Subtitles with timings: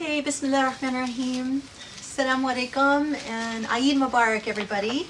[0.00, 1.60] Hey, Bismillah ar-Rahman ar-Rahim.
[1.96, 5.08] Assalamu alaikum and Eid Mubarak, everybody.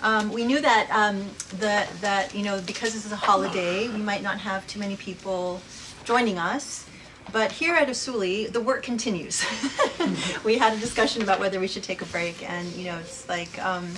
[0.00, 3.98] Um, we knew that um, the, that you know because this is a holiday, we
[3.98, 5.60] might not have too many people
[6.04, 6.86] joining us.
[7.32, 9.44] But here at Usuli, the work continues.
[10.44, 13.28] we had a discussion about whether we should take a break, and you know, it's
[13.28, 13.88] like, um,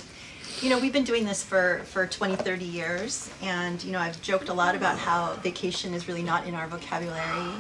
[0.62, 4.20] you know, we've been doing this for, for 20, 30 years, and you know, I've
[4.22, 7.52] joked a lot about how vacation is really not in our vocabulary.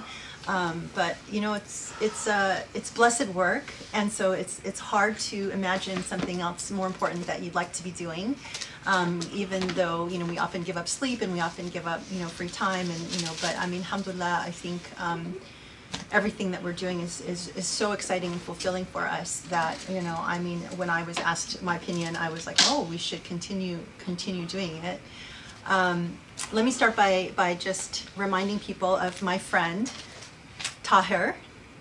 [0.48, 5.18] Um, but you know, it's it's uh, it's blessed work, and so it's it's hard
[5.30, 8.36] to imagine something else more important that you'd like to be doing.
[8.86, 12.00] Um, even though you know we often give up sleep and we often give up
[12.10, 15.34] you know free time and you know, but I mean, alhamdulillah, I think um,
[16.10, 20.00] everything that we're doing is, is is so exciting and fulfilling for us that you
[20.00, 23.22] know, I mean, when I was asked my opinion, I was like, oh, we should
[23.24, 25.00] continue continue doing it.
[25.66, 26.16] Um,
[26.52, 29.92] let me start by by just reminding people of my friend
[30.90, 31.36] Tahir.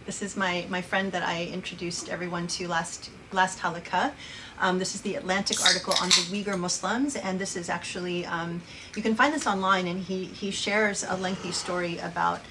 [0.05, 4.11] This is my, my friend that I introduced everyone to last, last halaqa.
[4.59, 8.61] Um, this is the Atlantic article on the Uyghur Muslims, and this is actually, um,
[8.95, 12.41] you can find this online, and he, he shares a lengthy story about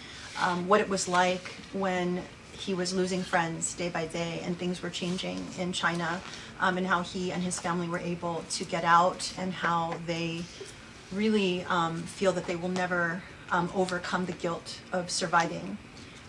[0.42, 4.82] um, what it was like when he was losing friends day by day and things
[4.82, 6.20] were changing in China,
[6.58, 10.42] um, and how he and his family were able to get out, and how they
[11.12, 15.78] really um, feel that they will never um, overcome the guilt of surviving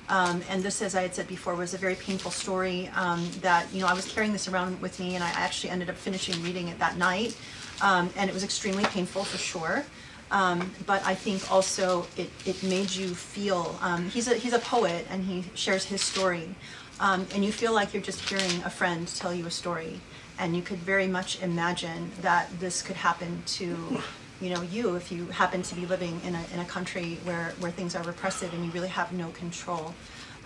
[0.10, 3.72] um, and this, as I had said before, was a very painful story um, that,
[3.72, 6.42] you know, I was carrying this around with me and I actually ended up finishing
[6.44, 7.38] reading it that night.
[7.82, 9.86] Um, and it was extremely painful for sure.
[10.32, 14.60] Um, but I think also it, it made you feel, um, he's, a, he's a
[14.60, 16.56] poet and he shares his story.
[17.00, 20.02] Um, and you feel like you're just hearing a friend tell you a story.
[20.40, 24.02] And you could very much imagine that this could happen to
[24.42, 27.54] you know, you, if you happen to be living in a, in a country where,
[27.60, 29.94] where things are repressive and you really have no control.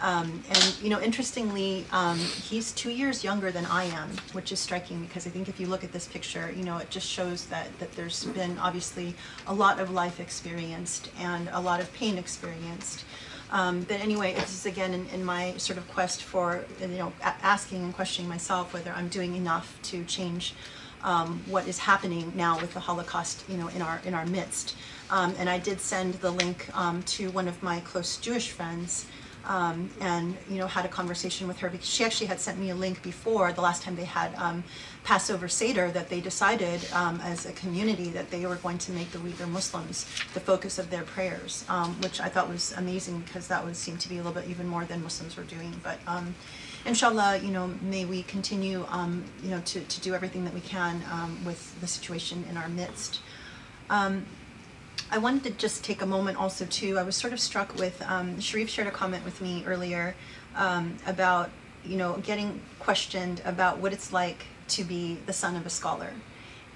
[0.02, 4.60] Um, and, you know, interestingly, um, he's two years younger than I am, which is
[4.60, 7.46] striking because I think if you look at this picture, you know, it just shows
[7.46, 9.16] that, that there's been obviously
[9.48, 13.06] a lot of life experienced and a lot of pain experienced.
[13.52, 17.14] Um, but anyway, this is again in, in, my sort of quest for, you know,
[17.22, 20.56] asking and questioning myself whether I'm doing enough to change
[21.04, 24.76] um, what is happening now with the Holocaust, you know, in our in our midst.
[25.10, 29.06] Um, and I did send the link um, to one of my close Jewish friends,
[29.46, 32.70] um, and you know, had a conversation with her because she actually had sent me
[32.70, 34.64] a link before the last time they had um,
[35.04, 39.12] Passover Seder that they decided um, as a community that they were going to make
[39.12, 41.66] the Uyghur Muslims the focus of their prayers,
[42.02, 44.68] which I thought was amazing because that would seem to be a little bit even
[44.68, 46.00] more than Muslims were doing, but
[46.86, 50.62] inshallah, you know, may we continue, um, you know, to, to do everything that we
[50.62, 53.22] can um, with the situation in our midst.
[53.90, 54.26] Um,
[55.12, 58.02] I wanted to just take a moment also too, I was sort of struck with,
[58.04, 60.16] um, Sharif shared a comment with me earlier
[60.56, 61.50] um, about,
[61.86, 66.12] you know, getting questioned about what it's like to be the son of a scholar.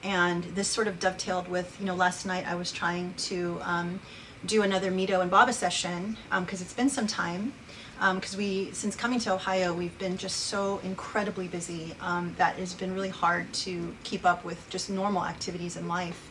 [0.04, 4.00] And this sort of dovetailed with, you know, last night I was trying to um,
[4.46, 7.54] do another Mito and Baba session because it's been some time
[8.00, 12.60] because um, we, since coming to Ohio, we've been just so incredibly busy um, that
[12.60, 16.30] it's been really hard to keep up with just normal activities in life.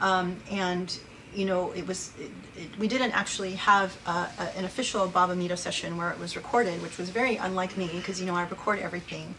[0.00, 0.98] Um, and
[1.34, 5.56] you know, it was, it, it, we didn't actually have a, an official Baba Mito
[5.56, 8.78] session where it was recorded, which was very unlike me because, you know, I record
[8.78, 9.34] everything.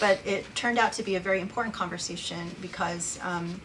[0.00, 3.60] But it turned out to be a very important conversation because, um,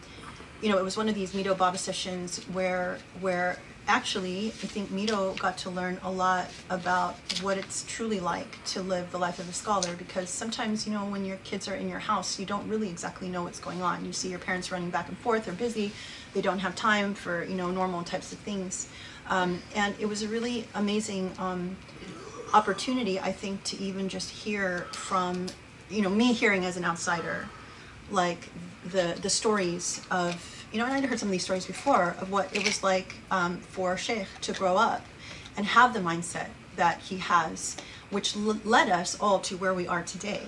[0.60, 3.58] you know, it was one of these Mito Baba sessions where, where
[3.88, 8.82] actually, I think Mito got to learn a lot about what it's truly like to
[8.82, 11.88] live the life of a scholar because sometimes, you know, when your kids are in
[11.88, 14.04] your house, you don't really exactly know what's going on.
[14.04, 15.92] You see your parents running back and forth, they're busy,
[16.34, 18.88] they don't have time for, you know, normal types of things.
[19.28, 21.76] Um, and it was a really amazing um,
[22.54, 25.46] opportunity, I think, to even just hear from,
[25.90, 27.48] you know, me hearing as an outsider,
[28.10, 28.48] like
[28.84, 32.30] the, the stories of you know, and I'd heard some of these stories before of
[32.30, 35.04] what it was like um, for Sheikh to grow up
[35.56, 37.76] and have the mindset that he has,
[38.10, 40.42] which led us all to where we are today.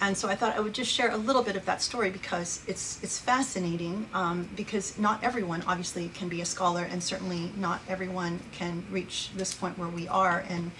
[0.00, 2.62] And so I thought I would just share a little bit of that story because
[2.66, 7.80] it's it's fascinating um, because not everyone obviously can be a scholar and certainly not
[7.88, 10.70] everyone can reach this point where we are and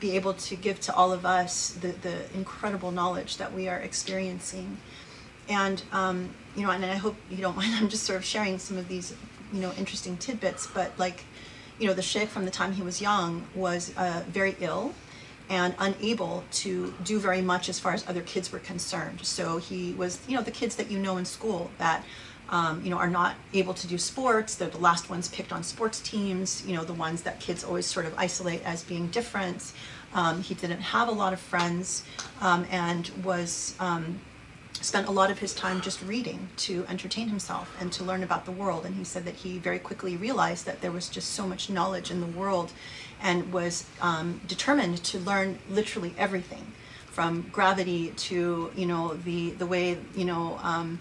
[0.00, 3.78] be able to give to all of us the, the incredible knowledge that we are
[3.78, 4.76] experiencing.
[5.48, 8.58] And um, you know, and I hope you don't mind, I'm just sort of sharing
[8.58, 9.14] some of these,
[9.52, 11.24] you know, interesting tidbits, but like,
[11.78, 14.94] you know, the sheikh from the time he was young was uh, very ill
[15.50, 19.20] and unable to do very much as far as other kids were concerned.
[19.22, 22.04] So he was, you know, the kids that you know in school that,
[22.48, 24.54] um, you know, are not able to do sports.
[24.54, 27.86] They're the last ones picked on sports teams, you know, the ones that kids always
[27.86, 29.72] sort of isolate as being different.
[30.14, 32.04] Um, he didn't have a lot of friends
[32.40, 34.20] um, and was um,
[34.84, 38.44] spent a lot of his time just reading to entertain himself and to learn about
[38.44, 38.84] the world.
[38.84, 42.10] And he said that he very quickly realized that there was just so much knowledge
[42.10, 42.70] in the world
[43.22, 46.72] and was um, determined to learn literally everything
[47.06, 50.98] from gravity to, you know, the, the way, you know, um,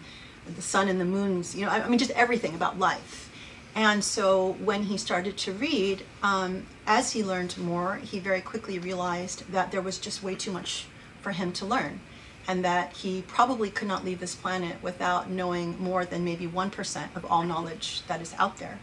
[0.56, 3.32] the sun and the moons, you know, I, I mean, just everything about life.
[3.76, 8.80] And so when he started to read, um, as he learned more, he very quickly
[8.80, 10.86] realized that there was just way too much
[11.22, 12.00] for him to learn
[12.48, 17.16] and that he probably could not leave this planet without knowing more than maybe 1%
[17.16, 18.80] of all knowledge that is out there.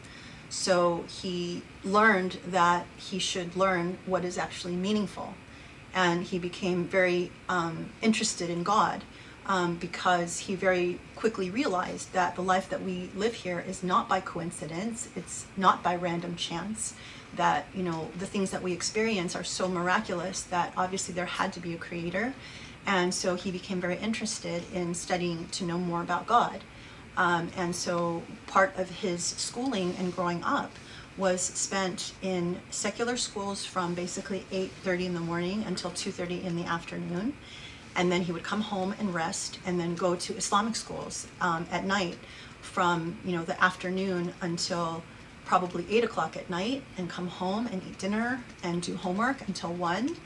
[0.49, 5.35] So he learned that he should learn what is actually meaningful.
[5.95, 9.05] And he became very um, interested in God
[9.47, 14.09] um, because he very quickly realized that the life that we live here is not
[14.09, 16.95] by coincidence, it's not by random chance,
[17.37, 21.53] that, you know, the things that we experience are so miraculous that obviously there had
[21.53, 22.35] to be a creator
[22.91, 26.61] and so he became very interested in studying to know more about God.
[27.17, 30.73] Um, and so part of his schooling and growing up
[31.17, 36.65] was spent in secular schools from basically 8.30 in the morning until 2.30 in the
[36.65, 37.35] afternoon.
[37.95, 41.67] And then he would come home and rest and then go to Islamic schools um,
[41.71, 42.19] at night
[42.61, 45.03] from you know the afternoon until
[45.45, 49.73] probably 8 o'clock at night and come home and eat dinner and do homework until
[49.73, 50.17] 1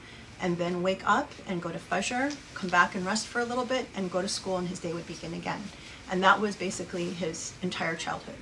[0.44, 3.64] and then wake up and go to Fajr, come back and rest for a little
[3.64, 5.62] bit, and go to school, and his day would begin again.
[6.10, 8.36] And that was basically his entire childhood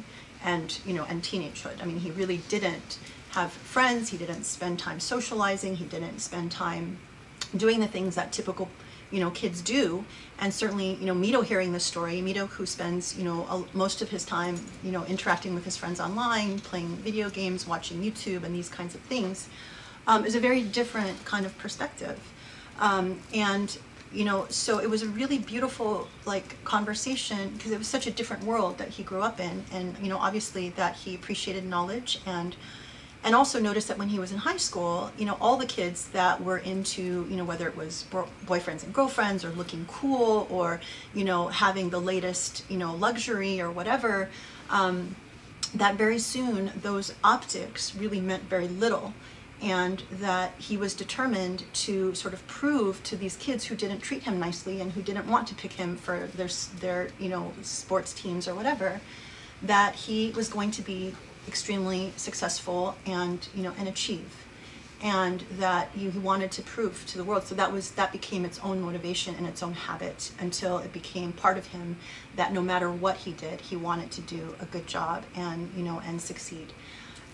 [0.44, 1.81] and you know and teenagehood.
[1.81, 2.99] I mean, he really didn't
[3.31, 4.08] have friends.
[4.08, 5.76] He didn't spend time socializing.
[5.76, 6.99] He didn't spend time
[7.56, 8.69] doing the things that typical
[9.12, 10.05] you know kids do
[10.38, 14.00] and certainly you know Mito hearing this story Mito who spends you know a, most
[14.00, 18.43] of his time you know interacting with his friends online playing video games watching YouTube
[18.43, 19.50] and these kinds of things
[20.06, 22.19] um, is a very different kind of perspective.
[22.78, 23.76] Um, and
[24.12, 28.10] you know, so it was a really beautiful like conversation because it was such a
[28.10, 32.20] different world that he grew up in, and you know, obviously that he appreciated knowledge
[32.26, 32.56] and
[33.25, 36.08] and also noticed that when he was in high school, you know, all the kids
[36.08, 38.05] that were into, you know, whether it was
[38.46, 40.81] boyfriends and girlfriends or looking cool or,
[41.14, 44.28] you know, having the latest, you know, luxury or whatever,
[44.70, 45.14] um,
[45.75, 49.14] that very soon those optics really meant very little
[49.62, 54.25] and that he was determined to sort of prove to these kids who didn't treat
[54.25, 56.49] him nicely and who didn't want to pick him for their
[56.81, 59.00] their you know sports teams or whatever
[59.62, 61.14] that he was going to be
[61.47, 64.47] extremely successful and you know and achieve.
[65.05, 67.43] And that he wanted to prove to the world.
[67.43, 71.32] So that was that became its own motivation and its own habit until it became
[71.32, 71.97] part of him
[72.37, 75.82] that no matter what he did he wanted to do a good job and you
[75.82, 76.73] know and succeed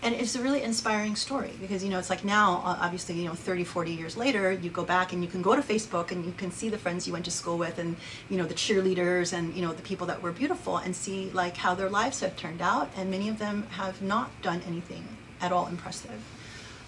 [0.01, 3.33] and it's a really inspiring story because you know it's like now obviously you know
[3.33, 6.31] 30 40 years later you go back and you can go to facebook and you
[6.37, 7.95] can see the friends you went to school with and
[8.29, 11.57] you know the cheerleaders and you know the people that were beautiful and see like
[11.57, 12.89] how their lives have turned out.
[12.95, 15.07] And many of them have not done anything
[15.41, 16.21] at all impressive.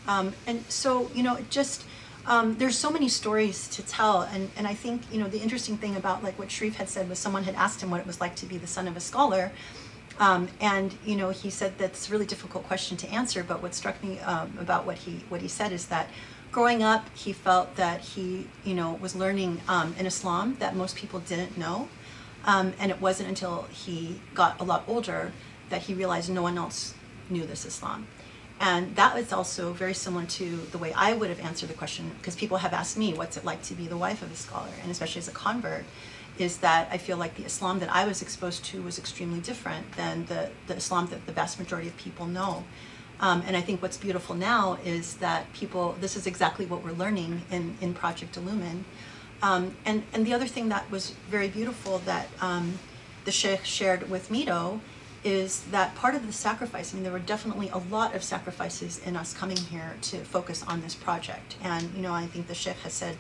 [0.07, 1.85] Um, and so you know just
[2.27, 4.21] um, there's so many stories to tell.
[4.21, 7.09] And, and i think you know the interesting thing about like what sharif had said
[7.09, 8.99] was someone had asked him what it was like to be the son of a
[8.99, 9.51] scholar
[10.19, 13.43] um, and you know, he said that's a really difficult question to answer.
[13.43, 16.09] But what struck me um, about what he what he said is that
[16.51, 20.95] growing up, he felt that he you know was learning um, in Islam that most
[20.95, 21.87] people didn't know,
[22.45, 25.31] um, and it wasn't until he got a lot older
[25.69, 26.93] that he realized no one else
[27.29, 28.07] knew this Islam.
[28.59, 32.11] And that was also very similar to the way I would have answered the question,
[32.19, 34.69] because people have asked me, what's it like to be the wife of a scholar,
[34.83, 35.83] and especially as a convert
[36.41, 39.91] is that I feel like the Islam that I was exposed to was extremely different
[39.93, 42.63] than the, the Islam that the vast majority of people know.
[43.19, 46.93] Um, and I think what's beautiful now is that people, this is exactly what we're
[46.93, 48.83] learning in, in Project Illumine.
[49.43, 52.79] Um, and, and the other thing that was very beautiful that um,
[53.25, 54.79] the Sheikh shared with Mito
[55.23, 58.99] is that part of the sacrifice, I mean, there were definitely a lot of sacrifices
[59.05, 61.57] in us coming here to focus on this project.
[61.61, 63.17] And, you know, I think the Sheikh has said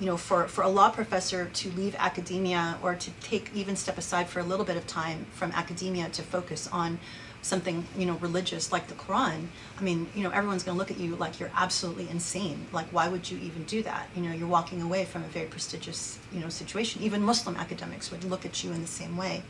[0.00, 3.98] you know, for, for a law professor to leave academia or to take even step
[3.98, 6.98] aside for a little bit of time from academia to focus on
[7.42, 9.46] something, you know, religious like the Quran,
[9.78, 12.66] I mean, you know, everyone's going to look at you like you're absolutely insane.
[12.72, 14.08] Like, why would you even do that?
[14.14, 17.02] You know, you're walking away from a very prestigious, you know, situation.
[17.02, 19.42] Even Muslim academics would look at you in the same way.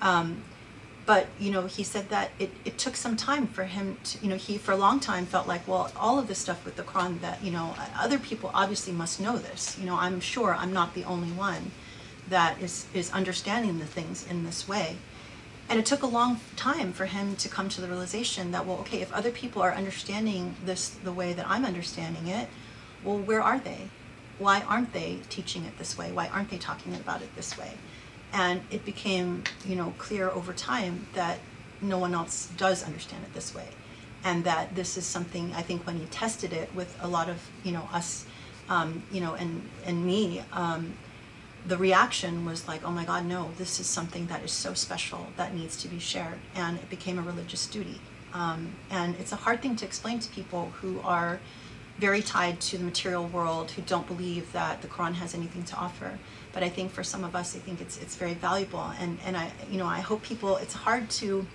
[0.00, 0.42] Um,
[1.06, 4.28] but you know he said that it, it took some time for him to you
[4.28, 6.82] know he for a long time felt like well all of this stuff with the
[6.82, 10.72] quran that you know other people obviously must know this you know i'm sure i'm
[10.72, 11.70] not the only one
[12.28, 14.96] that is is understanding the things in this way
[15.68, 18.78] and it took a long time for him to come to the realization that well
[18.78, 22.48] okay if other people are understanding this the way that i'm understanding it
[23.06, 23.88] well, where are they?
[24.38, 26.12] Why aren't they teaching it this way?
[26.12, 27.72] Why aren't they talking about it this way?
[28.36, 31.38] And it became, you know, clear over time that
[31.80, 33.68] no one else does understand it this way.
[34.24, 37.38] And that this is something I think when he tested it with a lot of,
[37.64, 38.26] you know, us,
[38.68, 40.92] um, you know, and, and me, um,
[41.66, 45.28] the reaction was like, oh my God, no, this is something that is so special
[45.38, 46.38] that needs to be shared.
[46.54, 48.00] And it became a religious duty.
[48.34, 51.40] Um, and it's a hard thing to explain to people who are
[51.98, 55.76] very tied to the material world, who don't believe that the Quran has anything to
[55.76, 56.18] offer.
[56.56, 58.90] But I think for some of us, I think it's, it's very valuable.
[58.98, 61.46] And, and I, you know, I hope people, it's hard to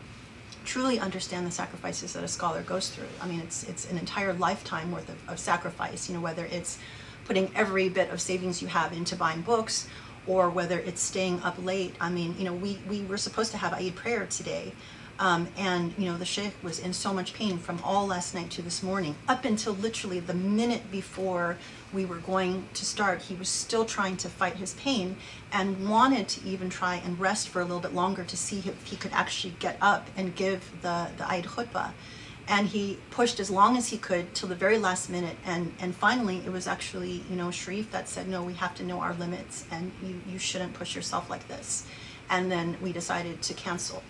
[0.64, 3.08] truly understand the sacrifices that a scholar goes through.
[3.20, 6.78] I mean, it's, it's an entire lifetime worth of, of sacrifice, you know, whether it's
[7.26, 9.88] putting every bit of savings you have into buying books
[10.28, 11.96] or whether it's staying up late.
[12.00, 14.72] I mean, you know, we, we were supposed to have Eid prayer today.
[15.18, 18.52] Um, and, you know, the sheikh was in so much pain from all last night
[18.52, 21.58] to this morning, up until literally the minute before
[21.94, 23.24] we were going to start.
[23.24, 25.18] He was still trying to fight his pain
[25.52, 28.86] and wanted to even try and rest for a little bit longer to see if
[28.86, 31.92] he could actually get up and give the, the Eid khutbah.
[32.48, 35.38] And he pushed as long as he could till the very last minute.
[35.46, 38.84] And and finally it was actually you know Sharif that said no we have to
[38.84, 41.86] know our limits and you you shouldn't push yourself like this.
[42.30, 44.04] And then we decided to cancel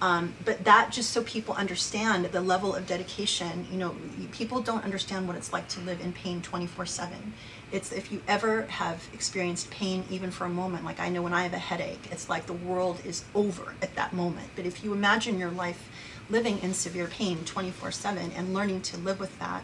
[0.00, 3.94] um, but that just so people understand the level of dedication you know
[4.32, 7.32] people don't understand what it's like to live in pain 24 7
[7.72, 11.32] it's if you ever have experienced pain even for a moment like i know when
[11.34, 14.48] i have a headache it's like the world is over at that moment.
[14.56, 15.88] But if you imagine your life
[16.28, 19.62] living in severe pain 24 7 and learning to live with that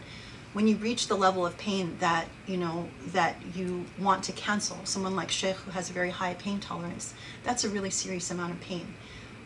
[0.53, 4.79] when you reach the level of pain that you know that you want to cancel
[4.85, 8.53] someone like sheikh who has a very high pain tolerance that's a really serious amount
[8.53, 8.95] of pain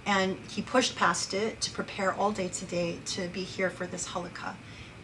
[0.06, 4.08] and he pushed past it to prepare all day today to be here for this
[4.08, 4.54] halaqa.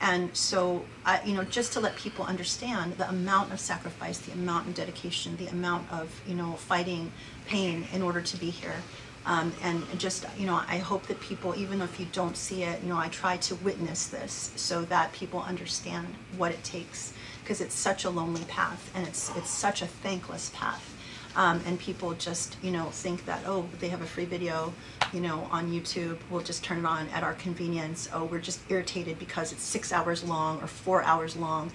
[0.01, 4.33] And so uh, you know just to let people understand the amount of sacrifice the
[4.33, 7.13] amount of dedication the amount of you know fighting
[7.47, 8.77] pain in order to be here.
[9.25, 12.83] Um, and just, you know, I hope that people, even if you don't see it,
[12.83, 17.13] you know, I try to witness this so that people understand what it takes.
[17.43, 20.89] Because it's such a lonely path and it's, it's such a thankless path.
[21.35, 24.73] Um, and people just, you know, think that, oh, they have a free video,
[25.13, 28.09] you know, on YouTube, we'll just turn it on at our convenience.
[28.13, 31.71] Oh, we're just irritated because it's six hours long or four hours long.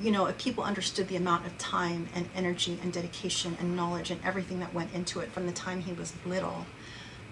[0.00, 4.10] You know, if people understood the amount of time and energy and dedication and knowledge
[4.10, 6.66] and everything that went into it from the time he was little,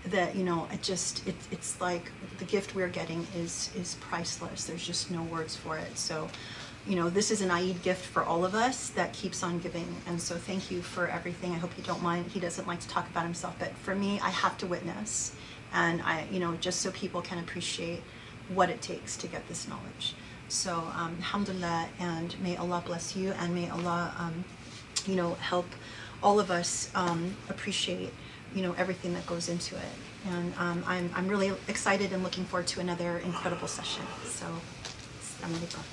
[0.07, 4.65] that you know it just it, it's like the gift we're getting is is priceless.
[4.65, 5.99] There's just no words for it.
[5.99, 6.29] So
[6.87, 9.97] you know this is an Eid gift for all of us that keeps on giving.
[10.07, 11.53] And so thank you for everything.
[11.53, 12.27] I hope you don't mind.
[12.27, 15.35] He doesn't like to talk about himself but for me I have to witness
[15.74, 18.02] and I you know just so people can appreciate
[18.54, 20.14] what it takes to get this knowledge
[20.48, 24.44] so um, alhamdulillah and may Allah bless you and may Allah um,
[25.08, 25.66] you know help
[26.22, 28.14] all of us um, appreciate
[28.56, 29.96] you know everything that goes into it
[30.30, 34.46] and um, I'm, I'm really excited and looking forward to another incredible session so
[35.44, 35.84] Assalamualaikum.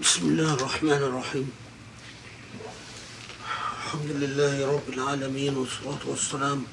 [0.00, 1.48] بسم الله الرحمن الرحيم
[3.86, 6.64] الحمد لله رب العالمين والصلاة والسلام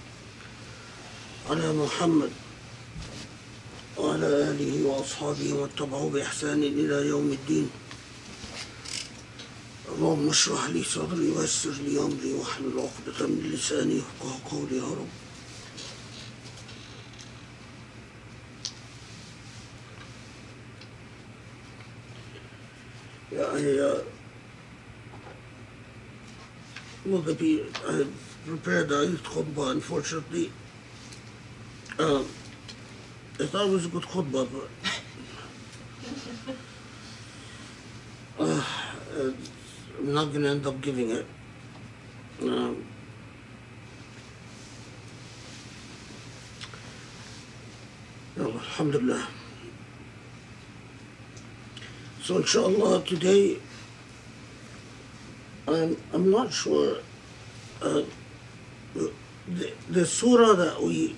[1.50, 2.30] على محمد
[3.96, 7.70] وعلى آله وأصحابه واتبعوا بإحسان إلى يوم الدين.
[9.88, 14.76] اللهم اشرح لي صدري ويسر لي أمري واحلل عقدة من لساني يفقه قولي.
[14.76, 15.08] يا رب.
[23.84, 24.00] uh,
[27.06, 28.06] well, the I
[28.46, 30.50] prepared the Eid khutbah, unfortunately.
[31.96, 32.24] Uh,
[33.38, 34.68] thought it was a good khutbah, but
[38.40, 38.64] uh,
[39.98, 41.24] I'm not going to end up giving it.
[42.42, 42.84] Um,
[48.36, 49.28] Alhamdulillah.
[52.22, 53.58] So inshallah today
[55.68, 56.96] I'm I'm not sure
[57.80, 58.02] uh,
[58.94, 61.14] the, the surah that we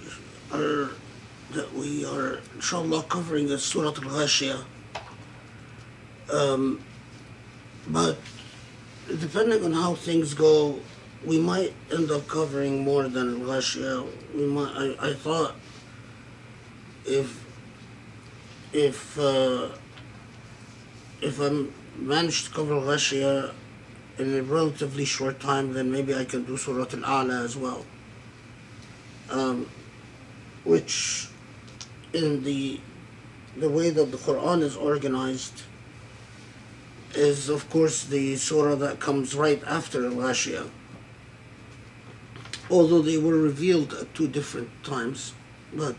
[0.57, 0.91] are
[1.53, 4.65] that we are inshallah covering is Surah Al-Ghashiyah.
[6.33, 6.83] Um,
[7.87, 8.19] but
[9.09, 10.81] depending on how things go,
[11.25, 14.35] we might end up covering more than Al-Ghashiyah.
[14.35, 15.55] We might I, I thought
[17.05, 17.45] if
[18.73, 19.69] if uh,
[21.23, 23.53] if I manage to cover Ghashiyah
[24.19, 27.85] in a relatively short time, then maybe I can do Surah Al-A'la as well.
[29.31, 29.67] Um,
[30.67, 31.29] which,
[32.13, 32.81] in the
[33.57, 35.63] the way that the Quran is organized,
[37.15, 40.69] is, of course, the surah that comes right after Al-Ghashiyah.
[42.69, 45.33] Although they were revealed at two different times,
[45.73, 45.97] but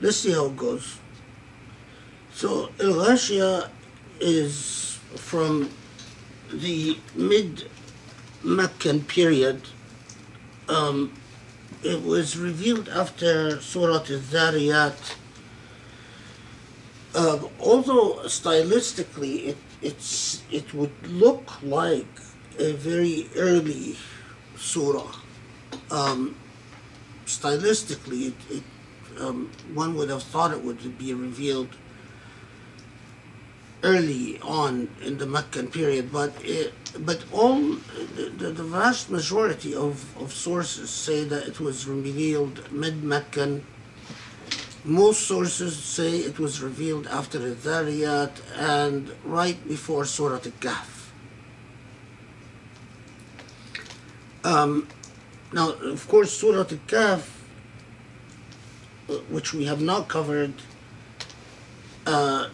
[0.00, 0.98] let's see how it goes.
[2.34, 3.70] So Al-Ghashiyah
[4.20, 5.70] is from
[6.52, 7.68] the mid
[8.42, 9.62] Meccan period.
[10.68, 11.12] Um,
[11.82, 15.16] it was revealed after Surah Al-Dhariyat.
[17.14, 22.06] Um, although stylistically it, it's, it would look like
[22.58, 23.96] a very early
[24.56, 25.12] surah.
[25.90, 26.36] Um,
[27.26, 28.62] stylistically, it, it,
[29.20, 31.68] um, one would have thought it would be revealed
[33.82, 37.56] early on in the Meccan period, but it, but all
[38.16, 43.64] the, the, vast majority of, of sources say that it was revealed mid Meccan.
[44.84, 51.10] Most sources say it was revealed after the and right before Surah Al-Kahf.
[54.44, 54.88] Um,
[55.52, 57.28] now, of course, Surah Al-Kahf,
[59.08, 60.54] uh, which we have not covered,
[62.06, 62.48] uh,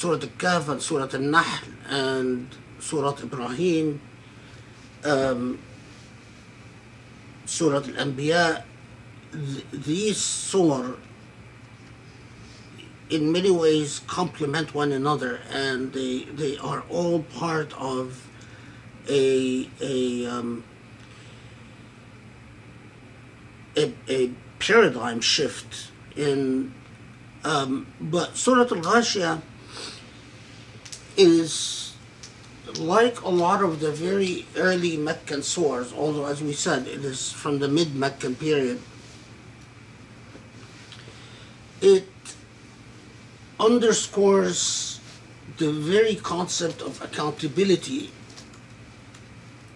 [0.00, 4.00] Surah Al-Kahf and Surah Al-Nahl and Surah Ibrahim,
[5.04, 5.58] um,
[7.44, 8.62] Surah Al-Anbiya,
[9.30, 10.92] th- these surah
[13.10, 18.26] in many ways complement one another and they, they are all part of
[19.06, 20.64] a, a, um,
[23.76, 26.72] a, a paradigm shift in
[27.44, 29.42] um, but Surah Al-Ghashiyah
[31.20, 31.92] is
[32.78, 37.30] like a lot of the very early Meccan surahs, although as we said, it is
[37.32, 38.80] from the mid-Meccan period.
[41.82, 42.08] It
[43.58, 45.00] underscores
[45.58, 48.10] the very concept of accountability,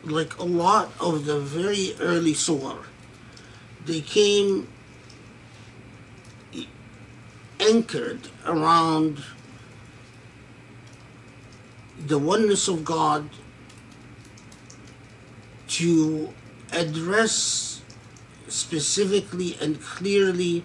[0.05, 2.85] like a lot of the very early surah.
[3.85, 4.69] They came
[7.61, 9.23] anchored around
[12.07, 13.29] the oneness of God
[15.69, 16.33] to
[16.73, 17.83] address
[18.49, 20.65] specifically and clearly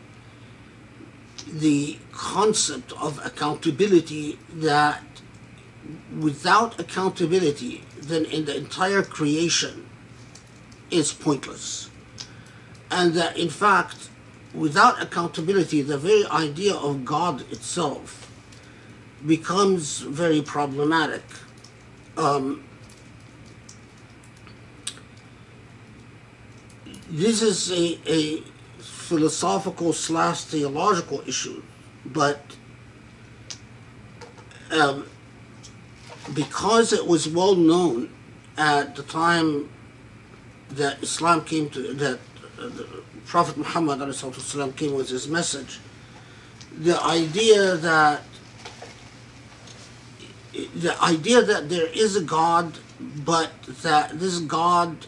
[1.47, 5.01] the concept of accountability that
[6.19, 9.87] without accountability then in the entire creation
[10.91, 11.89] is pointless.
[12.91, 14.09] And that in fact
[14.53, 18.28] without accountability the very idea of god itself
[19.25, 21.23] becomes very problematic.
[22.17, 22.63] Um,
[27.09, 28.41] this is a, a
[28.79, 31.61] philosophical slash theological issue,
[32.05, 32.39] but
[34.71, 35.05] um,
[36.33, 38.09] because it was well known
[38.57, 39.69] at the time
[40.71, 42.19] that Islam came to, that
[42.61, 42.69] uh,
[43.25, 43.99] Prophet Muhammad
[44.75, 45.79] came with his message,
[46.77, 48.21] the idea that
[50.53, 53.51] the idea that there is a God, but
[53.83, 55.05] that this God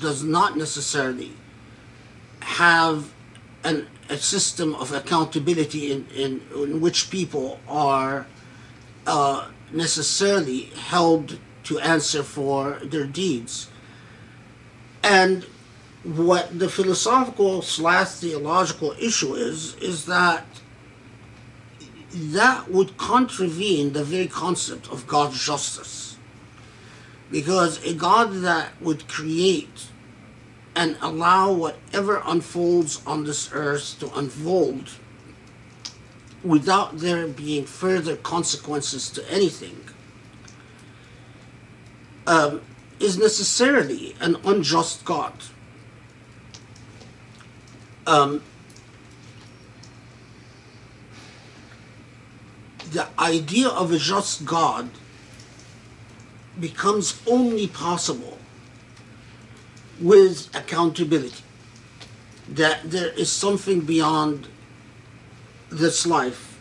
[0.00, 1.32] does not necessarily
[2.40, 3.12] have
[3.64, 8.26] an, a system of accountability in, in, in which people are
[9.06, 13.70] uh, necessarily held to answer for their deeds.
[15.02, 15.44] And
[16.02, 20.44] what the philosophical slash theological issue is, is that
[22.12, 26.16] that would contravene the very concept of God's justice.
[27.30, 29.88] Because a God that would create
[30.74, 34.90] and allow whatever unfolds on this earth to unfold
[36.42, 39.84] without there being further consequences to anything
[42.26, 42.62] um,
[42.98, 45.32] is necessarily an unjust God.
[48.06, 48.42] Um,
[52.92, 54.90] the idea of a just God
[56.58, 58.38] becomes only possible
[60.00, 61.44] with accountability.
[62.48, 64.48] That there is something beyond
[65.70, 66.60] this life.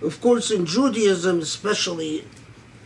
[0.00, 2.24] Of course, in Judaism, especially,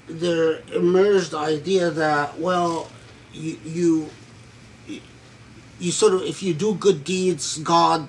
[0.08, 2.90] there emerged the idea that, well,
[3.32, 4.10] you, you,
[5.78, 8.08] you sort of, if you do good deeds, God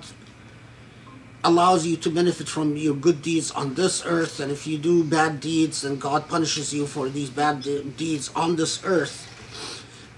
[1.44, 5.04] allows you to benefit from your good deeds on this earth, and if you do
[5.04, 9.30] bad deeds, then God punishes you for these bad de- deeds on this earth.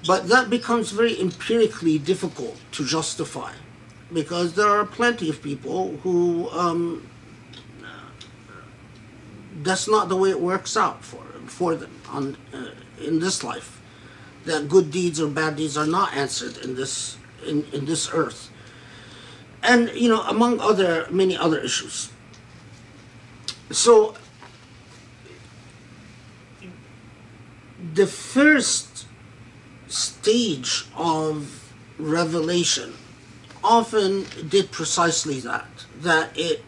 [0.07, 3.53] But that becomes very empirically difficult to justify
[4.13, 7.09] because there are plenty of people who um,
[9.63, 12.71] that's not the way it works out for for them on uh,
[13.05, 13.81] in this life.
[14.45, 18.51] That good deeds or bad deeds are not answered in this in, in this earth,
[19.67, 22.11] and you know among other many other issues.
[23.71, 24.15] So
[27.95, 29.07] the first
[29.89, 32.95] stage of revelation
[33.65, 35.69] often did precisely that
[36.01, 36.63] that it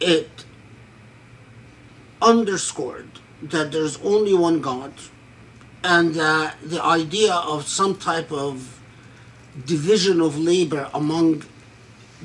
[0.00, 0.44] it
[2.20, 3.08] underscored
[3.42, 4.92] that there's only one god
[5.84, 8.80] and that the idea of some type of
[9.64, 11.44] division of labor among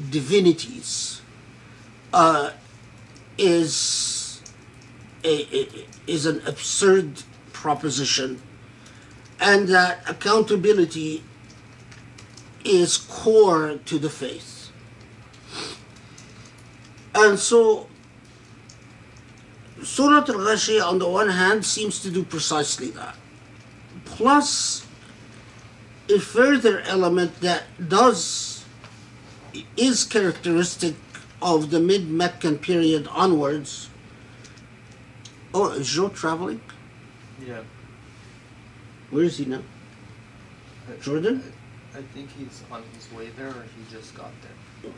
[0.09, 1.21] divinities
[2.13, 2.51] uh,
[3.37, 4.41] is
[5.23, 5.67] a,
[6.07, 8.41] is an absurd proposition
[9.39, 11.23] and that accountability
[12.63, 14.71] is core to the faith.
[17.13, 17.87] And so,
[19.83, 23.15] Surah Al Ghashiyah, on the one hand, seems to do precisely that.
[24.05, 24.85] Plus,
[26.09, 28.52] a further element that does,
[29.77, 30.95] is characteristic
[31.41, 33.89] of the mid Meccan period onwards.
[35.53, 36.61] Oh, is Joe traveling?
[37.45, 37.61] Yeah.
[39.11, 39.61] Where is he now?
[41.01, 41.43] Jordan?
[41.93, 44.91] I, I think he's on his way there or he just got there.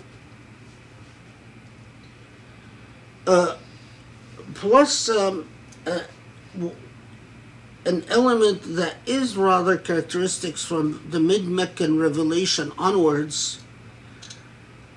[3.27, 3.57] uh,
[4.53, 5.47] plus um,
[5.85, 6.01] uh,
[7.85, 13.59] an element that is rather characteristics from the mid Meccan revelation onwards,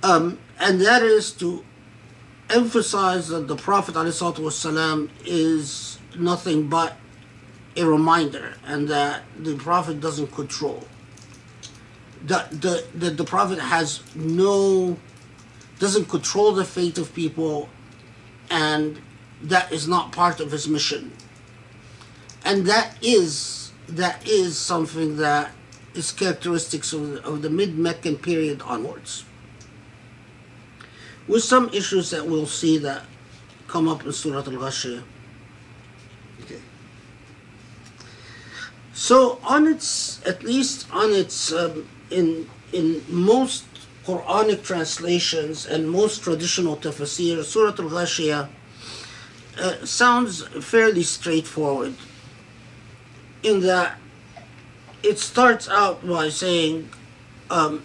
[0.03, 1.65] um, and that is to
[2.51, 6.97] emphasize that the Prophet ﷺ is nothing but
[7.77, 10.83] a reminder, and that the Prophet doesn't control.
[12.25, 14.97] That the, the, the Prophet has no
[15.79, 17.69] doesn't control the fate of people
[18.51, 19.01] and
[19.43, 21.13] that is not part of his mission
[22.45, 25.51] and that is that is something that
[25.95, 29.25] is characteristics of of the mid-meccan period onwards
[31.29, 33.05] with some issues that we'll see that
[33.67, 35.03] come up in surah al-ghashiyah
[36.43, 36.61] okay.
[38.93, 43.65] So on its at least on its um, in in most
[44.09, 48.49] Quranic translations and most traditional tafsir, Surah Al-Ghashiyah
[49.61, 51.95] uh, sounds fairly straightforward.
[53.43, 53.99] In that
[55.03, 56.89] it starts out by saying
[57.51, 57.85] um,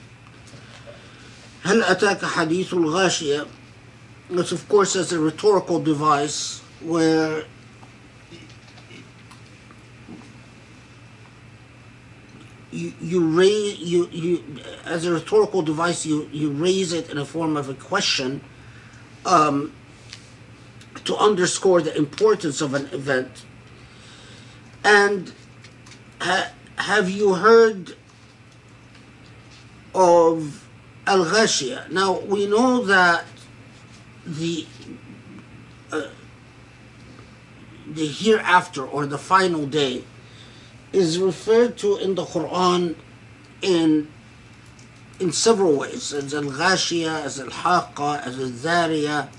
[1.65, 3.47] هل أتاك حديث الغاشية
[4.31, 7.45] which of course is a rhetorical device where
[12.71, 14.45] you you raise you you
[14.85, 18.41] as a rhetorical device you you raise it in a form of a question
[19.25, 19.73] um,
[21.05, 23.45] to underscore the importance of an event
[24.85, 25.33] and
[26.21, 27.97] ha- have you heard
[29.95, 30.62] of
[31.06, 33.26] al ghashiyah now we know that
[34.26, 34.66] the
[35.92, 36.08] uh,
[37.88, 40.04] the hereafter or the final day
[40.92, 42.96] is referred to in the Quran
[43.62, 44.08] in
[45.20, 49.30] in several ways, as al ghashiyah, as al haqqa, as al dhariyah,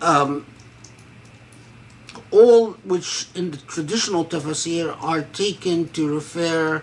[0.00, 0.46] um,
[2.30, 6.82] all which in the traditional tafsir are taken to refer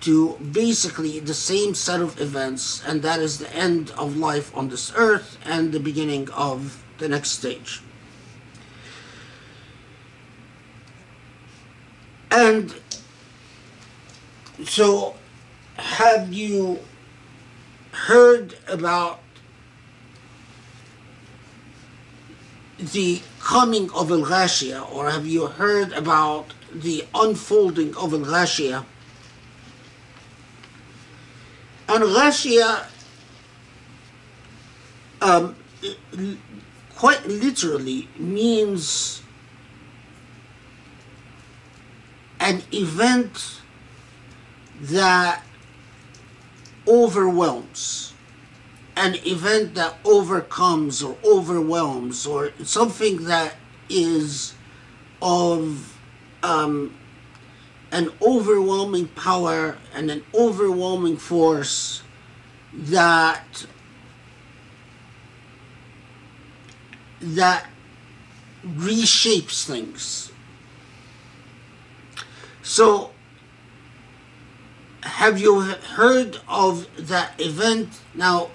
[0.00, 4.68] to basically the same set of events, and that is the end of life on
[4.68, 7.82] this earth and the beginning of the next stage.
[12.30, 12.74] And
[14.64, 15.14] so,
[15.76, 16.78] have you
[17.92, 19.20] heard about
[22.78, 28.84] the coming of Al Ghashiyah, or have you heard about the unfolding of Al Ghashiyah?
[31.88, 32.86] Al Ghashiyah,
[35.20, 35.56] um,
[36.94, 39.22] quite literally means
[42.40, 43.60] an event
[44.80, 45.42] that
[46.86, 48.08] overwhelms
[48.98, 53.54] an event that overcomes or overwhelms or something that
[53.88, 54.54] is
[55.22, 55.96] of
[56.42, 56.92] um,
[57.90, 62.02] an overwhelming power and an overwhelming force
[62.72, 63.66] that
[67.20, 67.66] that
[68.64, 70.30] reshapes things.
[72.62, 73.10] So
[75.02, 78.00] have you heard of that event?
[78.14, 78.50] Now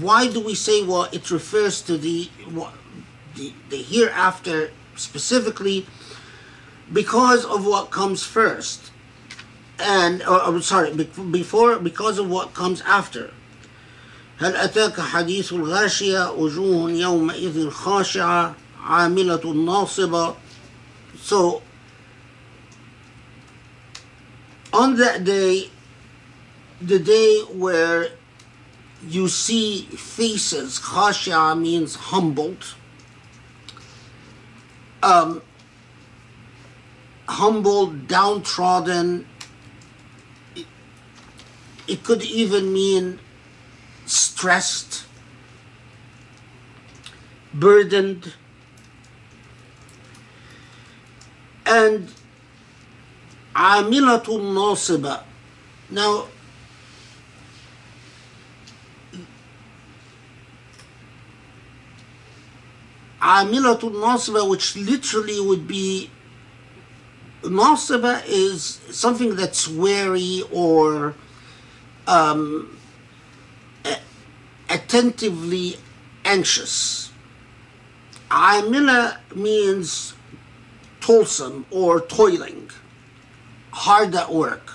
[0.00, 2.28] why do we say well it refers to the
[3.34, 5.86] the, the hereafter specifically
[6.91, 8.91] because of what comes first
[9.79, 13.31] and or, I'm sorry be- before because of what comes after
[14.39, 20.35] هل أتاك حديث الغاشية وجوه يومئذ خاشعة عاملة ناصبة
[21.21, 21.61] so
[24.73, 25.69] on that day
[26.81, 28.07] the day where
[29.07, 32.75] you see faces khashia means humbled
[35.03, 35.41] um,
[37.28, 39.26] humbled downtrodden.
[40.54, 40.66] It,
[41.86, 43.18] it could even mean
[44.06, 45.06] stressed
[47.52, 48.34] burdened.
[51.66, 52.12] And
[53.54, 55.22] amilatun nasiba.
[55.90, 56.26] Now
[63.24, 66.10] Amilatun Nasiba, which literally would be
[67.43, 71.15] Nasiba is something that's wary or
[72.07, 72.77] um,
[73.85, 73.99] a-
[74.69, 75.77] attentively
[76.25, 77.11] anxious.
[78.29, 80.13] Amila means
[81.01, 82.69] toilsome or toiling,
[83.71, 84.73] hard at work.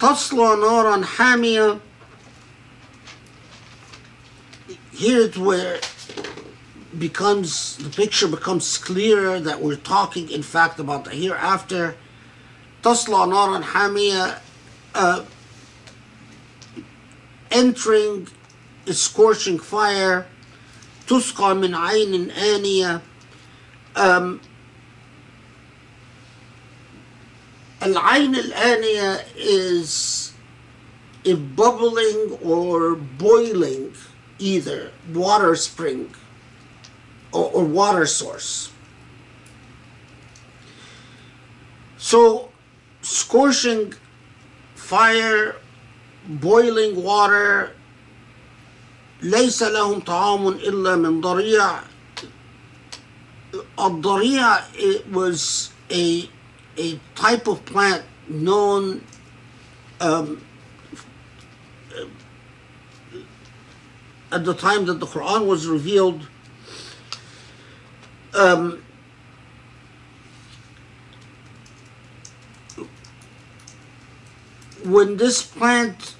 [0.00, 1.78] تصلى نارا حامية
[4.92, 5.80] here's where
[6.98, 11.96] becomes the picture becomes clearer that we're talking in fact about the hereafter
[12.82, 14.38] تصلى نارا حامية
[14.94, 15.22] uh,
[17.50, 18.28] entering
[18.86, 20.26] a scorching fire
[21.06, 23.00] تسقى من عين آنية
[23.96, 24.40] um,
[27.82, 30.32] العين الآنية is
[31.24, 33.92] a bubbling or boiling
[34.38, 36.12] either water spring
[37.36, 38.72] or, or water source.
[41.98, 42.50] So,
[43.02, 43.94] scorching
[44.74, 45.56] fire,
[46.26, 47.72] boiling water,
[49.22, 51.80] ليس لهم طعام إلا من ضريع.
[53.78, 56.28] الضريع it was a
[56.78, 59.04] a type of plant known
[60.00, 60.44] um,
[64.32, 66.26] at the time that the Quran was revealed,
[68.37, 68.83] um,
[74.83, 76.15] when this plant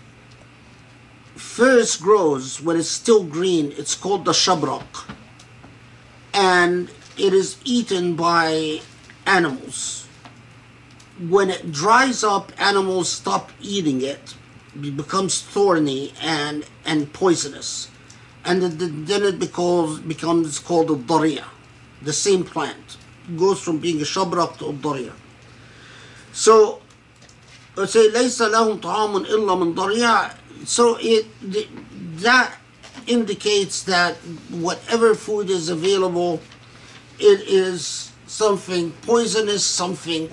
[1.35, 5.11] first grows, when it's still green, it's called the shabrak.
[6.33, 8.81] And it is eaten by
[9.25, 10.07] animals.
[11.19, 14.35] When it dries up, animals stop eating it.
[14.75, 17.89] It becomes thorny and, and poisonous
[18.47, 21.45] and then then it becomes becomes called a daria,
[22.02, 22.98] the same plant.
[23.28, 25.12] It goes from being a shabrak to a daria.
[26.32, 26.80] So,
[27.76, 30.34] let's say ليس لهم طعام إلا من ضريع.
[30.66, 31.68] So it th-
[32.22, 32.56] that
[33.06, 34.16] indicates that
[34.50, 36.40] whatever food is available,
[37.18, 40.30] it is something poisonous, something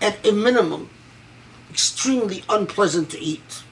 [0.00, 0.90] at a minimum
[1.70, 3.62] extremely unpleasant to eat.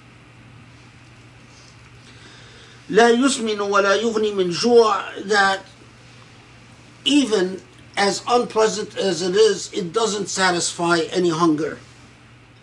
[2.90, 5.60] لا يسمن ولا يغني من جوع that
[7.09, 7.59] even
[7.97, 11.79] as unpleasant as it is, it doesn't satisfy any hunger.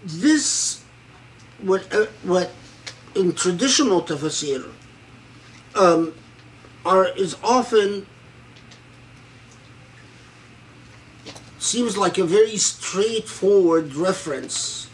[0.05, 0.83] This,
[1.61, 2.51] what, uh, what
[3.17, 4.71] in traditional tafsir,
[5.75, 6.15] um,
[6.85, 8.07] are is often
[11.59, 14.89] seems like a very straightforward reference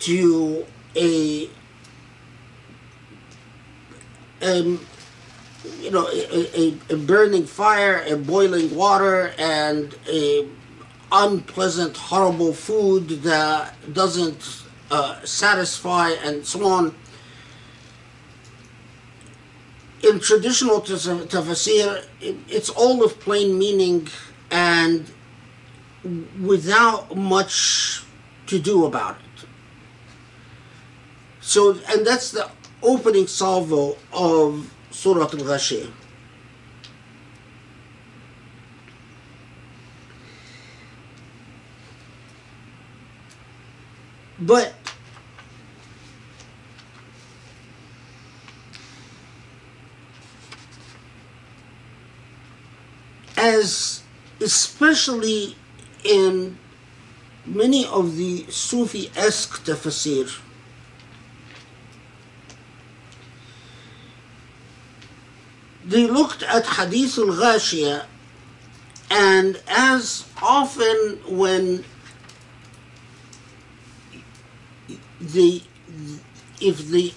[0.00, 1.48] to a
[4.42, 4.86] um,
[5.80, 10.48] you know, a, a, burning fire, a boiling water, and a
[11.12, 16.94] unpleasant, horrible food that doesn't uh, satisfy, and so on.
[20.02, 24.08] In traditional tafsir, it's all of plain meaning
[24.50, 25.10] and
[26.40, 28.02] without much
[28.46, 29.46] to do about it.
[31.42, 32.50] So, and that's the
[32.82, 34.72] opening salvo of
[35.06, 35.90] Al Ghashiyah.
[44.38, 44.74] But
[53.36, 54.02] as
[54.40, 55.56] especially
[56.04, 56.58] in
[57.44, 60.40] many of the Sufi esque tafsir,
[65.90, 68.04] they looked at Hadith al Ghashiyah,
[69.10, 71.84] and as often when
[75.20, 75.62] the
[76.60, 77.12] if the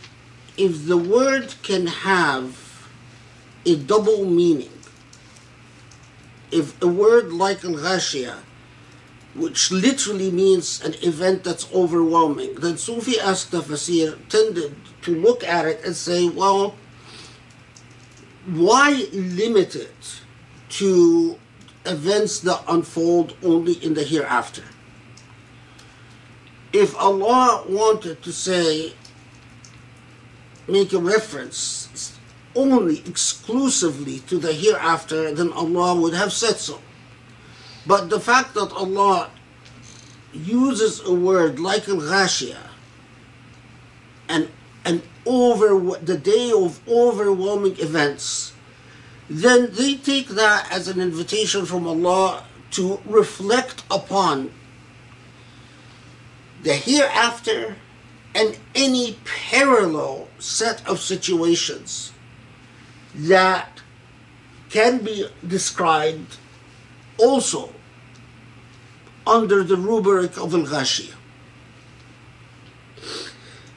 [0.58, 2.90] if the word can have
[3.64, 4.74] a double meaning,
[6.52, 8.40] if a word like al Ghashiyah,
[9.36, 15.86] which literally means an event that's overwhelming, then Sufi as tended to look at it
[15.86, 16.74] and say, well,
[18.46, 20.22] why limit it
[20.70, 21.38] to
[21.86, 24.64] events that unfold only in the hereafter?
[26.72, 28.94] If Allah wanted to say,
[30.68, 32.18] make a reference
[32.56, 36.80] only exclusively to the hereafter, then Allah would have said so.
[37.86, 39.30] But the fact that Allah
[40.34, 42.70] uses a word like al ghashiyah
[44.30, 44.50] and and
[45.26, 48.54] over the day of overwhelming events,
[49.30, 54.52] then they take that as an invitation from Allah to reflect upon
[56.64, 57.76] the hereafter
[58.36, 59.18] and any
[59.50, 62.12] parallel set of situations
[63.16, 63.82] that
[64.70, 66.38] can be described
[67.20, 67.70] also
[69.28, 71.13] under the rubric of al ghashiyah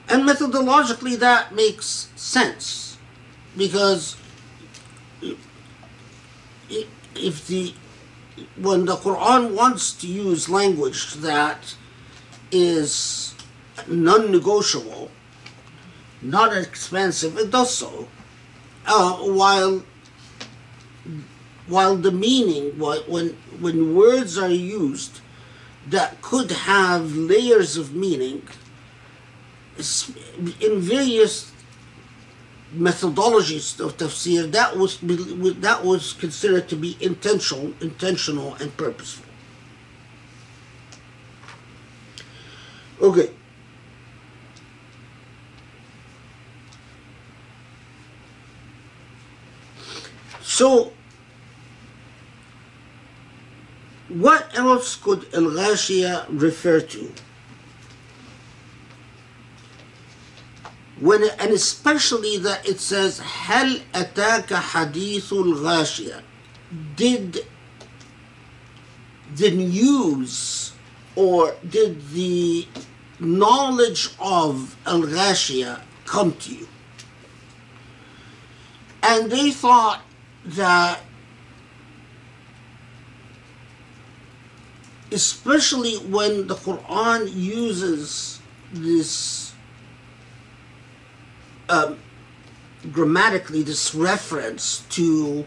[0.08, 2.98] and methodologically, that makes sense
[3.56, 4.16] because
[7.14, 7.74] if the
[8.56, 11.74] when the Quran wants to use language that
[12.52, 13.34] is
[13.88, 15.10] non-negotiable,
[16.22, 18.08] not expensive, it does so.
[18.86, 19.82] Uh, while
[21.66, 25.20] while the meaning when when words are used
[25.88, 28.42] that could have layers of meaning
[30.60, 31.52] in various
[32.74, 34.98] methodologies of tafsir, that was
[35.60, 39.24] that was considered to be intentional, intentional and purposeful.
[43.00, 43.30] Okay.
[50.42, 50.92] So,
[54.08, 57.12] what else could al-ghashiyah refer to?
[60.99, 66.21] when and especially that it says هل أتاك حديث الغاشية
[66.95, 67.45] did
[69.35, 70.73] the news
[71.15, 72.67] or did the
[73.19, 76.67] knowledge of al ghashiyah come to you
[79.03, 80.01] and they thought
[80.45, 80.99] that
[85.11, 88.39] especially when the Quran uses
[88.71, 89.44] this
[91.69, 91.97] um,
[92.91, 95.45] grammatically this reference to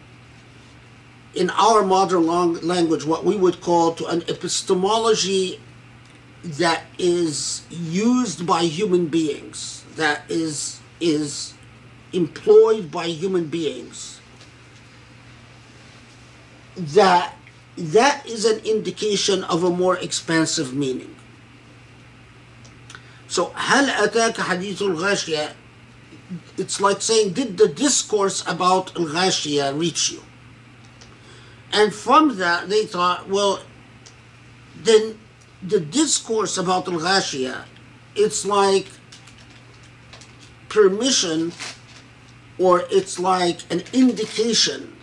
[1.35, 5.61] in our modern long language what we would call to an epistemology
[6.45, 11.55] that is used by human beings that is is
[12.13, 14.21] employed by human beings
[16.77, 17.35] that
[17.77, 21.15] that is an indication of a more expansive meaning
[23.27, 25.55] so هل أتاك حديث الغاشية
[26.58, 30.22] it's like saying, did the discourse about Al Ghashiyah reach you?
[31.72, 33.62] And from that, they thought, well,
[34.76, 35.20] then
[35.62, 37.66] the discourse about Al Ghashiyah,
[38.16, 38.88] it's like
[40.68, 41.52] permission
[42.58, 44.96] or it's like an indication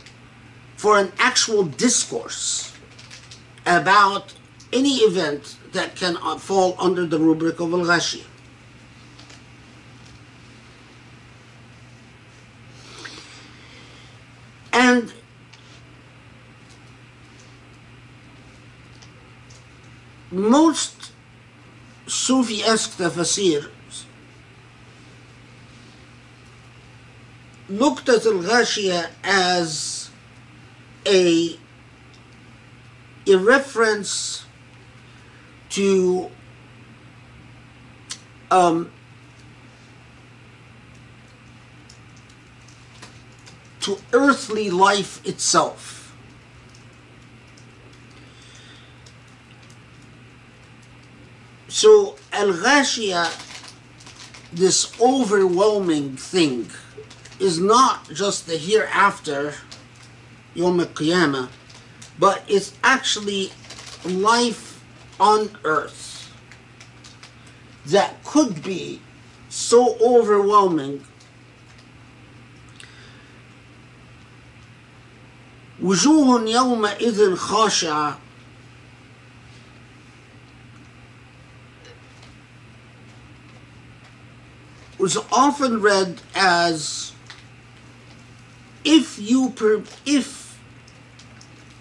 [0.77, 2.73] for an actual discourse
[3.65, 4.35] about
[4.73, 7.85] any event that can fall under the rubric of Al
[14.87, 15.13] And
[20.31, 21.11] most
[22.07, 23.69] Sufi-esque tafsir
[27.69, 30.11] looked at al-Ghashiyah as
[31.05, 31.59] a,
[33.27, 34.47] a reference
[35.71, 36.31] to
[38.53, 38.93] um,
[43.87, 46.13] to earthly life itself.
[51.69, 53.31] So, Al Ghashiyah,
[54.53, 56.69] this overwhelming thing,
[57.39, 59.55] is not just the hereafter,
[60.55, 61.49] Yom Qiyamah,
[62.19, 63.53] but it's actually
[64.05, 64.83] life
[65.21, 66.33] on earth
[67.85, 69.01] that could be
[69.49, 71.05] so overwhelming
[75.82, 78.18] وجوه يومئذ خاشعة
[84.98, 87.12] was often read as
[88.86, 90.60] if you per, if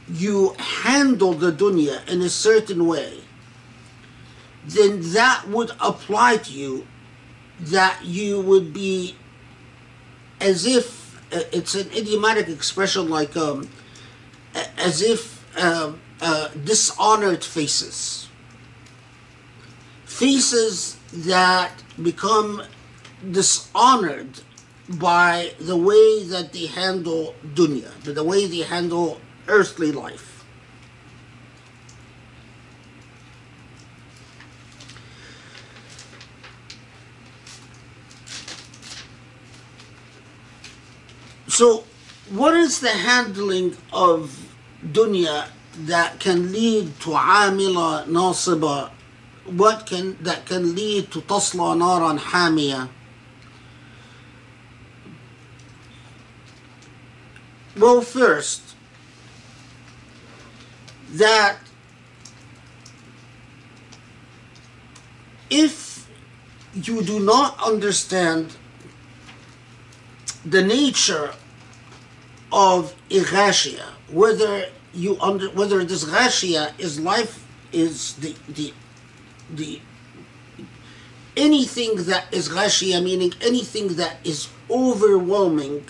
[0.08, 3.20] you handle the dunya in a certain way
[4.64, 6.86] then that would apply to you
[7.60, 9.14] that you would be
[10.40, 13.68] as if uh, it's an idiomatic expression like um, a-
[14.77, 18.25] as if um, uh, dishonored faces
[20.15, 22.63] faces that become
[23.31, 24.39] dishonored
[24.87, 30.45] by the way that they handle dunya, by the way they handle earthly life.
[41.47, 41.83] So,
[42.29, 44.44] what is the handling of
[44.91, 45.47] dunya
[45.85, 48.91] that can lead to amila nasiba?
[49.45, 52.89] What can that can lead to tasla naran hamiyah?
[57.77, 58.75] Well, first,
[61.11, 61.57] that
[65.49, 66.07] if
[66.73, 68.55] you do not understand
[70.45, 71.33] the nature
[72.51, 78.73] of irashia, whether you under whether this ghashia is life is the the
[79.53, 79.81] the
[81.35, 85.85] anything that is ghashia meaning anything that is overwhelming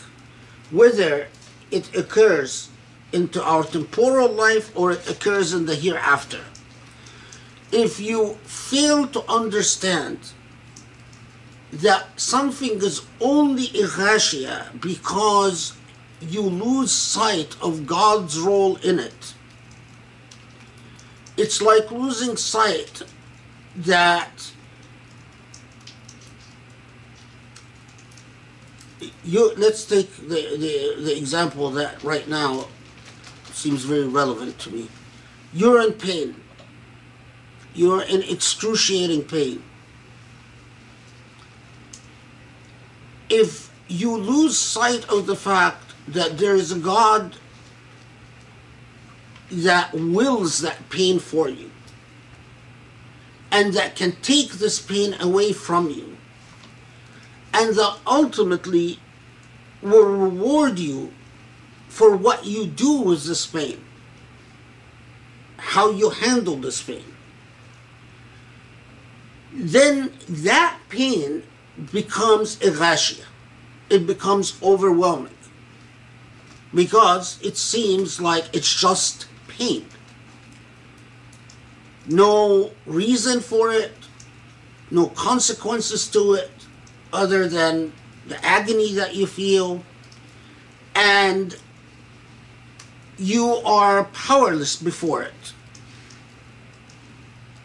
[0.72, 1.28] whether
[1.72, 2.70] it occurs
[3.12, 6.44] into our temporal life or it occurs in the hereafter.
[7.72, 10.20] If you fail to understand
[11.72, 15.74] that something is only irratia because
[16.22, 19.34] you lose sight of God's role in it,
[21.38, 23.04] it's like losing sight
[23.76, 24.52] that
[29.24, 32.68] you let's take the, the, the example that right now
[33.52, 34.88] seems very relevant to me.
[35.54, 36.36] You're in pain.
[37.74, 39.64] You're in excruciating pain.
[43.30, 47.36] If you lose sight of the fact that there is a God
[49.52, 51.72] that wills that pain for you
[53.52, 56.18] and that can take this pain away from you
[57.54, 59.00] and that ultimately
[59.82, 61.14] will reward you
[61.88, 63.82] for what you do with this pain,
[65.58, 67.06] how you handle this pain.
[69.54, 71.44] Then that pain
[71.94, 73.28] becomes irrational.
[73.90, 75.35] It becomes overwhelming
[76.76, 79.86] because it seems like it's just pain.
[82.08, 83.94] No reason for it,
[84.92, 86.52] no consequences to it,
[87.14, 87.94] other than
[88.28, 89.84] the agony that you feel,
[90.94, 91.58] and
[93.18, 95.54] you are powerless before it.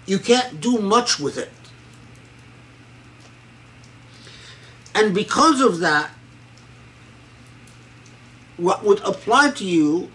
[0.07, 1.51] You can't do much with it.
[4.95, 6.11] And because of that,
[8.61, 10.11] what would apply to you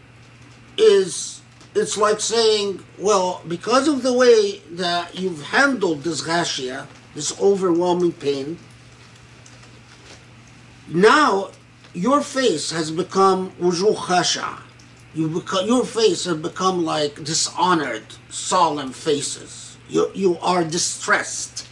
[0.78, 1.42] is
[1.74, 8.14] it's like saying, well, because of the way that you've handled this ghashia, this overwhelming
[8.14, 8.58] pain,
[10.88, 11.50] now
[11.94, 14.60] your face has become wujuh khasha.
[15.14, 19.78] You become, your face has become like dishonored, solemn faces.
[19.90, 21.68] You, you are distressed.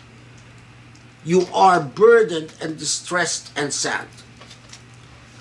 [1.26, 4.08] You are burdened and distressed and sad.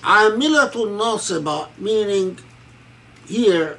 [0.03, 2.39] Amilatul nasiba, meaning
[3.27, 3.79] here,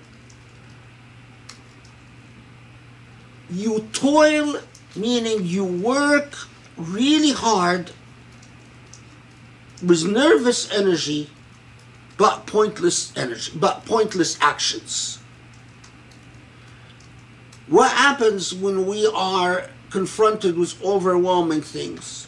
[3.50, 4.60] you toil,
[4.96, 6.36] meaning you work
[6.78, 7.92] really hard
[9.86, 11.30] with nervous energy,
[12.18, 15.20] but pointless energy, but pointless actions.
[17.68, 22.28] What happens when we are confronted with overwhelming things?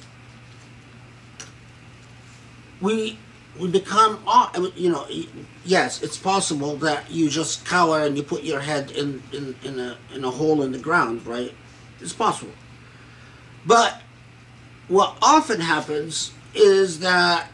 [2.82, 3.20] We
[3.60, 4.20] we become,
[4.76, 5.08] you know,
[5.64, 9.80] yes, it's possible that you just cower and you put your head in, in, in,
[9.80, 11.54] a, in a hole in the ground, right?
[12.02, 12.54] It's possible.
[13.66, 14.02] But
[14.88, 17.48] what often happens is that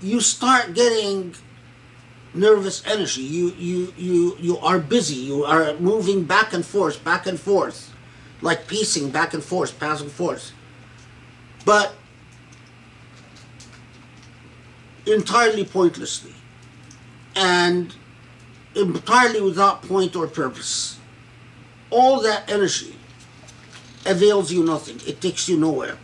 [0.00, 1.34] you start getting
[2.32, 3.22] nervous energy.
[3.22, 5.16] You, you, you, you are busy.
[5.16, 7.92] You are moving back and forth, back and forth,
[8.40, 10.52] like pacing back and forth, back and forth.
[11.64, 11.94] But
[15.12, 16.34] entirely pointlessly.
[17.36, 17.94] And
[18.74, 20.98] entirely without point or purpose.
[21.90, 22.96] All that energy
[24.06, 25.96] avails you nothing, it takes you nowhere.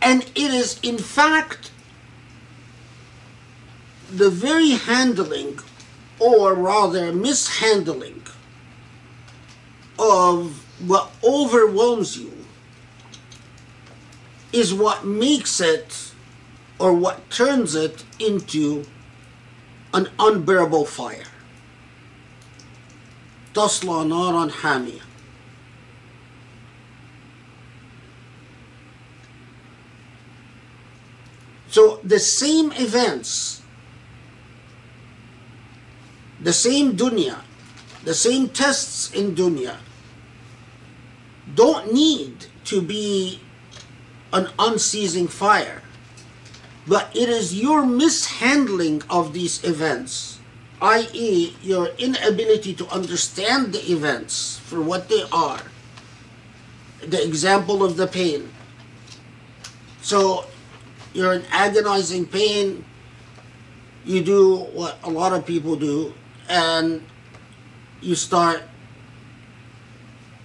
[0.00, 1.70] And it is, in fact,
[4.10, 5.60] the very handling,
[6.21, 8.23] or rather mishandling,
[9.99, 12.33] of what overwhelms you
[14.53, 16.11] is what makes it
[16.79, 18.85] or what turns it into
[19.93, 21.23] an unbearable fire.
[23.53, 25.01] تصلى نارا حامية
[31.69, 33.60] So the same events,
[36.42, 37.38] the same dunya,
[38.04, 39.76] the same tests in dunya
[41.54, 43.40] don't need to be
[44.32, 45.82] an unceasing fire.
[46.86, 50.40] But it is your mishandling of these events,
[50.80, 55.62] i.e., your inability to understand the events for what they are,
[57.00, 58.50] the example of the pain.
[60.02, 60.46] So,
[61.12, 62.84] you're in agonizing pain,
[64.04, 66.14] you do what a lot of people do,
[66.48, 67.04] and
[68.00, 68.62] you start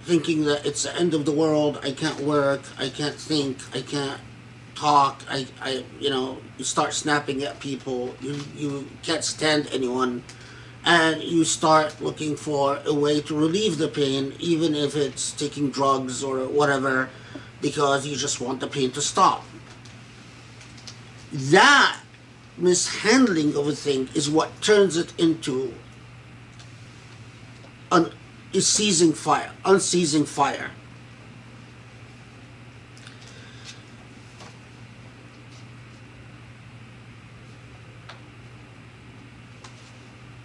[0.02, 1.80] thinking that it's the end of the world.
[1.82, 2.62] I can't work.
[2.78, 3.58] I can't think.
[3.74, 4.20] I can't
[4.74, 5.22] talk.
[5.28, 8.14] I, I, you know, you start snapping at people.
[8.20, 10.22] You, you can't stand anyone,
[10.84, 15.70] and you start looking for a way to relieve the pain, even if it's taking
[15.70, 17.10] drugs or whatever,
[17.60, 19.44] because you just want the pain to stop.
[21.32, 22.00] That
[22.56, 25.74] mishandling of a thing is what turns it into
[27.91, 28.11] an
[28.53, 30.71] is seizing fire, unceasing fire.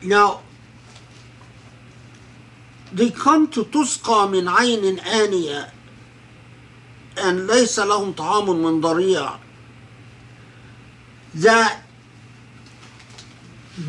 [0.02, 0.42] Now,
[2.92, 5.70] they come to تسقى من عين آنية
[7.18, 9.38] and ليس لهم طعام من ضريع
[11.34, 11.78] that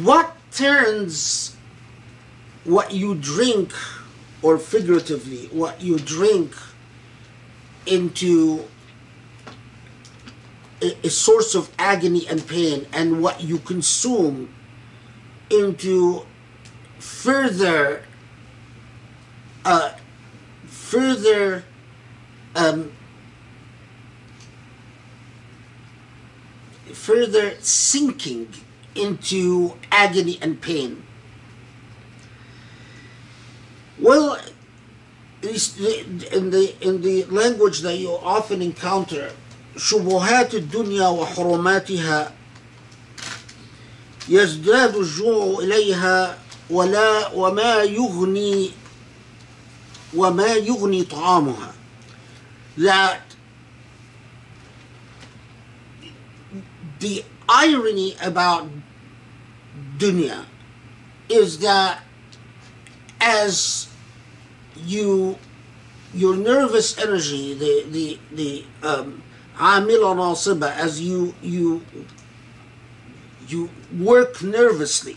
[0.02, 1.53] what turns
[2.65, 3.73] what you drink
[4.43, 6.55] or figuratively what you drink
[7.87, 8.65] into
[10.83, 14.53] a, a, source of agony and pain and what you consume
[15.51, 16.25] into
[16.99, 18.03] further
[19.65, 19.93] uh,
[20.67, 21.65] further
[22.55, 22.93] um,
[26.93, 28.49] further sinking
[28.95, 31.04] into agony and pain
[34.00, 34.38] well,
[35.42, 39.32] in the in the language that you often encounter,
[39.78, 42.32] شبهات الدنيا وحرماتها
[44.30, 46.38] يزداد الجوع إليها
[46.70, 48.72] ولا وما يغني
[50.16, 51.74] وما يغني طعامها
[52.78, 53.22] that
[57.00, 58.68] the irony about
[59.98, 60.46] dunya
[61.30, 62.04] is that
[63.25, 63.89] as
[64.77, 65.39] you
[66.13, 69.23] your nervous energy, the the the um,
[69.57, 71.83] amil on al simba, as you you
[73.49, 75.17] you work nervously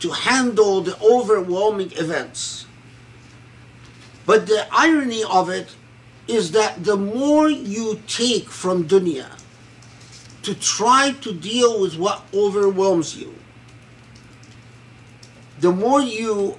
[0.00, 2.66] to handle the overwhelming events.
[4.26, 5.74] But the irony of it
[6.28, 9.30] is that the more you take from dunya
[10.42, 13.34] to try to deal with what overwhelms you,
[15.60, 16.58] the more you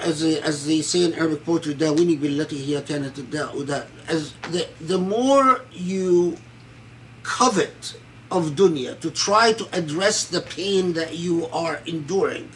[0.00, 4.32] as they, as they say in Arabic poetry, داوني بالتي هي كانت الداء that as
[4.50, 6.36] the, the more you
[7.22, 7.96] covet
[8.30, 12.48] of dunya to try to address the pain that you are enduring,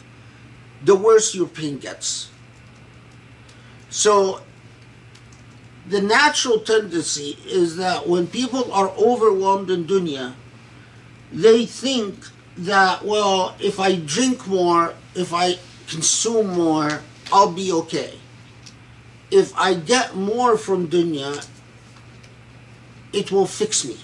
[0.83, 2.29] the worse your pain gets.
[3.89, 4.41] So
[5.87, 10.33] the natural tendency is that when people are overwhelmed in dunya,
[11.31, 12.15] they think
[12.57, 15.57] that well, if I drink more, if I
[15.87, 17.01] consume more,
[17.34, 18.14] I'll be okay.
[19.32, 21.44] If I get more from dunya,
[23.12, 23.96] it will fix me.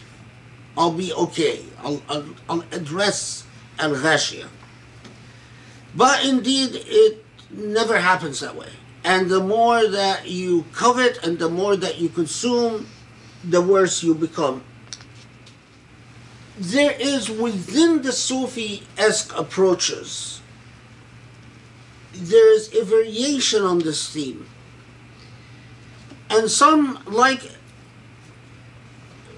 [0.76, 1.64] I'll be okay.
[1.78, 3.44] I'll, I'll, I'll address
[3.78, 4.48] al ghashia.
[5.94, 8.70] But indeed, it never happens that way.
[9.04, 12.88] And the more that you covet and the more that you consume,
[13.44, 14.64] the worse you become.
[16.58, 20.39] There is within the Sufi esque approaches
[22.20, 24.46] there is a variation on this theme.
[26.30, 27.50] and some like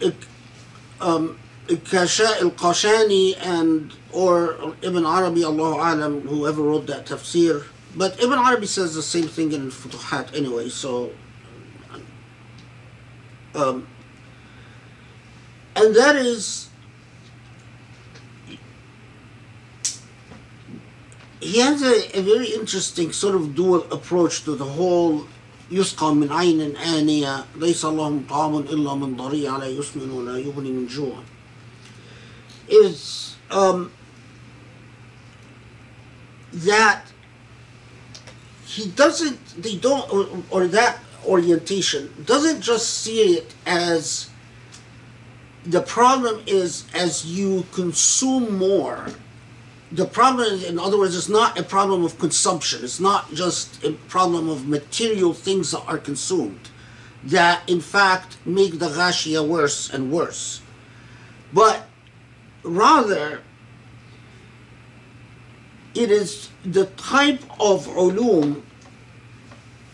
[0.01, 0.27] Ik-
[1.01, 1.39] um,
[1.71, 7.65] al-Qashani and or Ibn Arabi, Allahu Alam, whoever wrote that tafsir.
[7.97, 11.13] But Ibn Arabi says the same thing in Futuhat anyway, so.
[13.55, 13.87] Um,
[15.77, 16.69] and that is.
[21.42, 25.28] He has a, a very interesting sort of dual approach to the whole
[25.72, 30.88] يسقى من عين آنية ليس لهم طعام إلا من ضريع لا يسمن ولا يغني من
[30.88, 31.24] جوع
[32.70, 33.92] is um,
[36.54, 37.04] that
[38.66, 44.30] he doesn't they don't or, or that orientation doesn't just see it as
[45.66, 49.08] the problem is as you consume more
[49.93, 52.83] the problem is, in other words, it's not a problem of consumption.
[52.83, 56.71] It's not just a problem of material things that are consumed
[57.25, 60.63] that, in fact, make the ghashia worse and worse.
[61.53, 61.87] But
[62.63, 63.43] rather,
[65.95, 68.63] it is the type of ulum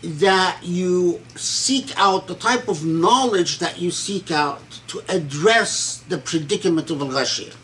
[0.01, 6.17] that you seek out, the type of knowledge that you seek out to address the
[6.17, 7.55] predicament of al-ghashiyah.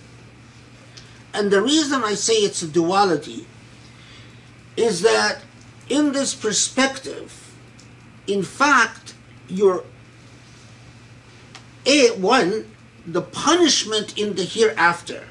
[1.36, 3.46] And the reason I say it's a duality
[4.78, 5.42] is that
[5.90, 7.54] in this perspective,
[8.26, 9.14] in fact,
[9.50, 9.84] you're
[11.86, 12.72] a one
[13.06, 15.26] the punishment in the hereafter.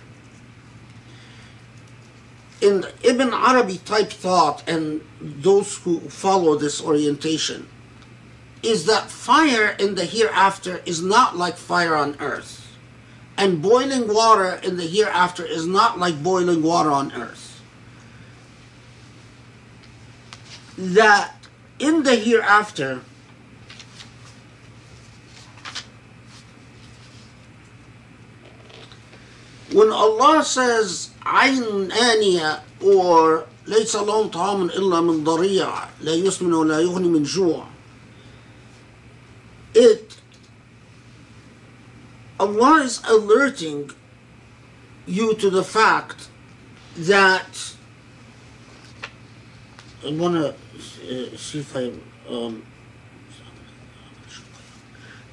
[2.61, 7.67] In Ibn Arabi type thought and those who follow this orientation,
[8.63, 12.64] is that fire in the hereafter is not like fire on earth.
[13.38, 17.62] And boiling water in the hereafter is not like boiling water on earth.
[20.78, 21.36] That
[21.80, 23.02] in the hereafter,
[29.72, 36.80] when Allah says عين آنية or ليس لهم طعام إلا من ضريع لا يسمن ولا
[36.80, 37.66] يغني من جوع
[39.76, 40.16] it
[42.39, 43.91] Allah is alerting
[45.07, 46.29] you to the fact
[46.97, 47.75] that
[50.05, 51.93] I want to uh, see if I
[52.29, 52.65] um,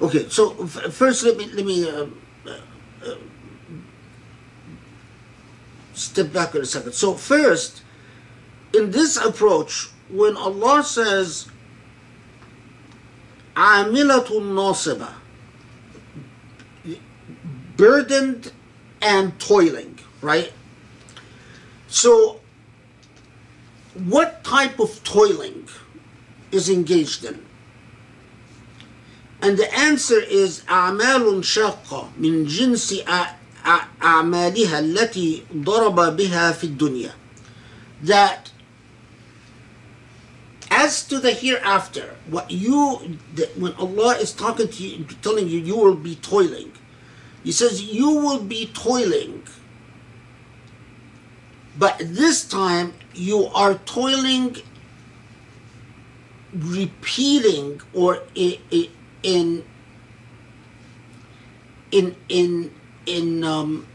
[0.00, 0.28] okay.
[0.28, 2.06] So first, let me let me uh,
[2.46, 2.60] uh,
[3.04, 3.14] uh
[5.94, 6.92] step back in a second.
[6.92, 7.82] So first,
[8.72, 11.48] in this approach, when Allah says
[13.56, 15.14] "Amilatun Nasibah,"
[17.75, 18.51] burdened
[19.01, 20.51] and toiling, right?
[21.87, 22.39] So,
[24.05, 25.67] what type of toiling
[26.51, 27.45] is engaged in?
[29.41, 36.63] And the answer is أعمال شاقة من جنس أ- أ- أعمالها التي ضرب بها في
[36.63, 37.13] الدنيا.
[38.03, 38.51] That
[40.69, 45.59] as to the hereafter, what you, that when Allah is talking to you, telling you,
[45.59, 46.71] you will be toiling.
[47.44, 49.42] He says, You will be toiling.
[51.78, 54.56] But this time, you are toiling,
[56.54, 58.58] repeating, or in,
[59.22, 59.64] in,
[62.28, 62.70] in,
[63.06, 63.86] in, um,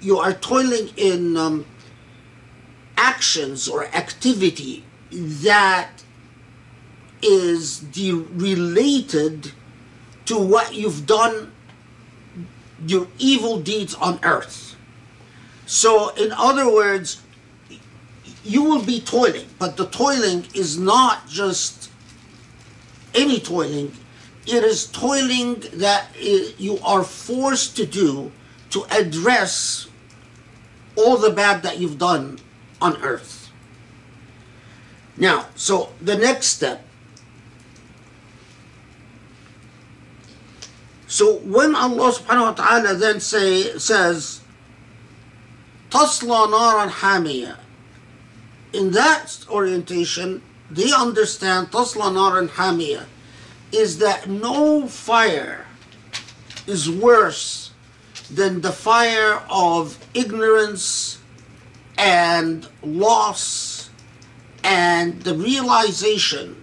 [0.00, 1.66] you are toiling in um,
[2.96, 5.90] actions or activity that
[7.22, 9.52] is de- related
[10.26, 11.52] to what you've done,
[12.86, 14.76] your evil deeds on earth.
[15.66, 17.22] So, in other words,
[18.44, 21.90] you will be toiling, but the toiling is not just
[23.14, 23.92] any toiling,
[24.46, 26.08] it is toiling that
[26.58, 28.32] you are forced to do
[28.70, 29.88] to address
[30.96, 32.38] all the bad that you've done
[32.80, 33.50] on earth.
[35.16, 36.84] Now, so the next step
[41.12, 44.40] So when Allah subhanahu wa ta'ala then say says
[45.90, 47.58] Tasla naran hamiya
[48.72, 50.40] in that orientation
[50.70, 53.04] they understand Tasla naran hamiya
[53.72, 55.66] is that no fire
[56.66, 57.72] is worse
[58.30, 61.18] than the fire of ignorance
[61.98, 63.90] and loss
[64.64, 66.61] and the realization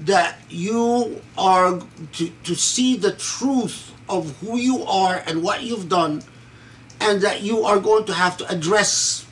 [0.00, 1.80] that you are
[2.12, 6.22] to, to see the truth of who you are and what you've done
[7.00, 9.26] and that you are going to have to address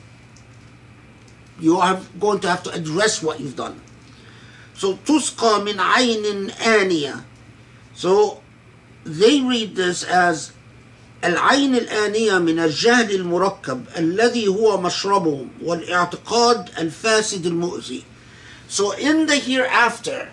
[1.59, 3.79] you are going to have to address what you've done
[4.81, 7.23] So تسقى من عين آنية.
[7.93, 8.41] So
[9.05, 10.53] they read this as
[11.23, 18.03] العين الآنية من الجهل المركب الذي هو مشربهم والاعتقاد الفاسد المؤذي.
[18.67, 20.29] So in the hereafter,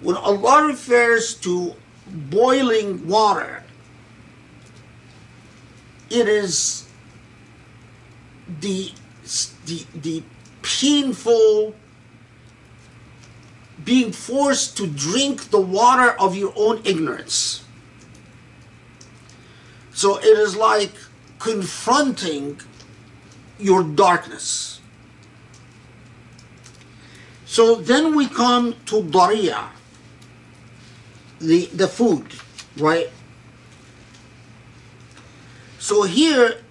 [0.00, 1.74] when Allah refers to
[2.06, 3.62] boiling water,
[6.10, 6.88] it is
[8.60, 8.92] the,
[9.66, 10.22] the, the
[10.62, 11.74] painful
[13.84, 17.64] being forced to drink the water of your own ignorance.
[19.92, 20.92] So it is like
[21.38, 22.60] confronting
[23.58, 24.80] your darkness.
[27.46, 29.70] So then we come to Daria,
[31.39, 32.25] the, the food,
[32.77, 33.09] right?
[35.79, 36.61] So here,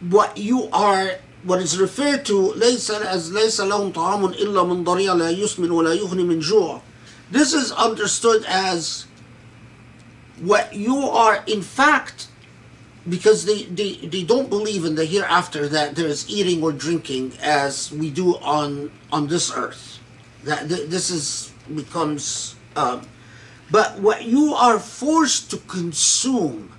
[0.00, 1.12] what you are,
[1.44, 5.94] what is referred to ليس as ليس لهم طعام إلا من ضريع لا يسمن ولا
[5.94, 6.82] يغني من جوع.
[7.30, 9.06] This is understood as
[10.40, 12.28] what you are in fact
[13.08, 17.32] because they, they, they don't believe in the hereafter that there is eating or drinking
[17.40, 19.98] as we do on on this earth
[20.44, 23.02] that th- this is becomes um,
[23.70, 26.70] but what you are forced to consume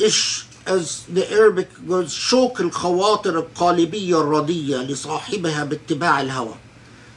[0.00, 6.54] إيش as the Arabic goes شوك الخواطر القالبية الردية لصاحبها باتباع الهوى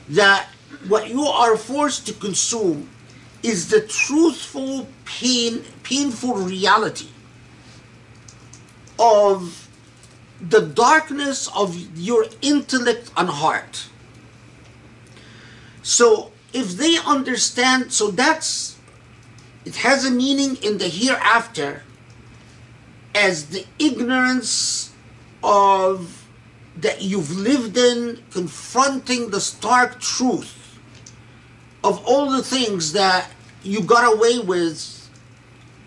[0.09, 0.45] that
[0.87, 2.89] what you are forced to consume
[3.43, 7.09] is the truthful pain painful reality
[8.99, 9.64] of
[10.40, 13.88] the darkness of your intellect and heart.
[15.82, 18.78] So if they understand so that's
[19.64, 21.82] it has a meaning in the hereafter
[23.14, 24.92] as the ignorance
[25.42, 26.26] of
[26.76, 30.78] that you've lived in confronting the stark truth
[31.82, 33.30] of all the things that
[33.62, 35.10] you got away with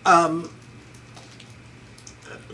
[0.04, 0.50] um,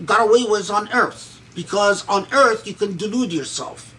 [0.04, 3.94] got away with on earth because on earth you can delude yourself.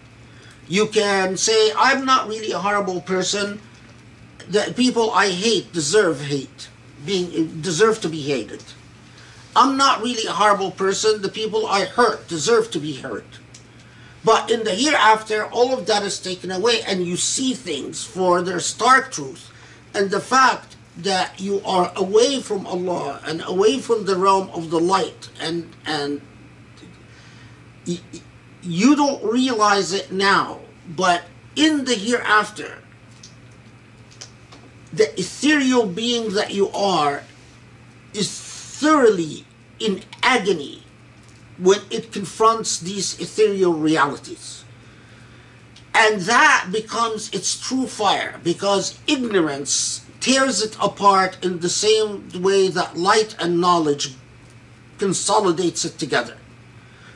[0.69, 3.59] You can say i'm not really a horrible person.
[4.47, 6.69] The people i hate deserve hate
[7.05, 8.63] being deserve to be hated.
[9.55, 11.21] I'm not really a horrible person.
[11.21, 13.39] The people i hurt deserve to be hurt.
[14.23, 18.41] But in the hereafter, all of that is taken away, and you see things for
[18.41, 19.51] their stark truth.
[19.93, 24.69] And the fact that you are away from Allah and away from the realm of
[24.69, 26.21] the light, and and
[28.61, 30.59] you don't realize it now,
[30.95, 31.23] but
[31.55, 32.79] in the hereafter,
[34.91, 37.23] the ethereal being that you are
[38.13, 39.45] is thoroughly
[39.79, 40.83] in agony
[41.57, 44.63] when it confronts these ethereal realities.
[45.93, 52.67] And that becomes its true fire because ignorance tears it apart in the same way
[52.67, 54.13] that light and knowledge
[54.99, 56.37] consolidates it together.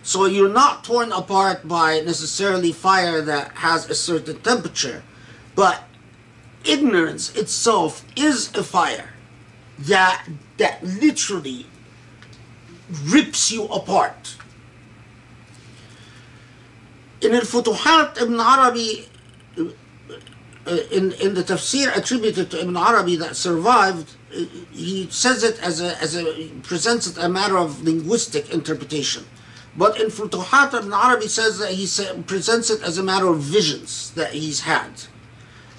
[0.04, 5.04] So you're not torn apart by necessarily fire that has a certain temperature,
[5.56, 5.84] but
[6.66, 9.14] ignorance itself is a fire
[9.80, 10.28] that
[10.58, 11.66] that literally
[13.06, 14.38] rips you apart.
[17.22, 19.08] In al-Futuhat, Ibn Arabi,
[19.58, 25.62] uh, in, in the tafsir attributed to Ibn Arabi that survived, uh, he says it
[25.62, 29.26] as a, as a, presents it a matter of linguistic interpretation.
[29.76, 31.88] But in Futuhat, Ibn Arabi says that he
[32.24, 35.03] presents it as a matter of visions that he's had.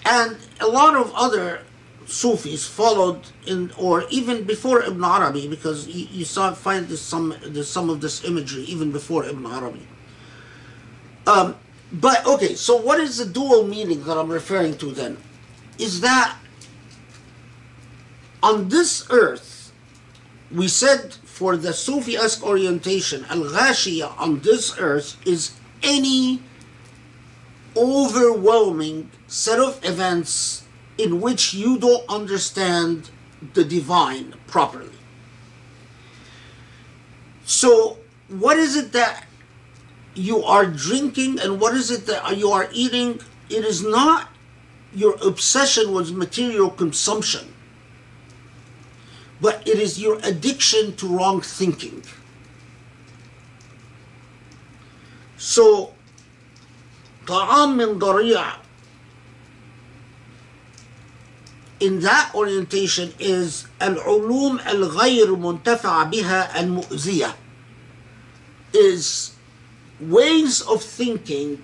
[0.05, 1.61] And a lot of other
[2.07, 7.35] Sufis followed in, or even before Ibn Arabi, because you, you saw find this, some
[7.45, 9.87] there's some of this imagery even before Ibn Arabi.
[11.27, 11.57] Um,
[11.93, 15.19] but okay, so what is the dual meaning that I'm referring to then?
[15.79, 16.37] Is that
[18.43, 19.73] on this earth,
[20.51, 26.41] we said for the Sufi-esque orientation, al-ghashiyah on this earth is any
[27.77, 30.63] overwhelming set of events
[30.97, 33.11] in which you don't understand
[33.55, 34.95] the divine properly.
[37.45, 39.27] So, what is it that
[40.15, 43.21] you are drinking and what is it that you are eating?
[43.51, 44.29] It is not
[44.95, 47.53] your obsession with material consumption,
[49.42, 52.04] but it is your addiction to wrong thinking.
[55.38, 55.94] So,
[57.28, 58.54] طعام من ضريع
[61.80, 67.36] in that orientation is العلوم الغير منتفع بها المؤذية
[68.74, 69.32] is
[70.00, 71.62] ways of thinking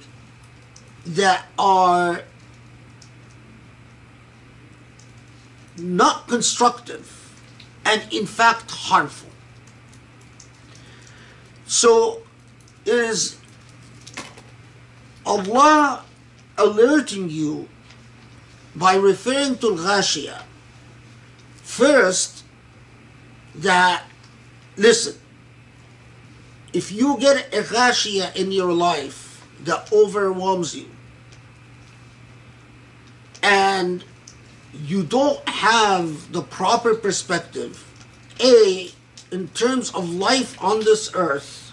[1.06, 2.22] that are
[5.78, 7.17] not constructive
[7.89, 9.31] and in fact harmful.
[11.67, 12.23] So
[12.85, 13.39] is
[15.25, 16.05] Allah
[16.59, 17.69] alerting you
[18.77, 20.43] by referring to Ghashiyah
[21.63, 22.45] first
[23.55, 24.05] that
[24.77, 25.19] listen
[26.73, 30.87] if you get a Ghashiyah in your life that overwhelms you
[33.43, 34.05] and
[34.73, 37.85] you don't have the proper perspective
[38.41, 38.91] a
[39.31, 41.73] in terms of life on this earth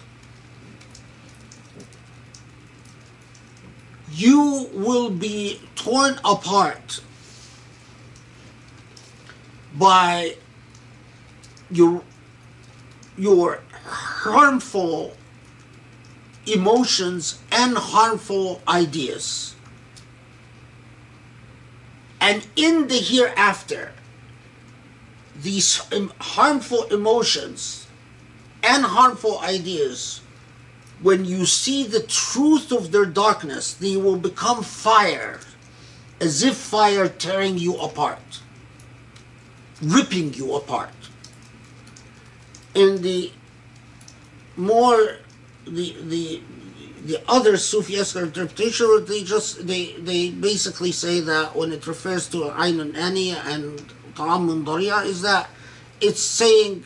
[4.12, 7.00] you will be torn apart
[9.74, 10.34] by
[11.70, 12.02] your
[13.18, 15.12] your harmful
[16.46, 19.55] emotions and harmful ideas
[22.28, 23.92] and in the hereafter
[25.48, 25.70] these
[26.36, 27.86] harmful emotions
[28.62, 30.20] and harmful ideas
[31.00, 35.40] when you see the truth of their darkness they will become fire
[36.20, 38.40] as if fire tearing you apart
[39.82, 40.90] ripping you apart.
[42.74, 43.32] In the
[44.56, 45.18] more
[45.66, 46.42] the the
[47.06, 52.28] the other Sufi Sufistic interpretation, they just they they basically say that when it refers
[52.30, 53.80] to Ain Ani and
[54.16, 55.48] Ta'am Daria, is that
[56.00, 56.84] it's saying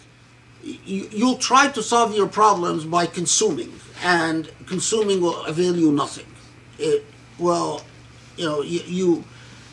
[0.62, 6.26] you, you'll try to solve your problems by consuming, and consuming will avail you nothing.
[6.78, 7.04] It
[7.38, 7.82] will,
[8.36, 9.24] you know, you, you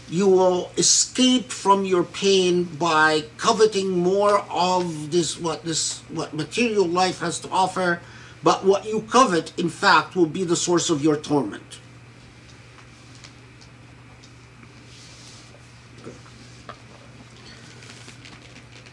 [0.10, 6.88] you will escape from your pain by coveting more of this what this what material
[6.88, 8.00] life has to offer
[8.44, 11.80] but what you covet in fact will be the source of your torment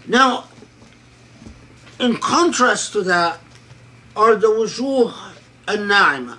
[0.06, 0.44] now
[2.00, 3.38] in contrast to that
[4.16, 5.12] are the wujuh
[5.68, 6.38] al-na'ima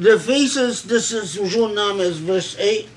[0.00, 2.88] the faces, this is Wujuh Nam is verse 8.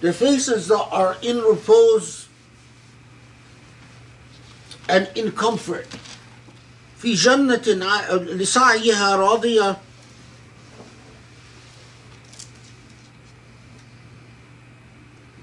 [0.00, 2.28] The faces that are in repose
[4.88, 5.86] and in comfort.
[7.02, 9.76] في جنة ع- لسعيها راضية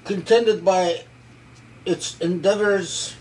[0.06, 1.02] contended by
[1.86, 3.16] its endeavors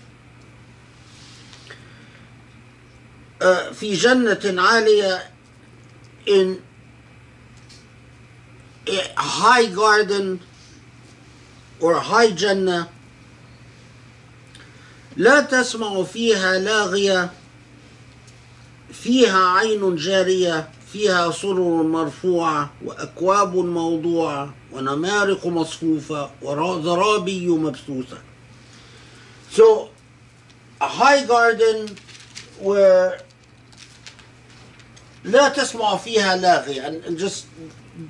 [3.41, 5.23] uh, في جنة عالية
[6.27, 6.63] in
[8.89, 10.41] a high garden
[11.82, 12.90] Or high Jannah
[15.18, 17.32] لا تسمع فيها لاغية
[18.92, 28.18] فيها عين جارية فيها سرر مرفوعة وأكواب موضوعة ونمارق مصفوفة وزرابي مبثوثة.
[29.52, 29.90] So,
[30.82, 31.98] a high garden
[32.62, 33.22] where
[35.24, 37.46] لا تسمع فيها لاغية and, just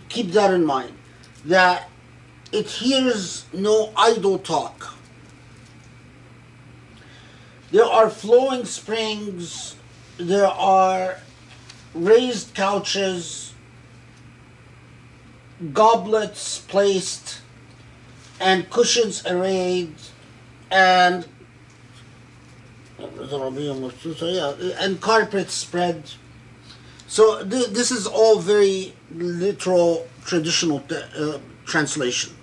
[0.09, 0.93] keep that in mind
[1.45, 1.89] that
[2.51, 4.93] it hears no idle talk
[7.71, 9.75] there are flowing springs
[10.17, 11.17] there are
[11.93, 13.53] raised couches,
[15.73, 17.41] goblets placed,
[18.39, 19.93] and cushions arrayed,
[20.71, 21.27] and
[24.79, 26.11] and carpets spread.
[27.07, 32.36] So th- this is all very literal, traditional uh, translation.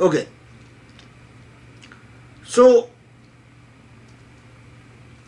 [0.00, 0.26] Okay.
[2.44, 2.88] So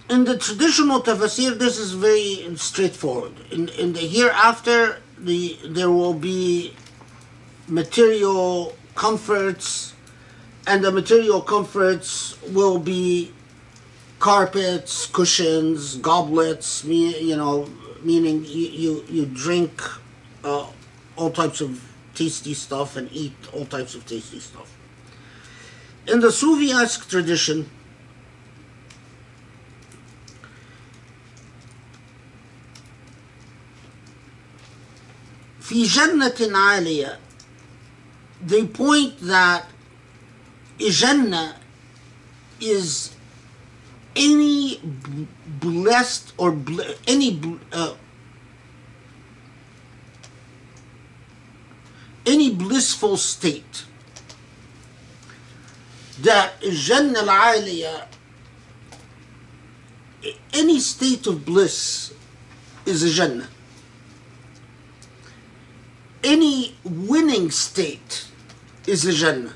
[0.08, 3.32] in the traditional tafsir, this is very straightforward.
[3.50, 6.74] In, in the hereafter, the there will be
[7.68, 9.94] material comforts,
[10.66, 13.32] and the material comforts will be
[14.18, 16.82] carpets, cushions, goblets.
[16.84, 17.68] You know,
[18.02, 19.82] meaning you you, you drink
[20.42, 20.66] uh,
[21.16, 21.91] all types of
[22.22, 24.70] tasty stuff and eat all types of tasty stuff.
[26.06, 27.68] In the Sufi-esque tradition,
[35.60, 37.18] في جنة عالية
[38.44, 39.66] they point that
[40.78, 41.56] Jannah
[42.60, 43.14] is
[44.16, 44.80] any
[45.60, 46.58] blessed or
[47.06, 47.40] any
[47.72, 47.94] uh,
[52.25, 53.85] any blissful state
[56.21, 58.07] that Jannah al
[60.53, 62.13] any state of bliss
[62.85, 63.47] is a Jannah.
[66.23, 68.27] Any winning state
[68.87, 69.53] is a Jannah.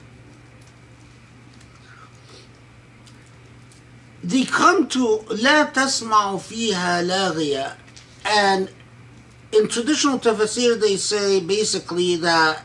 [4.23, 7.75] They come to لا تسمع فيها لاغية
[8.25, 8.69] and
[9.52, 12.62] in traditional tafsir they say basically that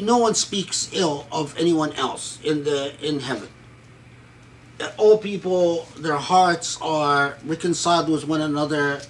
[0.00, 3.48] no one speaks ill of anyone else in the in heaven.
[4.96, 9.00] All people their hearts are reconciled with one another.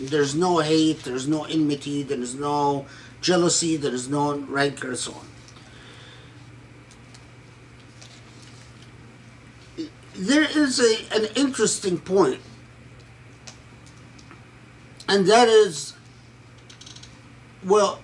[0.00, 2.86] There's no hate there's no enmity there's no
[3.20, 5.26] jealousy there's no rancor so on.
[10.16, 12.40] There is a, an interesting point
[15.08, 15.93] and that is
[17.64, 18.00] well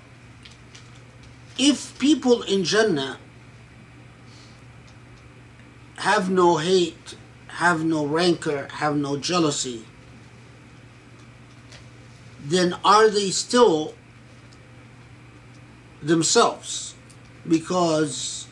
[1.59, 3.19] if people in jannah
[6.01, 7.15] have no hate,
[7.49, 9.85] have no rancor, have no jealousy,
[12.43, 13.95] then are they still
[16.03, 16.95] themselves?
[17.47, 18.47] Because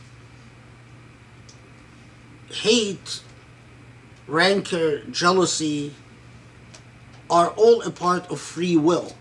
[2.51, 3.23] hate,
[4.27, 5.95] rancor, jealousy
[7.31, 9.15] are all a part of free will.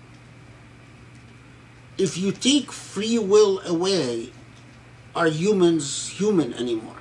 [1.97, 4.29] If you take free will away,
[5.15, 6.95] are humans human anymore?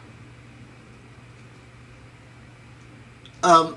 [3.42, 3.76] Um,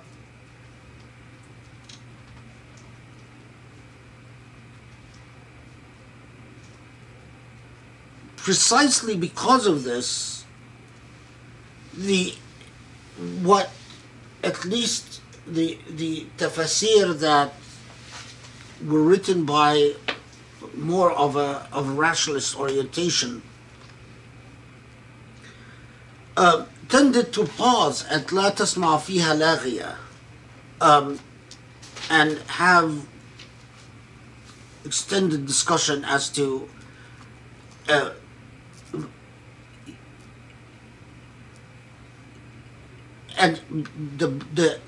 [8.38, 10.46] precisely because of this,
[11.94, 12.34] the
[13.44, 13.70] what
[14.44, 17.54] at least the the tafsir that
[18.88, 19.94] were written by
[20.80, 23.42] more of a, of a rationalist orientation,
[26.38, 29.96] uh, tended to pause at La Tasma Fiha
[30.82, 31.20] um,
[32.10, 33.06] and have
[34.86, 36.68] extended discussion as to
[37.90, 38.12] uh,
[43.38, 43.62] and
[44.18, 44.80] the the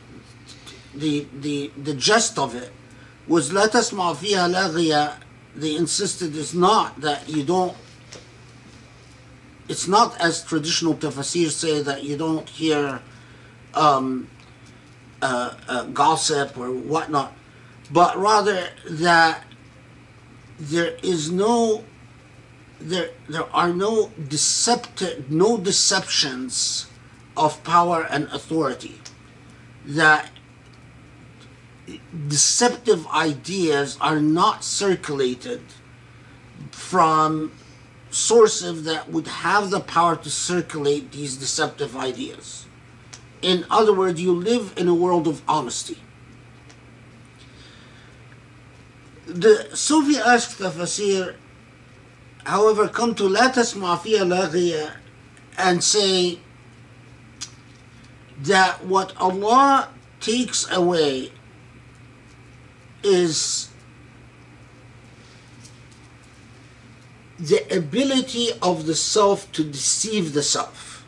[0.93, 2.71] the the the gist of it
[3.27, 5.15] was let us fiha
[5.55, 7.75] they insisted is not that you don't
[9.67, 13.01] it's not as traditional tafsir say that you don't hear
[13.73, 14.27] um,
[15.21, 17.31] uh, uh, gossip or whatnot,
[17.91, 19.43] but rather that
[20.59, 21.83] there is no
[22.79, 26.87] there there are no deceptive no deceptions
[27.37, 28.99] of power and authority.
[29.85, 30.29] That
[32.27, 35.61] deceptive ideas are not circulated
[36.71, 37.51] from
[38.09, 42.65] sources that would have the power to circulate these deceptive ideas.
[43.41, 45.97] In other words, you live in a world of honesty.
[49.25, 51.35] The Sufi-esque tafasir,
[52.43, 54.91] however, come to Latas Tasma Fiya
[55.57, 56.39] and say
[58.41, 59.89] that what Allah
[60.19, 61.31] takes away
[63.03, 63.69] is
[67.39, 71.05] the ability of the self to deceive the self.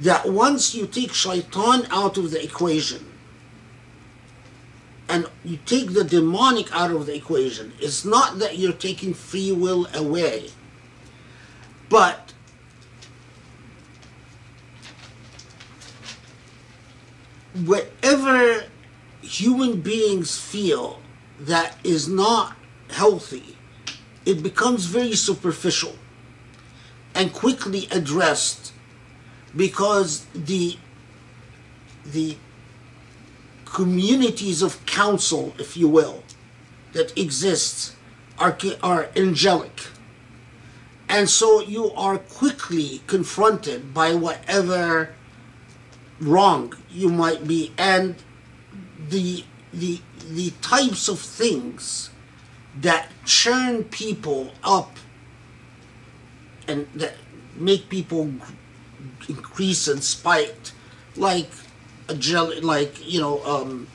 [0.00, 3.06] That once you take shaitan out of the equation
[5.08, 9.52] and you take the demonic out of the equation, it's not that you're taking free
[9.52, 10.50] will away,
[11.88, 12.32] but
[17.64, 18.64] whatever
[19.24, 21.00] human beings feel
[21.40, 22.56] that is not
[22.90, 23.56] healthy
[24.24, 25.94] it becomes very superficial
[27.14, 28.72] and quickly addressed
[29.54, 30.76] because the
[32.04, 32.36] the
[33.64, 36.22] communities of counsel, if you will,
[36.92, 37.94] that exist
[38.38, 39.88] are, are angelic.
[41.08, 45.14] And so you are quickly confronted by whatever
[46.20, 48.14] wrong you might be and
[49.10, 50.00] the the
[50.30, 52.10] the types of things
[52.80, 54.96] that churn people up
[56.66, 57.14] and that
[57.56, 58.30] make people
[59.28, 60.72] increase in spite,
[61.16, 61.50] like
[62.08, 63.86] a jelly, like you know, um,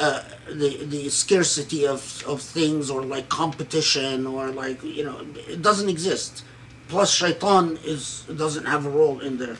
[0.00, 5.62] uh, the the scarcity of of things, or like competition, or like you know, it
[5.62, 6.44] doesn't exist.
[6.88, 9.56] Plus, shaitan is doesn't have a role in there.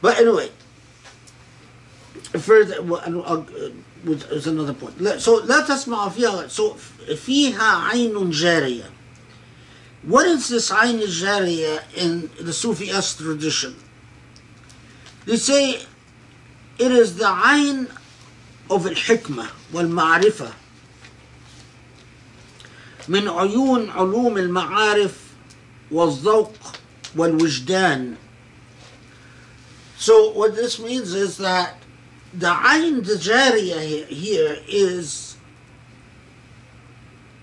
[0.00, 0.50] But anyway,
[2.39, 3.69] further well, uh, uh,
[4.03, 4.99] with- is another point.
[5.01, 6.75] Let- So لا تسمع فيها so
[7.15, 8.89] فيها عين جارية.
[10.07, 13.75] What is this عين الجارية in the Sufi-esque tradition?
[15.25, 15.85] They say
[16.77, 17.87] it is the عين
[18.69, 20.53] of الحكمة والمعرفة
[23.07, 25.13] من عيون علوم المعارف
[25.91, 26.53] والذوق
[27.15, 28.15] والوجدان
[29.97, 31.76] so what this means is that
[32.32, 35.36] the Ain Dajariya he- here is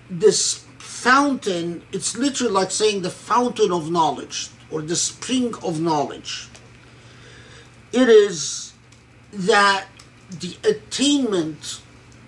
[0.08, 6.48] this fountain, it's literally like saying the fountain of knowledge or the spring of knowledge.
[7.92, 8.72] It is
[9.32, 9.86] that
[10.30, 11.80] the attainment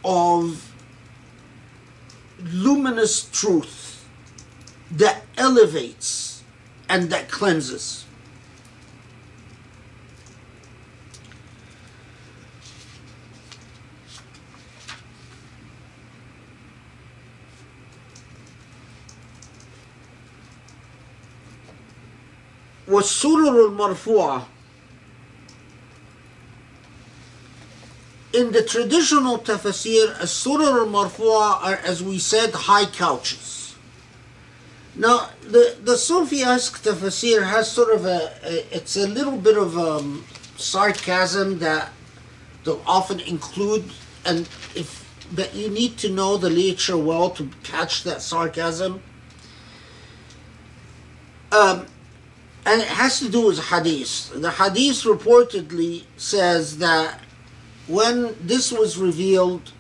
[0.04, 0.72] of
[2.40, 4.06] luminous truth
[4.90, 6.42] that elevates
[6.88, 8.04] and that cleanses.
[22.87, 24.47] والسرر المرفوعة
[28.33, 33.75] in the traditional tafsir, السرر المرفوعة are, as we said, high couches.
[34.95, 39.77] Now, the, the Sufi-esque tafsir has sort of a, a, it's a little bit of
[39.77, 40.25] um,
[40.57, 41.91] sarcasm that
[42.63, 43.85] they'll often include,
[44.25, 45.03] and if,
[45.33, 49.01] but you need to know the literature well to catch that sarcasm.
[51.51, 51.85] Um,
[52.66, 54.32] and it has to do with hadith.
[54.34, 57.20] The hadith reportedly says that
[57.86, 59.72] when this was revealed,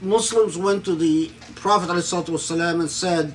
[0.00, 3.34] Muslims went to the Prophet ﷺ and said,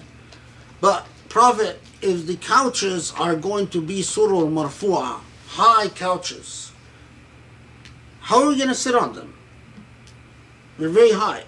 [0.80, 6.72] But Prophet, if the couches are going to be surur marfu'a, high couches,
[8.22, 9.34] how are we going to sit on them?
[10.78, 11.44] They're very high.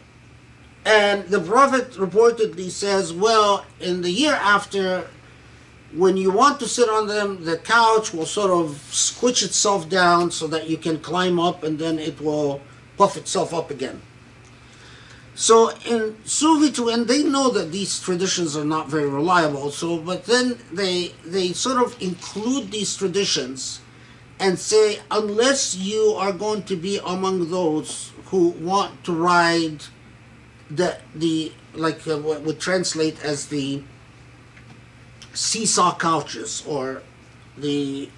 [0.84, 5.08] And the Prophet reportedly says, Well, in the year after,
[5.94, 10.32] when you want to sit on them, the couch will sort of squish itself down
[10.32, 12.62] so that you can climb up and then it will
[12.98, 14.02] puff itself up again.
[15.36, 19.98] So in Sufi too, and they know that these traditions are not very reliable, so
[19.98, 23.80] but then they they sort of include these traditions
[24.40, 29.84] and say unless you are going to be among those who want to ride
[30.70, 33.82] the the like uh, what would translate as the
[35.34, 37.02] seesaw couches or
[37.58, 38.10] the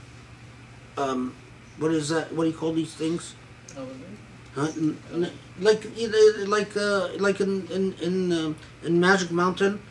[0.97, 1.35] um,
[1.79, 2.31] what is that?
[2.33, 3.35] What do you call these things?
[4.55, 4.67] Huh?
[4.77, 9.81] N- n- like you know, like uh, like in in in, um, in Magic Mountain,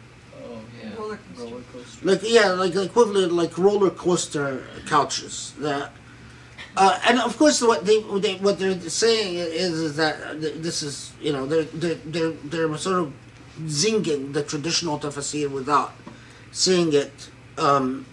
[0.45, 0.95] Oh, yeah.
[0.97, 1.45] Roller coaster.
[1.45, 2.07] Roller coaster.
[2.07, 5.93] like yeah, like equivalent like roller coaster couches that.
[6.75, 11.13] Uh, and of course, what they, they what they're saying is, is that this is
[11.21, 13.13] you know they're they're they're, they're sort of
[13.65, 15.93] zinging the traditional tafsir without
[16.53, 18.07] seeing it um,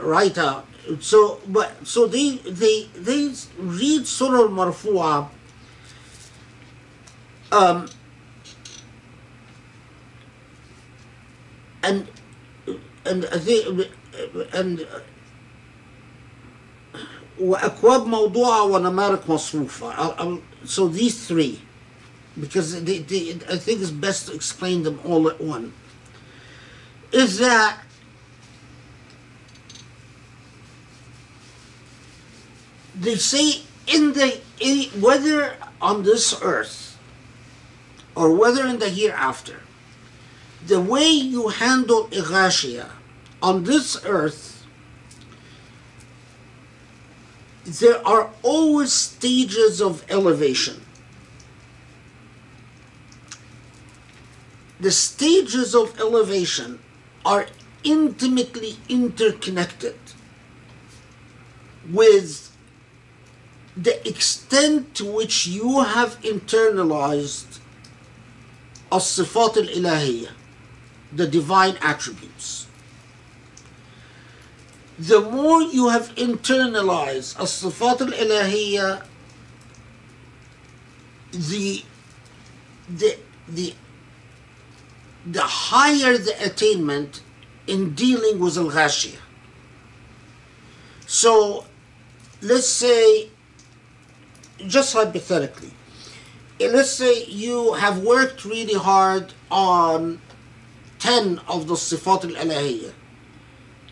[0.00, 0.66] right out.
[1.00, 5.28] So, but so they they they read surur marfu'a.
[7.50, 7.88] Um,
[11.82, 12.08] and
[13.06, 13.88] and they
[14.52, 14.86] and
[17.40, 19.94] وأكواب موضوعة ونمارق مصفوفة.
[19.94, 21.60] I'll, I'll, so these three,
[22.40, 25.72] because they, they, I think it's best to explain them all at once
[27.12, 27.78] is that
[32.98, 34.40] they say in the
[34.98, 36.98] whether on this earth
[38.14, 39.60] or whether in the hereafter,
[40.66, 42.90] the way you handle al-ghashiyah
[43.40, 44.58] on this earth
[47.64, 50.80] there are always stages of elevation.
[54.80, 56.78] The stages of elevation
[57.24, 57.46] are
[57.84, 59.96] intimately interconnected
[61.90, 62.48] with
[63.76, 67.60] the extent to which you have internalized
[68.90, 70.30] as-sifat al-ilahiyya,
[71.12, 72.66] the divine attributes.
[74.98, 79.04] The more you have internalized as-sifat al-ilahiyya,
[81.30, 81.84] the,
[82.88, 83.16] the,
[83.46, 83.74] the,
[85.26, 87.22] the higher the attainment
[87.66, 89.18] in dealing with al-ghashiyah.
[91.06, 91.64] So,
[92.42, 93.30] let's say,
[94.66, 95.72] just hypothetically,
[96.60, 100.20] let's say you have worked really hard on
[100.98, 102.92] 10 of the sifat al-ilahiyya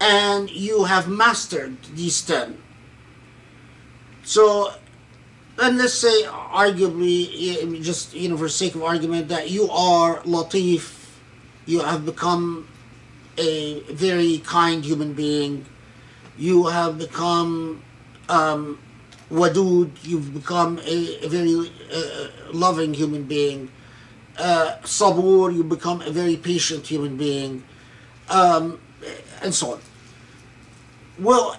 [0.01, 2.59] and you have mastered these 10
[4.25, 4.73] So,
[5.59, 10.96] and let's say, arguably, just you know, for sake of argument, that you are latif,
[11.67, 12.69] you have become
[13.37, 15.67] a very kind human being,
[16.39, 17.83] you have become
[18.29, 18.79] um,
[19.31, 23.71] you've become a, a very uh, loving human being.
[24.39, 27.63] Uh, sabur, you become a very patient human being,
[28.29, 28.79] um,
[29.43, 29.81] and so on.
[31.19, 31.57] Well,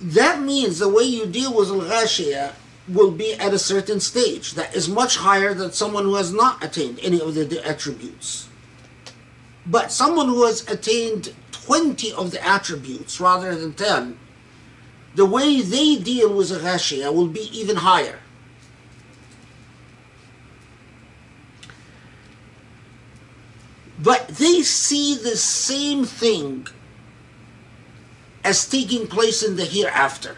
[0.00, 2.52] that means the way you deal with al-ghashiyah
[2.92, 6.62] will be at a certain stage that is much higher than someone who has not
[6.64, 8.48] attained any of the attributes.
[9.66, 14.18] But someone who has attained 20 of the attributes rather than 10,
[15.14, 18.18] the way they deal with al-ghashiyah will be even higher.
[24.02, 26.66] But they see the same thing
[28.42, 30.36] as taking place in the hereafter.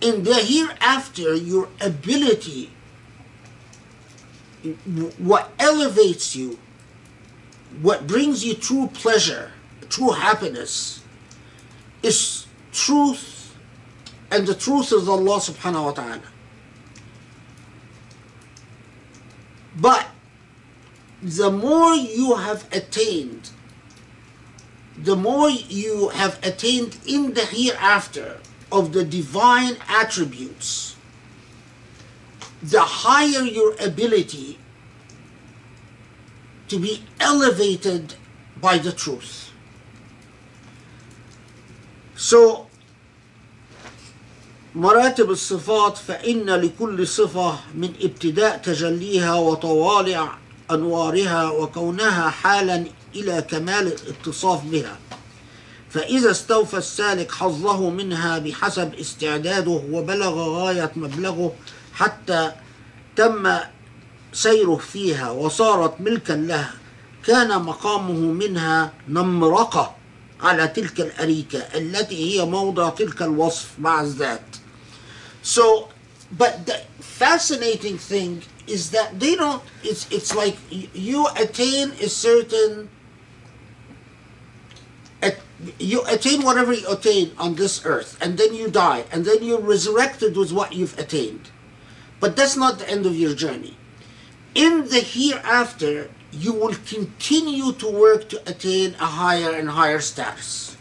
[0.00, 2.70] In the hereafter, your ability,
[5.18, 6.58] what elevates you,
[7.80, 9.52] what brings you true pleasure,
[9.88, 11.02] true happiness,
[12.02, 13.56] is truth,
[14.30, 16.22] and the truth is Allah subhanahu wa ta'ala.
[19.76, 20.08] But
[21.22, 23.50] the more you have attained
[24.98, 28.38] the more you have attained in the hereafter
[28.71, 30.95] of the divine attributes,
[32.63, 34.57] the higher your ability
[36.67, 38.15] to be elevated
[38.61, 39.51] by the truth.
[42.15, 42.67] So,
[44.75, 50.37] مراتب الصفات فإن لكل صفة من ابتداء تجليها وطوالع
[50.71, 54.99] أنوارها وكونها حالا إلى كمال الاتصاف بها
[55.96, 61.52] فإذا استوفى السالك حظه منها بحسب استعداده وبلغ غاية مبلغه
[61.94, 62.52] حتى
[63.16, 63.58] تم
[64.32, 66.70] سيره فيها وصارت ملكا له
[67.26, 69.94] كان مقامه منها نمرقة
[70.40, 74.56] على تلك الأريكة التي هي موضع تلك الوصف مع الذات.
[75.42, 75.88] So,
[76.38, 80.56] but the fascinating thing is that they don't, it's, it's like
[80.94, 82.90] you attain a certain
[85.78, 89.60] you attain whatever you attain on this earth, and then you die, and then you're
[89.60, 91.50] resurrected with what you've attained.
[92.20, 93.76] But that's not the end of your journey.
[94.54, 100.76] In the hereafter, you will continue to work to attain a higher and higher status.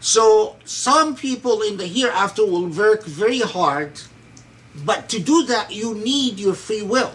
[0.00, 4.00] So, some people in the hereafter will work very hard,
[4.84, 7.12] but to do that, you need your free will.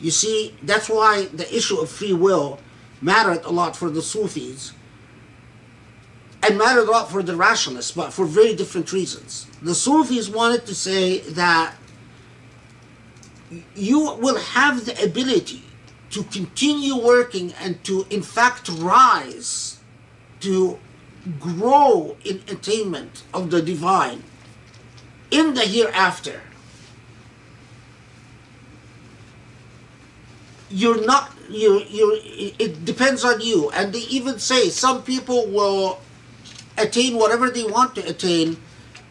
[0.00, 2.60] You see, that's why the issue of free will
[3.00, 4.72] mattered a lot for the Sufis
[6.42, 9.46] and mattered a lot for the rationalists, but for very different reasons.
[9.62, 11.74] The Sufis wanted to say that
[13.74, 15.62] you will have the ability
[16.10, 19.80] to continue working and to, in fact, rise,
[20.40, 20.78] to
[21.38, 24.22] grow in attainment of the divine
[25.30, 26.40] in the hereafter.
[30.70, 32.18] You're not you you
[32.58, 33.70] it depends on you.
[33.70, 36.00] And they even say some people will
[36.78, 38.56] attain whatever they want to attain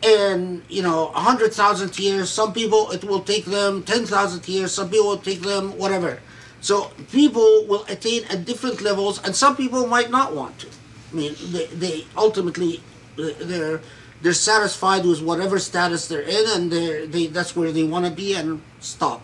[0.02, 2.30] in you know a hundred thousand years.
[2.30, 4.74] Some people it will take them ten thousand years.
[4.74, 6.20] Some people will take them whatever.
[6.62, 10.68] So people will attain at different levels and some people might not want to.
[11.12, 12.82] I mean they, they ultimately
[13.16, 13.82] they're
[14.22, 18.12] they're satisfied with whatever status they're in and they're, they that's where they want to
[18.12, 19.22] be and stop.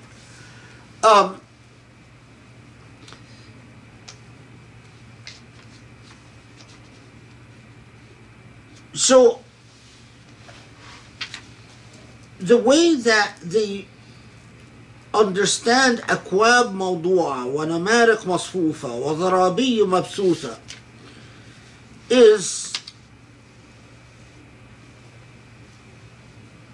[1.03, 1.41] Um,
[8.94, 9.40] So,
[12.38, 13.86] the way that they
[15.14, 20.56] understand أكواب موضوعة ونمارق مصفوفة وضرابي مبثوثة
[22.10, 22.72] is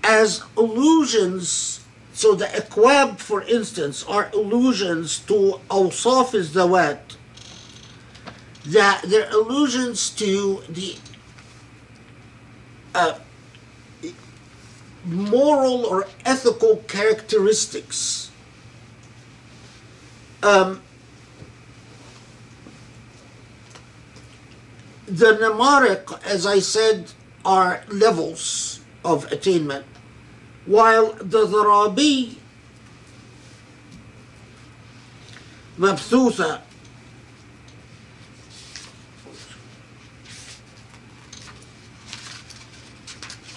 [0.04, 1.80] as illusions
[2.12, 7.12] so the أكواب for instance are illusions to أوصاف الذوات
[8.66, 10.96] that they're illusions to the
[12.93, 13.19] uh,
[15.05, 18.31] moral or ethical characteristics.
[20.43, 20.81] Um,
[25.05, 27.11] the namariq, as I said,
[27.43, 29.85] are levels of attainment,
[30.65, 32.37] while the dharabi,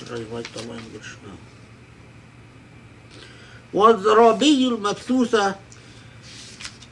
[0.04, 1.38] should I write the language now?
[3.74, 5.56] والزرابي المبثوثة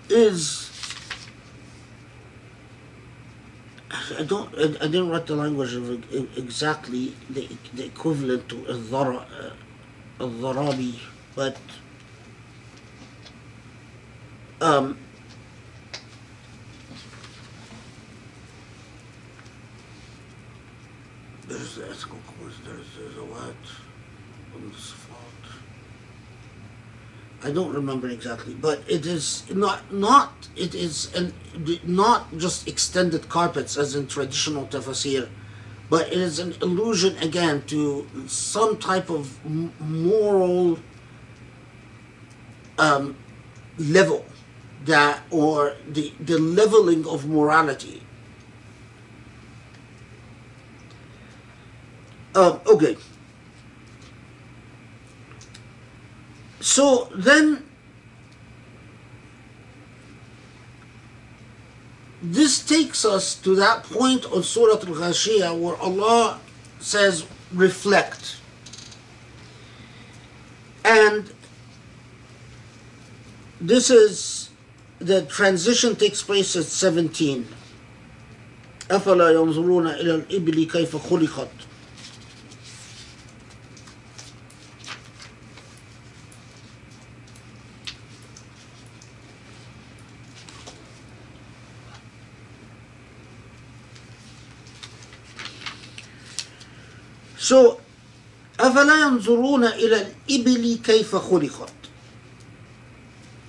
[0.09, 0.69] is
[4.19, 8.55] I don't I, I didn't write the language of e- exactly the, the equivalent to
[8.55, 9.25] الذرا
[10.21, 10.93] الضرابي
[11.35, 11.57] but
[14.61, 14.97] um
[21.52, 23.56] there's ethical course there's, a what
[24.54, 25.18] on the spot
[27.44, 31.34] I don't remember exactly, but it is not not it is an,
[31.84, 35.28] not just extended carpets as in traditional tafsir,
[35.90, 39.44] but it is an allusion again to some type of
[39.80, 40.78] moral
[42.78, 43.16] um,
[43.76, 44.24] level
[44.84, 48.02] that or the the leveling of morality.
[52.35, 52.97] Um, okay.
[56.59, 57.63] So then,
[62.21, 66.39] this takes us to that point on Surah Al Ghashiyah where Allah
[66.79, 68.37] says, reflect.
[70.83, 71.31] And
[73.59, 74.49] this is
[74.99, 77.47] the transition takes place at 17.
[78.91, 81.60] أفلا ينظرون إلى الإبل كيف خلقت
[97.41, 97.79] So,
[98.59, 101.73] أفلا ينظرون إلى الإبل كيف خلقت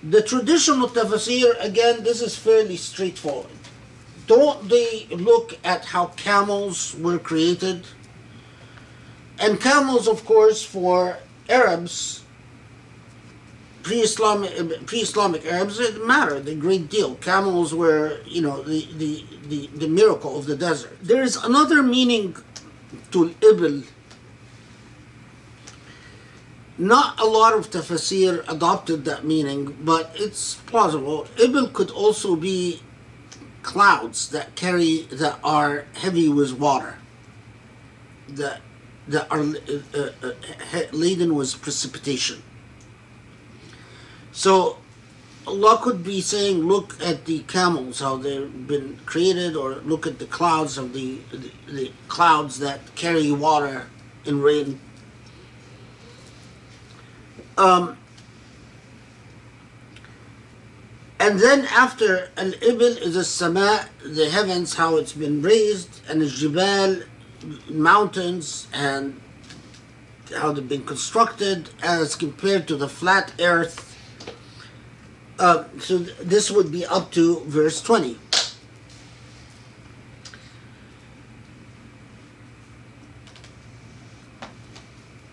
[0.02, 3.50] The traditional tafsir, again, this is fairly straightforward.
[4.28, 7.84] Don't they look at how camels were created?
[9.40, 11.18] And camels, of course, for
[11.48, 12.22] Arabs,
[13.82, 17.16] pre-Islamic, pre-Islamic Arabs, it mattered a great deal.
[17.16, 20.96] Camels were, you know, the, the, the, the miracle of the desert.
[21.02, 22.36] There is another meaning
[23.11, 23.85] to ibl.
[26.77, 31.27] Not a lot of tafsir adopted that meaning, but it's plausible.
[31.35, 32.81] Ibl could also be
[33.61, 36.97] clouds that carry that are heavy with water,
[38.27, 38.61] that
[39.07, 42.41] that are uh, uh, laden with precipitation.
[44.31, 44.77] So
[45.45, 50.17] Allah could be saying, look at the camels, how they've been created, or look at
[50.19, 53.87] the clouds of the, the, the clouds that carry water
[54.25, 54.79] in rain.
[57.57, 57.97] Um,
[61.19, 66.27] and then after al-ibil is a sama, the heavens, how it's been raised, and the
[66.27, 67.03] jibal,
[67.69, 69.19] mountains, and
[70.37, 73.92] how they've been constructed as compared to the flat earth
[75.39, 78.17] uh, so this would be up to verse 20.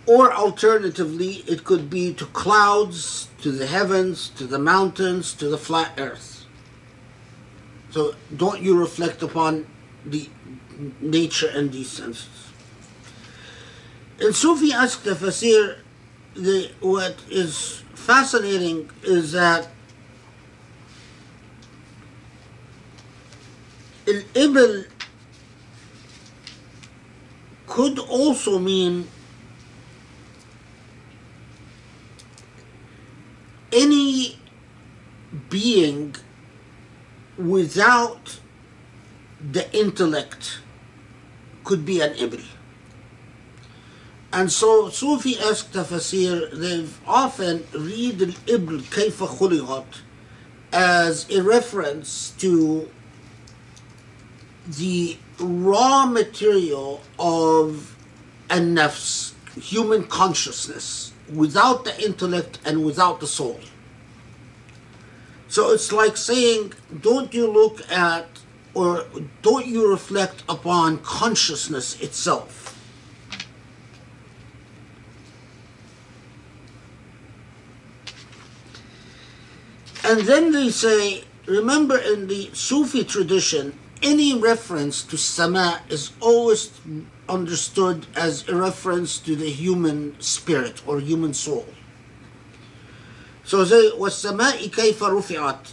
[0.06, 5.59] Or alternatively, it could be to clouds, to the heavens, to the mountains, to the
[5.59, 6.44] flat earth.
[7.90, 9.66] So don't you reflect upon
[10.05, 10.28] the
[11.01, 12.28] nature and these senses.
[14.20, 15.78] In Sufi-esque tafasir,
[16.35, 19.68] the, what is fascinating is that
[24.11, 24.87] الإبل
[27.66, 29.07] could also mean
[33.73, 34.37] any
[35.49, 36.16] being
[37.39, 38.41] without
[39.53, 40.59] the intellect
[41.65, 42.45] could be an ibl,
[44.32, 50.01] And so Sufi-esque tafasir, they've often read al Ibil Kaifa Khuliqat
[50.73, 52.89] as a reference to
[54.79, 57.97] the raw material of
[58.49, 63.61] a nafs, human consciousness, without the intellect and without the soul.
[65.49, 68.27] So it's like saying, don't you look at
[68.75, 69.05] or
[69.43, 72.79] don't you reflect upon consciousness itself?
[80.05, 86.72] And then they say, remember in the Sufi tradition, any reference to sama is always
[87.28, 91.66] understood as a reference to the human spirit or human soul.
[93.44, 95.68] So they والسماء كيف رفعت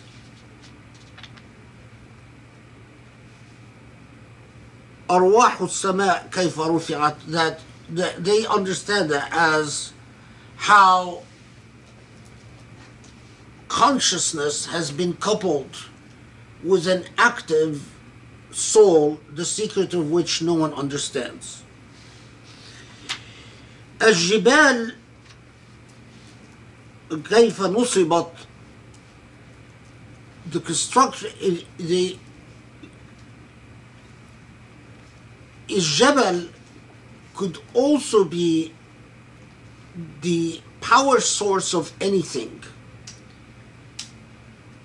[5.11, 7.61] أرواح السماء كيف رفعت that
[7.91, 9.93] that they understand that as
[10.57, 11.23] how
[13.69, 15.77] consciousness has been coupled
[16.63, 17.93] with an active
[18.51, 21.63] soul, the secret of which no one understands.
[24.01, 24.95] الجبال
[27.11, 28.33] كيف نصبت
[30.51, 31.31] the construction
[31.79, 32.19] the
[35.71, 36.49] الجبل
[37.35, 38.73] could also be
[40.21, 42.61] the power source of anything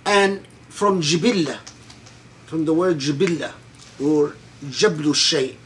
[0.05, 1.59] and from jibilla
[2.52, 3.50] from the word jibilla
[3.98, 5.56] or jablu shay.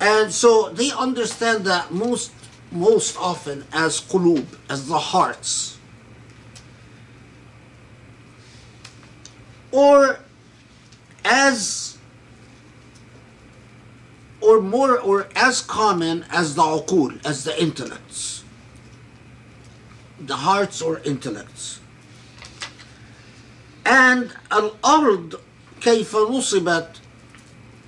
[0.00, 2.32] And so they understand that most
[2.72, 5.76] most often as qulub as the hearts.
[9.70, 10.20] Or
[11.22, 11.98] as
[14.40, 18.42] or more or as common as the uqul, as the intellects,
[20.18, 21.80] the hearts or intellects.
[23.84, 25.34] And al-ard
[25.81, 26.99] كيف نصبت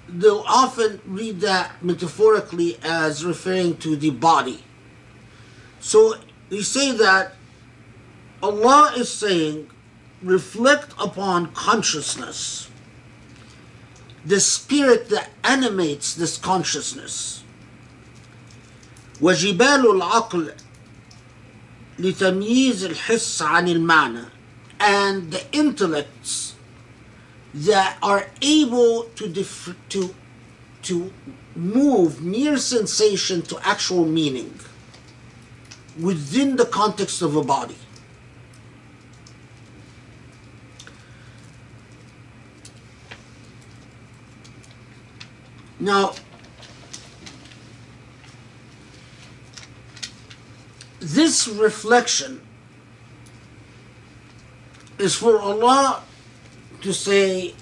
[0.08, 4.64] they'll often read that metaphorically as referring to the body.
[5.80, 6.16] So
[6.50, 7.34] we say that
[8.44, 9.70] Allah is saying,
[10.22, 12.70] reflect upon consciousness
[14.26, 17.44] the spirit that animates this consciousness
[19.22, 20.54] وجبال العقل
[22.00, 24.26] لتمييز الحس عن المعنى
[24.80, 26.49] and the intellects
[27.55, 29.45] that are able to
[29.89, 30.15] to
[30.83, 31.13] to
[31.57, 34.59] move mere sensation to actual meaning
[35.99, 37.77] within the context of a body.
[45.81, 46.13] Now,
[51.01, 52.43] this reflection
[54.99, 56.03] is for Allah
[56.83, 57.55] to say,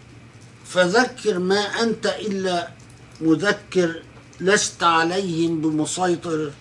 [0.64, 2.70] فذكر ما أنت إلا
[3.20, 4.02] مذكر
[4.40, 6.52] لست عليهم بمسيطر.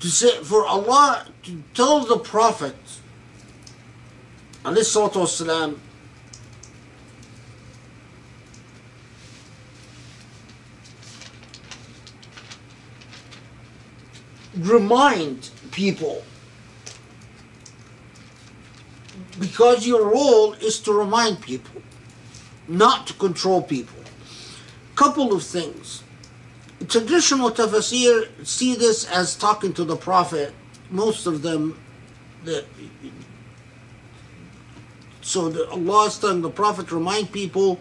[0.00, 2.76] To say for Allah to tell the Prophet
[4.64, 5.76] عليه الصلاة والسلام
[14.60, 16.22] remind people
[19.38, 21.82] because your role is to remind people
[22.68, 23.98] not to control people.
[24.94, 26.02] Couple of things.
[26.88, 30.52] Traditional tafsir see this as talking to the prophet
[30.90, 31.78] most of them
[32.44, 32.64] the
[35.20, 37.80] so the, allah is telling the prophet remind people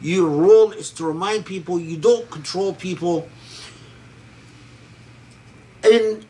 [0.00, 3.28] your role is to remind people you don't control people.
[5.84, 6.24] In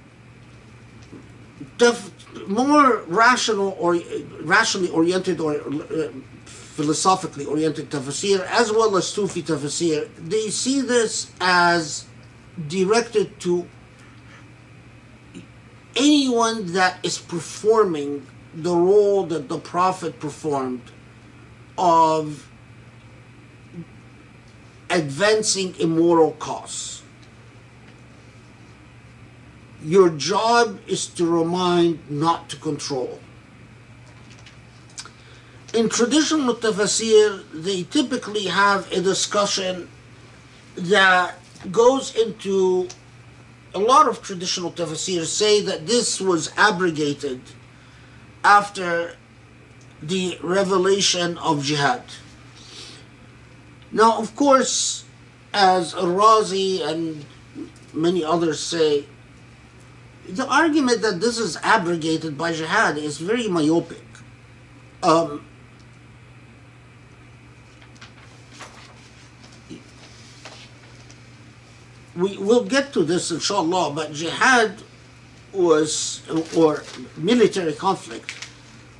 [2.46, 3.98] more rational or
[4.42, 6.08] rationally oriented or uh,
[6.44, 12.06] philosophically oriented tafsir as well as Sufi tafsir, they see this as
[12.68, 13.68] directed to
[15.96, 20.82] anyone that is performing the role that the Prophet performed
[21.78, 22.48] of
[24.88, 26.99] advancing a moral cause
[29.82, 33.20] your job is to remind, not to control.
[35.73, 39.89] In traditional tafsir, they typically have a discussion
[40.77, 41.36] that
[41.70, 42.89] goes into
[43.74, 47.40] a lot of traditional tafsir say that this was abrogated
[48.43, 49.15] after
[50.02, 52.02] the revelation of jihad.
[53.93, 55.05] Now, of course,
[55.52, 57.24] as Razi and
[57.93, 59.05] many others say,
[60.28, 64.02] the argument that this is abrogated by jihad is very myopic.
[65.02, 65.44] Um,
[72.14, 74.82] we will get to this inshallah, but jihad
[75.52, 76.22] was,
[76.56, 76.84] or
[77.16, 78.34] military conflict,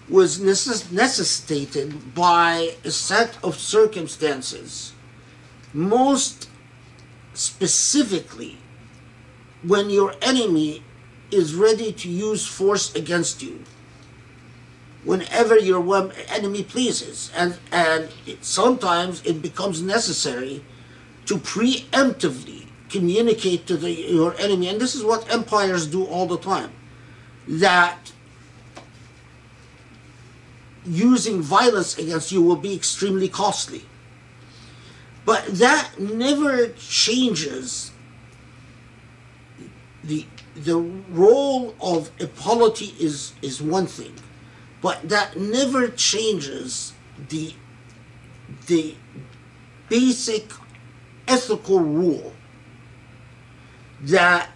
[0.09, 4.93] was necess- necessitated by a set of circumstances,
[5.73, 6.49] most
[7.35, 8.59] specifically
[9.63, 10.83] when your enemy
[11.33, 13.65] is ready to use force against you.
[15.05, 20.63] Whenever your enemy pleases and and it, sometimes it becomes necessary
[21.27, 26.37] to preemptively communicate to the, your enemy and this is what empires do all the
[26.37, 26.73] time
[27.47, 28.13] that
[30.85, 33.85] using violence against you will be extremely costly.
[35.25, 37.93] But that never changes
[40.03, 40.77] the the
[41.11, 44.15] role of a polity is is one thing,
[44.83, 46.93] but that never changes
[47.29, 47.55] the
[48.67, 48.95] the
[49.89, 50.51] basic
[51.29, 52.33] ethical rule
[54.03, 54.51] that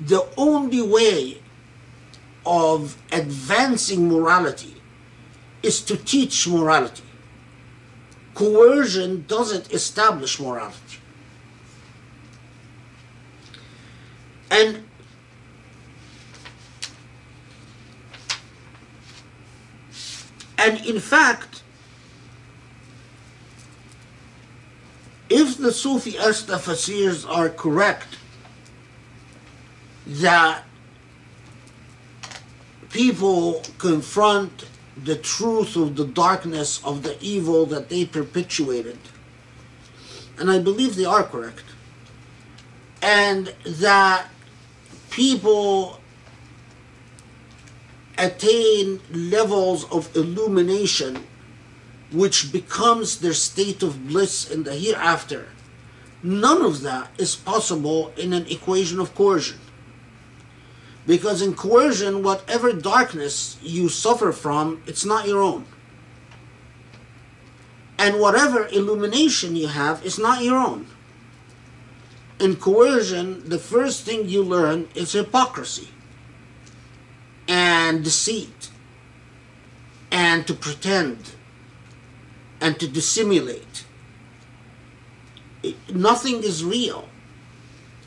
[0.00, 1.40] the only way
[2.46, 4.80] of advancing morality
[5.62, 7.02] is to teach morality.
[8.34, 10.99] Coercion doesn't establish morality.
[14.50, 14.84] And
[20.58, 21.62] and in fact,
[25.28, 28.18] if the Sufi-esque tafasirs are correct
[30.06, 30.64] that
[32.90, 34.66] people confront
[35.04, 38.98] the truth of the darkness of the evil that they perpetuated,
[40.36, 41.64] and I believe they are correct,
[43.00, 44.26] and that
[45.20, 46.00] people
[48.16, 51.26] attain levels of illumination
[52.10, 55.48] which becomes their state of bliss in the hereafter.
[56.22, 59.60] None of that is possible in an equation of coercion.
[61.06, 65.66] Because in coercion, whatever darkness you suffer from, it's not your own.
[67.98, 70.86] And whatever illumination you have is not your own.
[72.40, 75.88] In coercion, the first thing you learn is hypocrisy
[77.46, 78.70] and deceit
[80.10, 81.32] and to pretend
[82.58, 83.84] and to dissimulate.
[85.62, 87.10] It- nothing is real.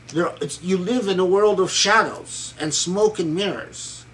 [0.08, 4.04] There, you live in a world of shadows and smoke and mirrors.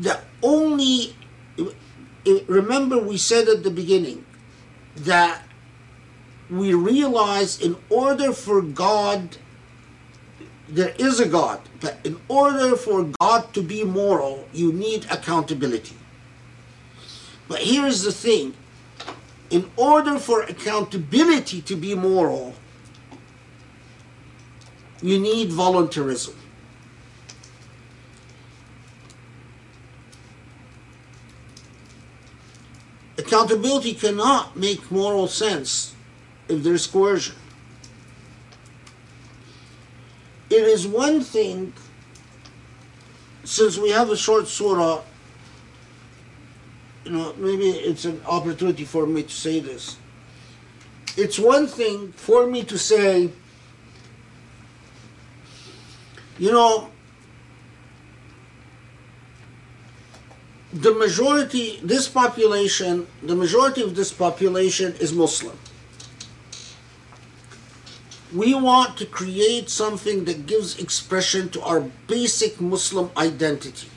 [0.00, 1.16] The only,
[2.46, 4.24] remember, we said at the beginning
[4.96, 5.47] that
[6.50, 9.36] we realize in order for God,
[10.68, 15.96] there is a God, but in order for God to be moral, you need accountability.
[17.48, 18.54] But here's the thing
[19.50, 22.54] in order for accountability to be moral,
[25.00, 26.34] you need voluntarism.
[33.16, 35.94] Accountability cannot make moral sense
[36.48, 37.34] if there's coercion.
[40.50, 41.74] It is one thing,
[43.44, 45.02] since we have a short surah,
[47.04, 49.96] you know, maybe it's an opportunity for me to say this.
[51.16, 53.30] It's one thing for me to say,
[56.38, 56.90] you know,
[60.72, 65.58] the majority, this population, the majority of this population is Muslim.
[68.34, 73.88] We want to create something that gives expression to our basic Muslim identity.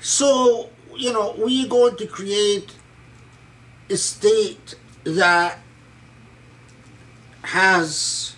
[0.00, 2.74] So, you know, we're going to create
[3.90, 5.58] a state that
[7.42, 8.36] has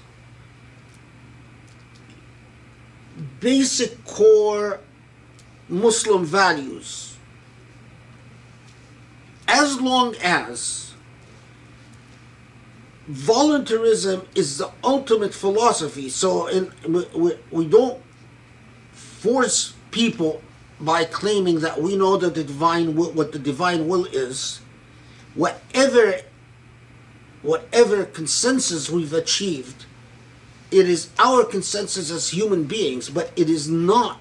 [3.40, 4.80] basic core
[5.68, 7.16] Muslim values.
[9.46, 10.89] As long as
[13.10, 18.00] voluntarism is the ultimate philosophy, so in, we, we, don't
[18.92, 20.40] force people
[20.80, 24.60] by claiming that we know that the divine will, what the divine will is,
[25.34, 26.14] whatever
[27.42, 29.86] whatever consensus we've achieved,
[30.70, 34.20] it is our consensus as human beings, but it is not.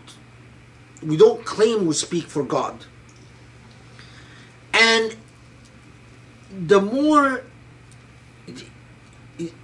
[1.03, 2.85] We don't claim we speak for God.
[4.73, 5.15] And
[6.67, 7.43] the more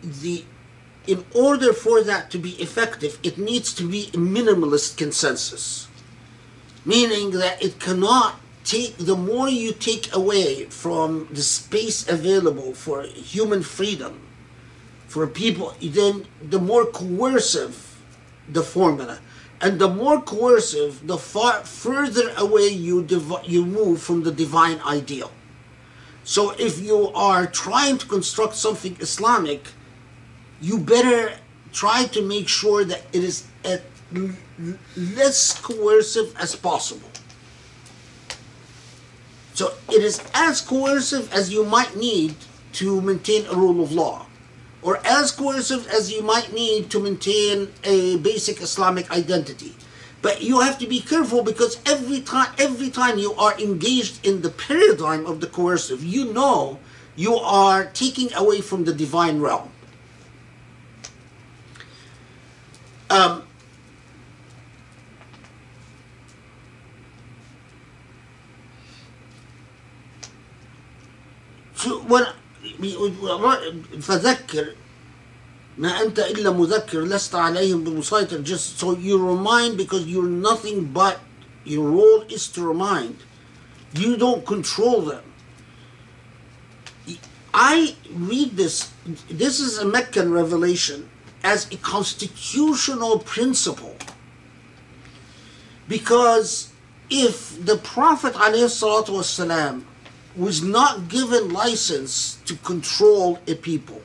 [0.01, 0.45] the,
[1.07, 5.87] in order for that to be effective, it needs to be a minimalist consensus.
[6.85, 13.03] Meaning that it cannot take the more you take away from the space available for
[13.03, 14.21] human freedom
[15.07, 18.01] for people then the more coercive
[18.49, 19.19] the formula.
[19.61, 24.79] And the more coercive the far further away you div- you move from the divine
[24.85, 25.31] ideal
[26.25, 29.61] so if you are trying to construct something islamic
[30.59, 31.31] you better
[31.71, 33.81] try to make sure that it is at
[34.97, 37.09] less coercive as possible.
[39.53, 42.35] So it is as coercive as you might need
[42.73, 44.25] to maintain a rule of law,
[44.81, 49.75] or as coercive as you might need to maintain a basic Islamic identity.
[50.24, 54.42] But you have to be careful because every time every time you are engaged in
[54.42, 56.78] the paradigm of the coercive, you know
[57.16, 59.70] you are taking away from the divine realm.
[63.08, 63.42] Um,
[71.76, 72.34] شو وانا
[74.00, 74.74] فذكر
[75.78, 81.20] ما أنت إلا مذكر لست عليهم بمسيطر just so you remind because you're nothing but
[81.64, 83.16] your role is to remind
[83.94, 85.22] you don't control them
[87.54, 88.90] I read this
[89.28, 91.08] this is a Meccan revelation
[91.42, 93.96] as a constitutional principle
[95.88, 96.70] because
[97.08, 99.82] if the Prophet ﷺ
[100.36, 104.00] was not given license to control a people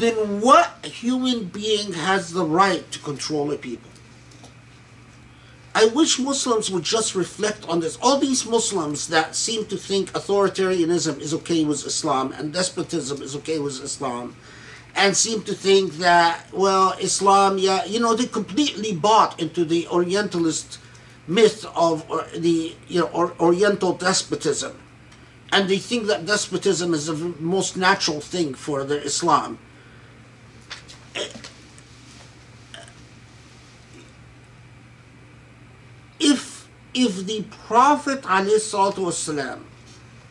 [0.00, 3.90] then what human being has the right to control a people?
[5.74, 7.96] I wish Muslims would just reflect on this.
[8.02, 13.36] All these Muslims that seem to think authoritarianism is okay with Islam and despotism is
[13.36, 14.34] okay with Islam,
[14.96, 19.86] and seem to think that, well, Islam, yeah, you know, they completely bought into the
[19.88, 20.80] Orientalist
[21.28, 24.76] myth of uh, the, you know, or, Oriental despotism.
[25.52, 29.58] And they think that despotism is the most natural thing for the Islam
[36.19, 39.59] if if the Prophet والسلام,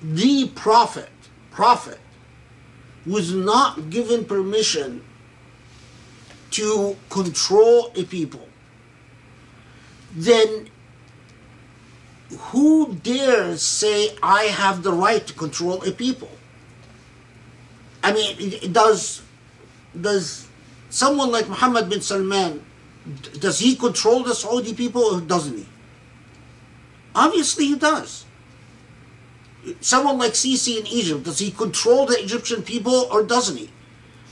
[0.03, 1.11] the Prophet,
[1.51, 1.99] Prophet,
[3.07, 5.03] was not given permission
[6.51, 8.49] to control a people,
[10.15, 10.69] then
[12.39, 16.31] who dares say I have the right to control a people?
[18.03, 19.23] I mean, does
[19.99, 20.47] does
[20.90, 22.66] someone like Muhammad bin Salman,
[23.40, 25.66] does he control the Saudi people or doesn't he?
[27.16, 28.26] Obviously he does.
[29.82, 33.70] Someone like Sisi in Egypt, does he control the Egyptian people or doesn't he?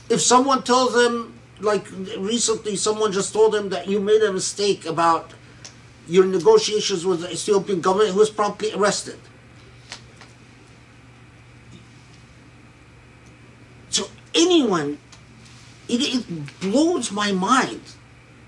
[0.08, 1.86] If someone tells them, like
[2.16, 5.32] recently someone just told him that you made a mistake about
[6.06, 9.18] your negotiations with the Ethiopian government, he was promptly arrested.
[13.90, 14.98] So anyone
[15.87, 17.81] it, it blows my mind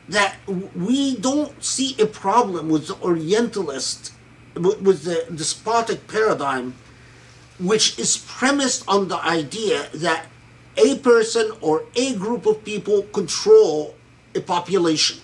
[0.07, 0.35] that
[0.75, 4.13] we don't see a problem with the Orientalist,
[4.55, 6.75] with the despotic paradigm,
[7.59, 10.27] which is premised on the idea that
[10.77, 13.95] a person or a group of people control
[14.35, 15.19] a population.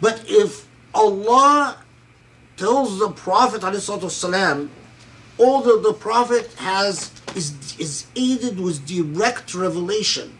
[0.00, 1.78] But if Allah
[2.56, 4.68] tells the Prophet والسلام,
[5.38, 10.37] although the Prophet has is, is aided with direct revelation,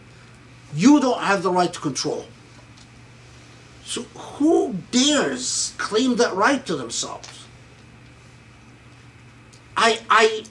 [0.74, 2.26] you don't have the right to control.
[3.84, 7.46] So who dares claim that right to themselves?
[9.76, 10.44] I, I,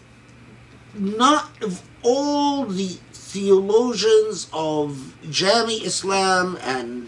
[0.94, 7.08] not of all the theologians of Jami Islam and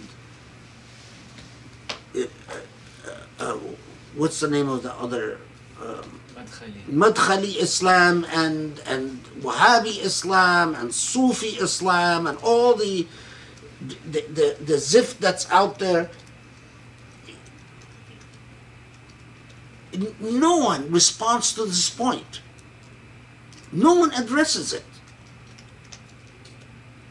[2.16, 3.10] uh, uh,
[3.40, 3.58] uh,
[4.16, 5.40] what's the name of the other
[5.82, 6.21] um,
[6.90, 13.08] Madkhali Islam and and Wahhabi Islam and Sufi Islam and all the
[13.82, 16.10] the, the, the zift that's out there.
[20.20, 22.42] No one responds to this point.
[23.72, 24.86] No one addresses it.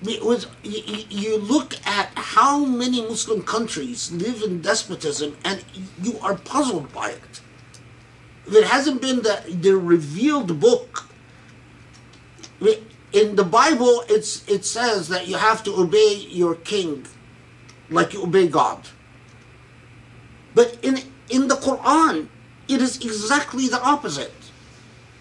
[0.03, 5.63] Because you look at how many Muslim countries live in despotism and
[6.03, 7.41] you are puzzled by it
[8.55, 11.07] it hasn't been the, the revealed book,
[13.13, 17.07] in the Bible, it's, it says that you have to obey your king
[17.89, 18.89] like you obey God.
[20.55, 20.99] But in,
[21.29, 22.29] in the Quran,
[22.69, 24.33] it is exactly the opposite.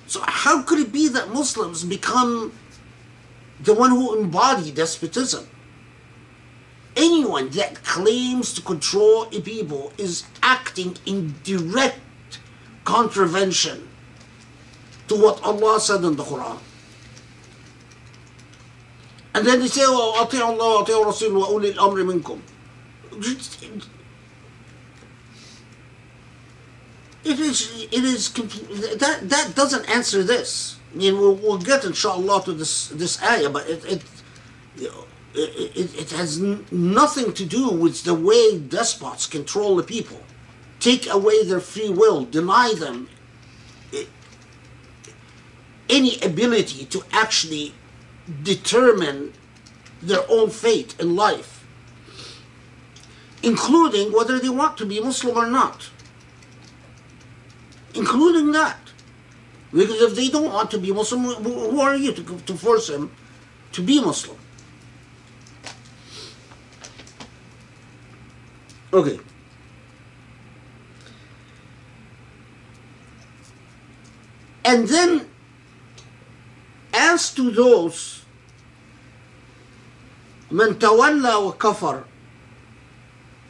[0.07, 2.53] So how could it be that Muslims become
[3.59, 5.47] the one who embody despotism?
[6.95, 11.99] Anyone that claims to control a people is acting in direct
[12.88, 13.88] contravention
[15.08, 16.58] to what Allah said in the Quran.
[19.34, 22.40] And then they say, well, أطيعوا الله وأطيعوا الرسول وأولي الأمر منكم.
[27.24, 28.32] It is, it is,
[28.98, 30.76] that, that doesn't answer this.
[30.92, 34.02] I mean, we'll, we'll get inshallah to this, this ayah, but it, it,
[35.34, 40.20] it, it has nothing to do with the way despots control the people
[40.79, 43.09] take away their free will, deny them
[45.89, 47.73] any ability to actually
[48.43, 49.33] determine
[50.01, 51.65] their own fate in life,
[53.41, 55.89] including whether they want to be Muslim or not,
[57.93, 58.77] including that.
[59.71, 63.11] Because if they don't want to be Muslim, who are you to, to force them
[63.71, 64.37] to be Muslim?
[68.93, 69.19] Okay.
[74.68, 75.28] And then,
[76.94, 78.22] as to those
[80.50, 82.04] من تولى وكفر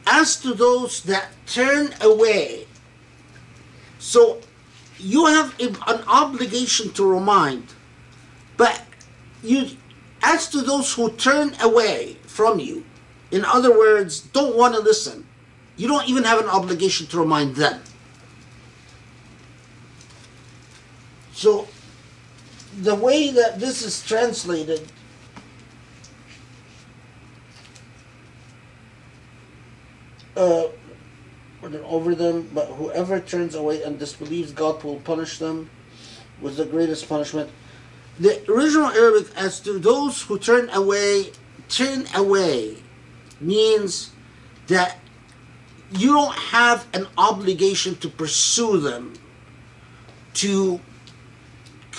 [0.07, 2.67] as to those that turn away
[3.99, 4.39] so
[4.99, 7.73] you have a- an obligation to remind
[8.57, 8.81] but
[9.43, 9.77] you
[10.23, 12.83] as to those who turn away from you
[13.31, 15.25] in other words don't want to listen
[15.77, 17.81] you don't even have an obligation to remind them
[21.40, 21.66] So
[22.82, 24.92] the way that this is translated
[30.36, 30.64] uh,
[31.62, 35.70] over them, but whoever turns away and disbelieves, God will punish them
[36.42, 37.48] with the greatest punishment.
[38.18, 41.32] The original Arabic, as to those who turn away,
[41.70, 42.76] turn away
[43.40, 44.12] means
[44.66, 44.98] that
[45.92, 49.14] you don't have an obligation to pursue them,
[50.34, 50.80] to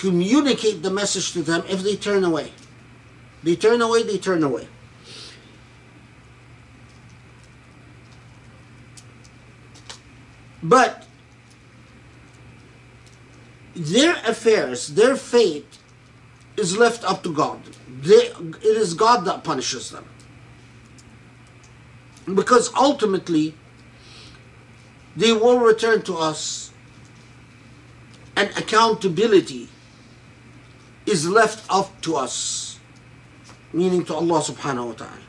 [0.02, 2.50] communicate the message to them if they turn away.
[3.44, 4.66] They turn away, they turn away.
[10.60, 11.06] But
[13.76, 15.78] their affairs, their fate
[16.56, 17.60] is left up to God.
[18.00, 18.26] They,
[18.70, 20.04] it is God that punishes them.
[22.26, 23.54] Because ultimately,
[25.16, 26.72] they will return to us,
[28.34, 29.68] and accountability
[31.12, 32.78] is left up to asr,
[33.70, 35.20] meaning to Allah subhanahu wa ta'ala.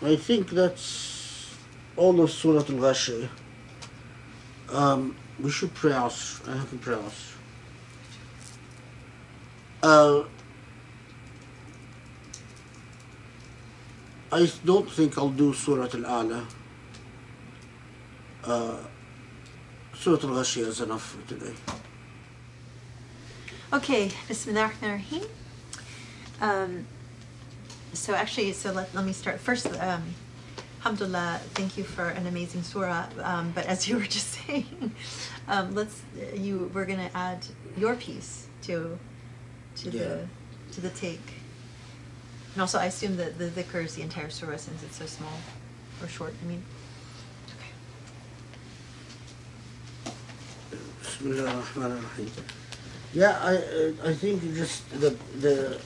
[0.00, 1.56] I think that's
[1.96, 3.28] all of Surah Al-Ghashiyah.
[4.70, 6.48] Um, we should pray asr.
[6.48, 7.37] I have to pray us.
[9.82, 10.24] Uh,
[14.32, 16.44] I don't think I'll do Surah Al-A'la.
[18.44, 18.76] Uh,
[19.94, 21.54] Surah Al-Ghashiyah is enough for today.
[23.72, 25.22] Okay, Bismillah ar-Rahim.
[26.40, 26.86] Um,
[27.92, 29.40] so actually, so let, let me start.
[29.40, 30.02] First, um,
[30.78, 33.06] Alhamdulillah, thank you for an amazing surah.
[33.22, 34.92] Um, but as you were just saying,
[35.48, 36.02] um, let's
[36.34, 37.44] you we're gonna add
[37.76, 38.98] your piece to
[39.82, 40.02] to Yeah.
[40.02, 40.28] the
[40.74, 41.20] to the take.
[42.54, 45.38] And also, I assume that the dhikr is the entire surah since it's so small
[46.02, 46.34] or short.
[46.42, 46.62] I mean,
[47.56, 47.72] okay.
[51.02, 51.64] Bismillah.
[53.12, 55.80] Yeah, I uh, I think just the the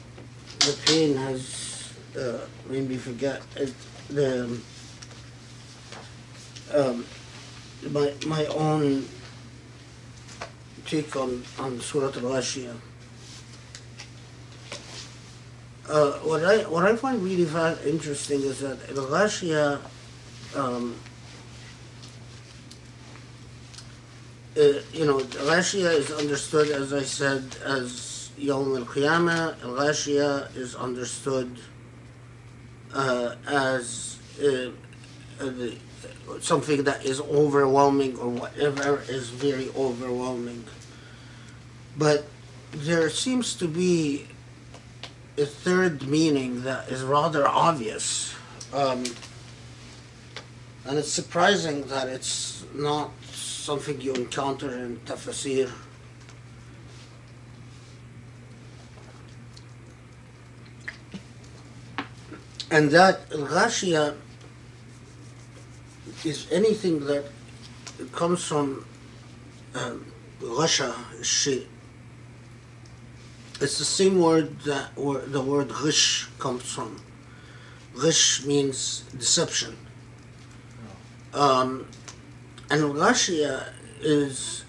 [0.58, 3.74] the pain has uh, made me forget it,
[4.08, 4.48] the
[6.74, 7.04] um,
[7.90, 9.06] my my own
[10.86, 12.91] take on on Surah Al-Ghashiyah.
[15.88, 17.42] Uh, what I what I find really
[17.88, 19.80] interesting is that Al-Ghashiyah
[20.54, 20.94] um,
[24.56, 24.60] uh,
[24.92, 29.56] you know, Ghashiyah is understood, as I said, as Yawm al Qiyamah.
[29.60, 31.58] Ghashiyah is understood
[32.94, 34.70] uh, as uh,
[35.40, 35.50] uh,
[36.40, 40.64] something that is overwhelming or whatever is very overwhelming.
[41.96, 42.26] But
[42.72, 44.26] there seems to be
[45.38, 48.34] a third meaning that is rather obvious.
[48.72, 49.04] Um,
[50.84, 55.70] and it's surprising that it's not something you encounter in tafsir.
[62.70, 64.16] And that al-ghashiyah
[66.24, 67.24] is anything that
[68.12, 68.84] comes from
[69.74, 70.06] um,
[71.22, 71.66] shay.
[73.62, 77.00] It's the same word that the word ghish comes from.
[77.94, 79.76] Ghish means deception.
[81.32, 81.86] Um,
[82.70, 84.64] and Ghashiyah is,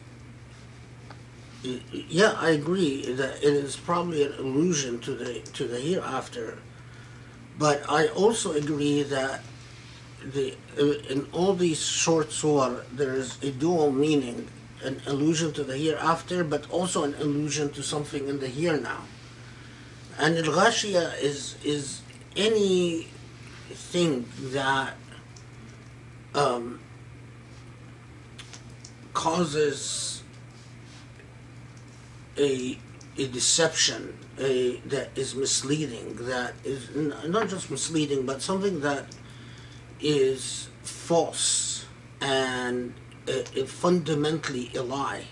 [1.63, 6.59] yeah, I agree that it is probably an allusion to the to the hereafter,
[7.57, 9.41] but I also agree that
[10.23, 10.55] the
[11.09, 14.47] in all these short surah there is a dual meaning,
[14.83, 19.03] an allusion to the hereafter, but also an allusion to something in the here now.
[20.17, 22.01] And Al is is
[22.35, 24.95] anything that
[26.35, 26.79] um,
[29.13, 30.23] causes
[32.37, 32.77] a
[33.17, 39.05] a deception a that is misleading that is not just misleading but something that
[40.01, 41.85] is false
[42.21, 42.93] and
[43.67, 45.25] fundamentally a lie.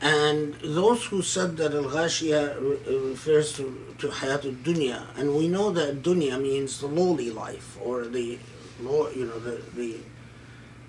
[0.00, 5.70] And those who said that al-ghashiyah uh, refers to, to hayat dunya and we know
[5.70, 8.38] that dunya means the lowly life or the
[8.80, 9.96] low, you know the the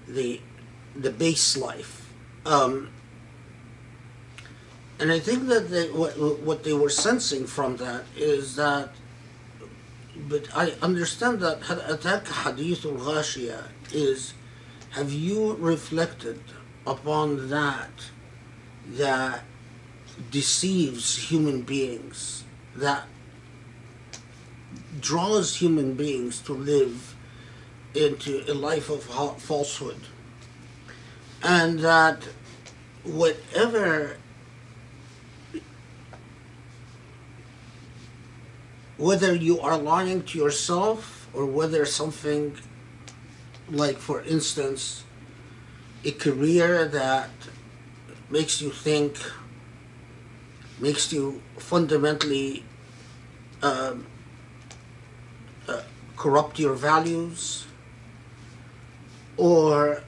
[0.08, 0.42] the
[0.96, 2.12] the base life.
[2.46, 2.90] Um,
[5.00, 8.90] and I think that they, what, what they were sensing from that is that,
[10.28, 14.34] but I understand that attack hadith al ghashiyah is,
[14.98, 16.42] have you reflected
[16.88, 17.92] upon that
[18.94, 19.44] that
[20.32, 22.44] deceives human beings,
[22.76, 23.04] that
[25.00, 27.16] draws human beings to live
[27.94, 29.04] into a life of
[29.40, 30.00] falsehood,
[31.44, 32.28] and that
[33.04, 34.18] whatever
[38.98, 42.58] whether you are lying to yourself or whether something
[43.70, 45.04] like for instance
[46.04, 47.30] a career that
[48.30, 49.18] makes you think
[50.80, 52.64] makes you fundamentally
[53.64, 54.06] um,
[55.68, 55.82] uh,
[56.16, 57.66] corrupt your values
[59.36, 60.04] or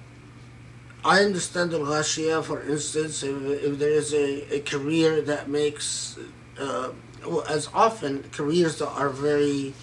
[1.03, 6.17] I understand al ghashiyah for instance if, if there is a, a career that makes
[6.59, 6.91] uh,
[7.25, 9.73] well, as often careers that are very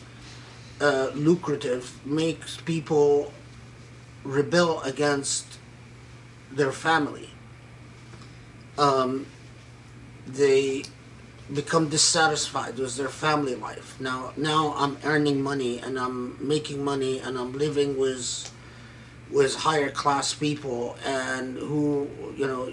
[0.80, 3.32] uh, lucrative makes people
[4.26, 5.58] rebel against
[6.52, 7.30] their family.
[8.78, 9.26] Um,
[10.26, 10.84] they
[11.52, 14.00] become dissatisfied with their family life.
[14.00, 18.52] Now, now I'm earning money and I'm making money and I'm living with
[19.30, 22.68] with higher class people and who you know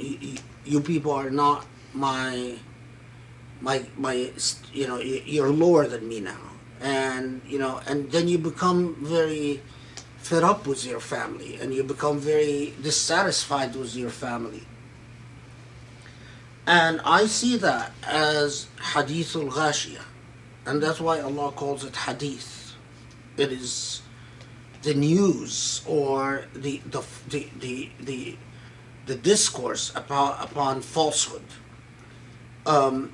[0.65, 2.55] you, people are not my
[3.59, 4.31] my my
[4.71, 6.37] you know you're lower than me now
[6.79, 9.63] and you know and then you become very
[10.23, 14.63] fed up with your family and you become very dissatisfied with your family.
[16.65, 20.05] And i see that as hadith al ghashiyah
[20.65, 22.73] and that's why allah calls it hadith.
[23.35, 24.01] It is
[24.83, 28.37] the news or the the the the, the,
[29.05, 31.43] the discourse about upon falsehood.
[32.65, 33.11] Um,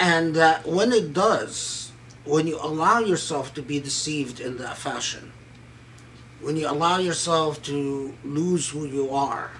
[0.00, 1.92] and that when it does,
[2.24, 5.31] when you allow yourself to be deceived in that fashion,
[6.42, 9.50] when you allow yourself to lose who you are,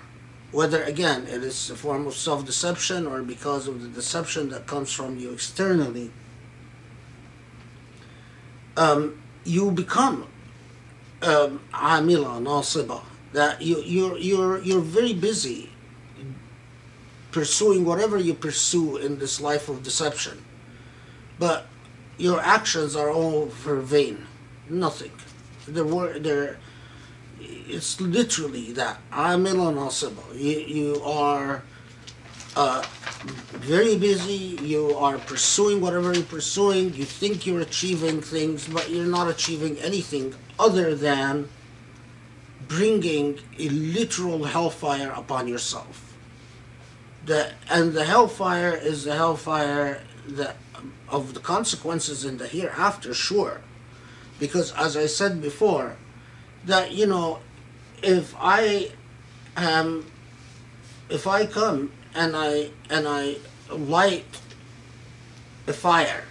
[0.50, 4.66] whether again it is a form of self deception or because of the deception that
[4.66, 6.10] comes from you externally,
[8.76, 10.26] um, you become
[11.22, 13.02] um, nasiba.
[13.32, 15.70] That you you're you're you're very busy
[17.30, 20.44] pursuing whatever you pursue in this life of deception.
[21.38, 21.66] But
[22.18, 24.26] your actions are all for vain.
[24.68, 25.12] Nothing.
[25.66, 26.59] They're, they're,
[27.69, 28.98] it's literally that.
[29.10, 30.23] Amil nasiba.
[30.35, 31.62] You, you are
[32.56, 32.82] uh,
[33.52, 34.59] very busy.
[34.62, 36.94] You are pursuing whatever you're pursuing.
[36.94, 41.48] You think you're achieving things, but you're not achieving anything other than
[42.69, 46.12] bringing a literal hellfire upon yourself
[47.27, 50.56] the and the hellfire is the hellfire that
[51.09, 53.60] of the consequences in the hereafter sure
[54.39, 55.97] because as i said before
[56.66, 57.39] that you know
[58.02, 58.90] if i
[59.56, 60.05] am
[61.09, 63.36] if i come and i and i
[63.70, 64.24] light
[65.66, 66.24] a fire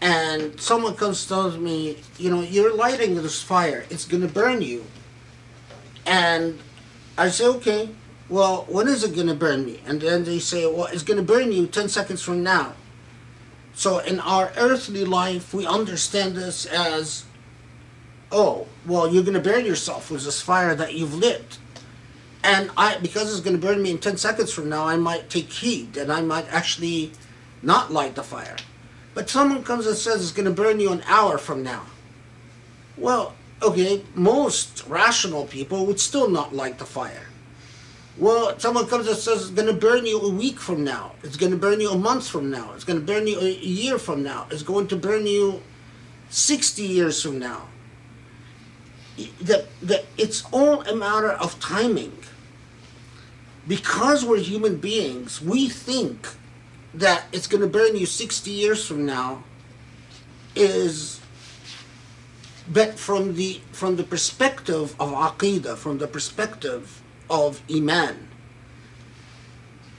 [0.00, 4.84] and someone comes tells me you know you're lighting this fire it's to burn you
[6.06, 6.58] and
[7.16, 7.88] i say okay
[8.28, 9.80] well, when is it to burn me?
[9.86, 12.72] And then they say, well, it's to burn you 10 seconds from now.
[13.74, 17.24] So in our earthly life, we understand this as,
[18.32, 21.58] oh, well, you're going to burn yourself with this fire that you've lit.
[22.42, 25.30] And I, because it's going to burn me in 10 seconds from now, I might
[25.30, 27.12] take heed and I might actually
[27.62, 28.56] not light the fire.
[29.14, 31.86] But someone comes and says it's going to burn you an hour from now.
[32.98, 37.28] Well, okay, most rational people would still not light the fire.
[38.16, 41.12] Well, someone comes and says it's going to burn you a week from now.
[41.22, 42.72] It's going to burn you a month from now.
[42.74, 44.46] It's going to burn you a year from now.
[44.50, 45.62] It's going to burn you
[46.30, 47.68] 60 years from now.
[49.42, 49.66] That,
[50.16, 52.18] it's all a matter of timing.
[53.66, 56.28] Because we're human beings, we think
[56.92, 59.44] that it's going to burn you 60 years from now
[60.54, 61.20] is
[62.70, 68.28] but from the from the perspective of aqidah, from the perspective of iman,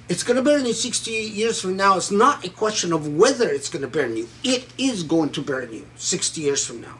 [0.07, 1.97] It's going to burn you 60 years from now.
[1.97, 4.27] It's not a question of whether it's going to burn you.
[4.43, 6.97] It is going to burn you 60 years from now.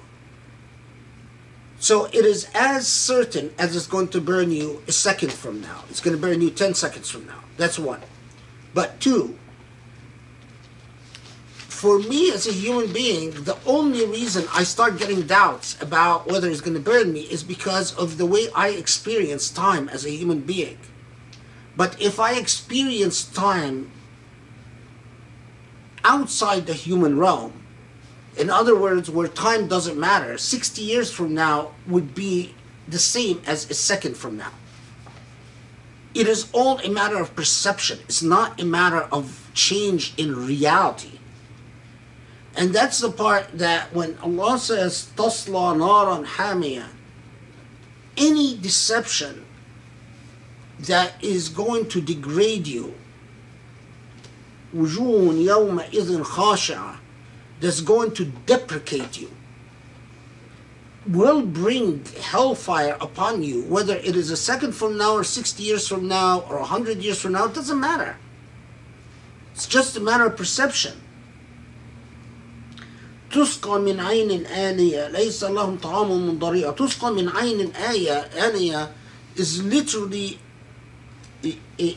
[1.86, 5.84] So it is as certain as it's going to burn you a second from now.
[5.88, 7.44] It's going to burn you 10 seconds from now.
[7.58, 8.02] That's one.
[8.74, 9.38] But two,
[11.54, 16.50] for me as a human being, the only reason I start getting doubts about whether
[16.50, 20.10] it's going to burn me is because of the way I experience time as a
[20.10, 20.80] human being.
[21.78, 23.92] But if I experience time
[26.04, 27.65] outside the human realm,
[28.37, 32.55] in other words, where time doesn't matter, 60 years from now would be
[32.89, 34.53] the same as a second from now.
[36.15, 41.19] It is all a matter of perception, it's not a matter of change in reality.
[42.57, 46.87] And that's the part that when Allah says, Tasla naran hamiya,
[48.17, 49.45] any deception
[50.81, 52.95] that is going to degrade you,
[54.75, 56.97] وجوه يومئذ خاشعة,
[57.61, 59.31] that's going to deprecate you,
[61.07, 65.89] will bring hellfire upon you, whether it is a second from now or 60 years
[65.89, 68.17] from now or 100 years from now, it doesn't matter.
[69.55, 71.01] It's just a matter of perception.
[73.31, 78.91] تسقى من عين آنية ليس لهم طعام من ضريع تسقى من عين آية آنية
[79.37, 80.39] is literally
[81.43, 81.97] it, it,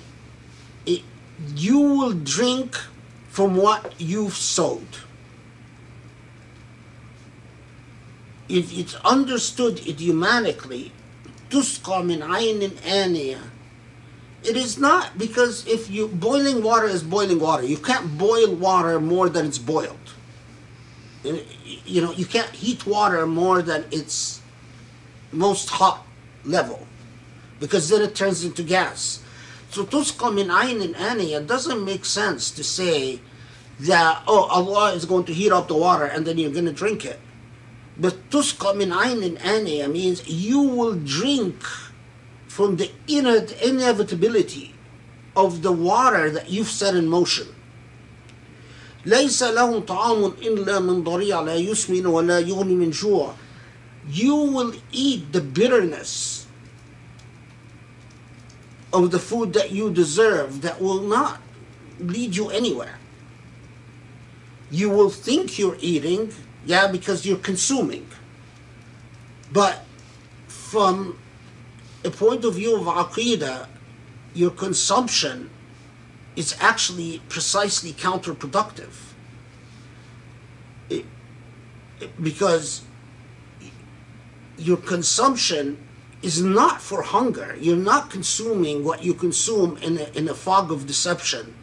[0.85, 1.01] it,
[1.55, 2.77] you will drink
[3.29, 4.87] from what you've sowed.
[8.48, 10.92] If it's understood idiomatically.
[14.44, 19.00] It is not because if you boiling water is boiling water, you can't boil water
[19.00, 20.14] more than it's boiled.
[21.24, 24.40] You know, you can't heat water more than its
[25.32, 26.06] most hot
[26.44, 26.86] level,
[27.60, 29.20] because then it turns into gas.
[29.70, 33.20] So tusqa doesn't make sense to say
[33.80, 36.72] that oh Allah is going to heat up the water and then you're going to
[36.72, 37.20] drink it
[37.97, 41.63] But tusqa min aynin aniya means you will drink
[42.47, 44.73] from the inner inevitability
[45.35, 47.47] of the water that you've set in motion.
[49.05, 53.35] ليس لهم طعام إلا من ضريع لا يسمن ولا يغني من جوع.
[54.09, 56.47] You will eat the bitterness
[58.91, 61.41] of the food that you deserve that will not
[61.99, 62.99] lead you anywhere.
[64.69, 66.33] You will think you're eating,
[66.66, 68.06] yeah, because you're consuming.
[69.52, 69.84] But
[70.46, 71.18] from
[72.04, 73.66] a point of view of aqidah,
[74.34, 75.50] your consumption
[76.36, 78.94] is actually precisely counterproductive.
[82.22, 82.82] Because
[84.56, 85.78] your consumption
[86.22, 87.56] is not for hunger.
[87.60, 91.54] You're not consuming what you consume in a, in a fog of deception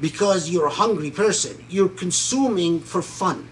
[0.00, 1.64] because you're a hungry person.
[1.68, 3.48] You're consuming for fun.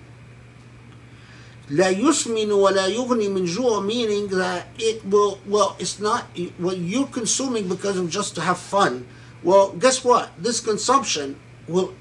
[1.73, 6.27] La yusminu wa la yughni min jua, meaning that it will, well, it's not,
[6.59, 9.07] well, you're consuming because of just to have fun.
[9.43, 10.31] Well, guess what?
[10.37, 11.95] This consumption will,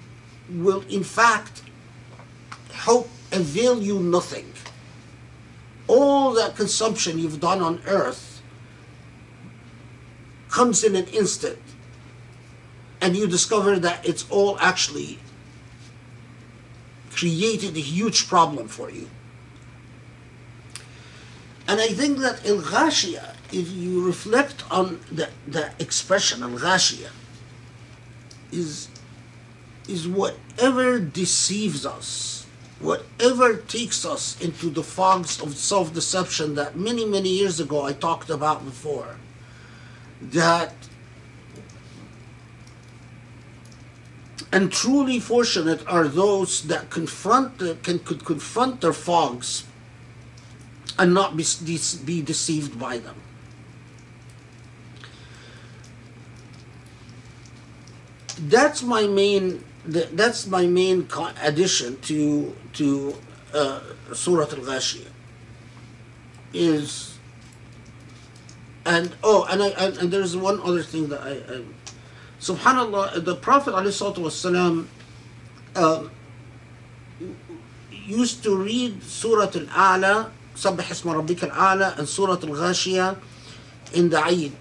[0.49, 1.61] will in fact,
[2.73, 4.51] help avail you nothing.
[5.87, 8.41] All that consumption you've done on earth
[10.49, 11.59] comes in an instant.
[12.99, 15.19] And you discover that it's all actually
[17.09, 19.09] created a huge problem for you
[21.71, 27.11] and I think that Al Ghashia, if you reflect on the, the expression Al Ghashia,
[28.51, 28.89] is,
[29.87, 32.45] is whatever deceives us,
[32.81, 37.93] whatever takes us into the fogs of self deception that many, many years ago I
[37.93, 39.15] talked about before,
[40.21, 40.73] that
[44.51, 49.63] and truly fortunate are those that confront can could confront their fogs
[50.97, 51.45] and not be,
[52.05, 53.15] be deceived by them.
[58.39, 59.63] That's my main.
[59.85, 61.07] That's my main
[61.41, 63.15] addition to to
[63.53, 63.81] uh,
[64.13, 65.07] Surah Al Ghashiyah.
[66.53, 67.17] Is
[68.85, 71.63] and oh, and I and, and there's one other thing that I, I
[72.41, 74.87] Subhanallah, the Prophet ﷺ
[75.75, 76.03] uh,
[77.91, 83.16] used to read Surah Al-A'la سبح اسم ربك الأعلى and Surah Al-Ghashiyah
[83.92, 84.56] in the Eid.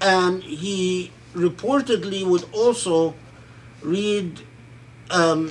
[0.00, 3.14] And he reportedly would also
[3.82, 4.40] read
[5.10, 5.50] um,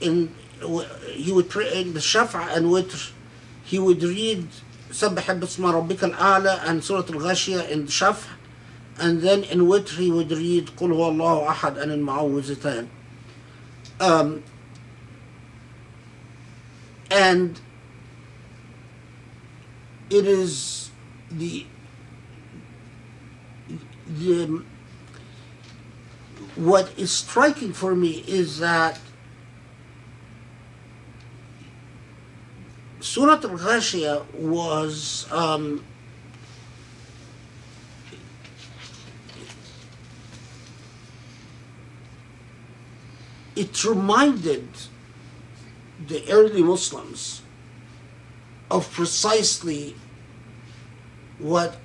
[0.00, 0.34] in
[1.12, 3.12] he would pray in the Shafa and Witr
[3.64, 4.46] he would read
[4.90, 8.28] سبح اسم ربك الأعلى and Surah Al-Ghashiyah in Shafa
[8.98, 12.88] and then in witr he would read قل هو الله أحد and المعوذتان
[14.00, 14.42] um,
[17.10, 17.60] and
[20.13, 20.91] it is
[21.31, 21.65] the
[24.07, 24.63] the
[26.55, 28.99] what is striking for me is that
[32.99, 35.83] Surah Al-Ghashiyah was um,
[43.55, 44.67] it reminded
[46.07, 47.41] the early Muslims
[48.69, 49.95] of precisely
[51.39, 51.77] what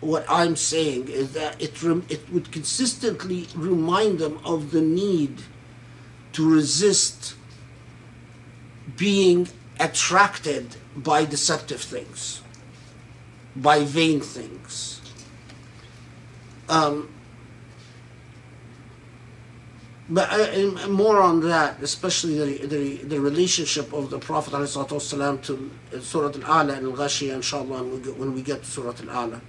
[0.00, 5.42] what I'm saying is that it rem- it would consistently remind them of the need
[6.32, 7.34] to resist
[8.96, 12.40] being attracted by deceptive things,
[13.54, 15.02] by vain things.
[16.68, 17.08] Um,
[20.10, 25.70] but and more on that, especially the, the, the relationship of the Prophet ﷺ to
[26.00, 29.40] Surah Al-A'la and Al-Ghashiyah, inshallah, when we get, when we get to Surah Al-A'la.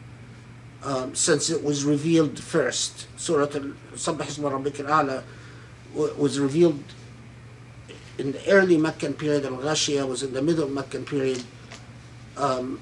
[0.84, 5.24] Um, since it was revealed first, Surah Al-Sabbih Isma Rabbik Al-A'la
[5.96, 6.84] wa- was revealed
[8.20, 11.44] in the early Meccan period, and Ghashiyah was in the middle Meccan period.
[12.38, 12.80] Um,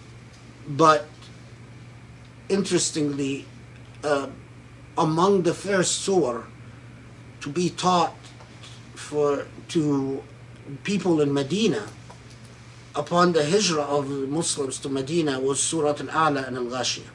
[0.68, 1.08] but
[2.50, 3.46] interestingly,
[4.04, 4.28] uh,
[4.98, 6.44] among the first surah
[7.42, 8.16] to be taught
[8.96, 10.24] for to
[10.84, 11.88] people in Medina
[12.96, 17.10] upon the hijrah of the Muslims to Medina was Surah Al-A'la and Al-Ghashiyah,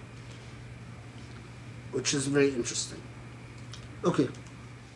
[1.93, 3.01] which is very interesting.
[4.05, 4.29] Okay.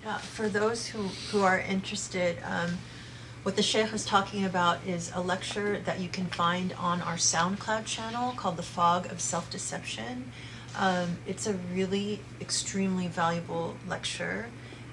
[0.06, 2.78] Uh, for those who, who are interested, um,
[3.42, 7.16] what the Sheikh was talking about is a lecture that you can find on our
[7.16, 10.30] SoundCloud channel called The Fog of Self Deception.
[10.76, 14.46] Um, it's a really extremely valuable lecture,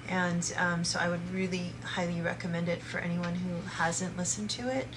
[0.10, 4.69] and um, so I would really highly recommend it for anyone who hasn't listened to
[4.69, 4.88] it.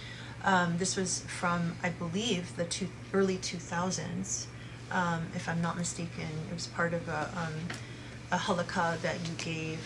[0.45, 4.47] Um, this was from, I believe, the two, early 2000s,
[4.93, 6.29] um, if I'm not mistaken.
[6.51, 7.55] It was part of a, um,
[8.31, 9.79] a halaqa that you gave,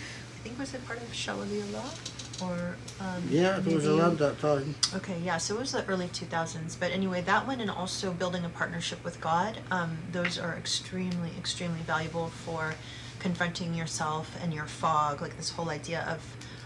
[0.43, 2.43] I think was it part of Shalawiyullah?
[2.43, 4.75] Or um, Yeah, it was around that time.
[4.97, 6.79] Okay, yeah, so it was the early 2000s.
[6.79, 11.31] But anyway, that one and also building a partnership with God, um, those are extremely,
[11.39, 12.75] extremely valuable for
[13.23, 16.21] confronting yourself and your fog, like this whole idea of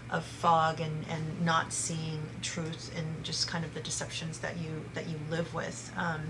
[0.08, 4.70] of fog and, and not seeing truth and just kind of the deceptions that you
[4.94, 5.92] that you live with.
[5.96, 6.22] Um,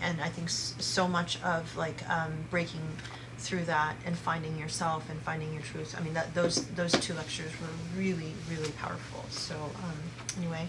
[0.00, 2.86] and I think so much of like um, breaking
[3.38, 5.96] through that and finding yourself and finding your truth.
[5.98, 9.24] I mean, that those those two lectures were really, really powerful.
[9.30, 9.98] So um,
[10.38, 10.68] anyway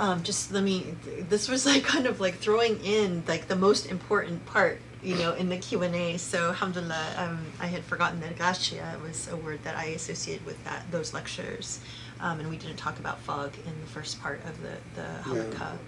[0.00, 0.94] um, just let me
[1.28, 5.32] this was like kind of like throwing in like the most important part you know
[5.34, 9.76] in the q&a so alhamdulillah um, i had forgotten that ghashia was a word that
[9.76, 11.80] i associated with that those lectures.
[12.20, 15.78] Um, and we didn't talk about fog in the first part of the the halaqa.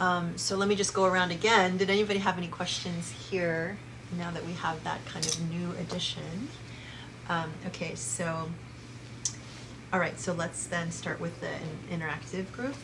[0.00, 1.76] Um, so let me just go around again.
[1.76, 3.76] Did anybody have any questions here
[4.16, 6.48] now that we have that kind of new addition?
[7.28, 8.48] Um, okay so
[9.92, 12.74] all right, so let's then start with the in- interactive group.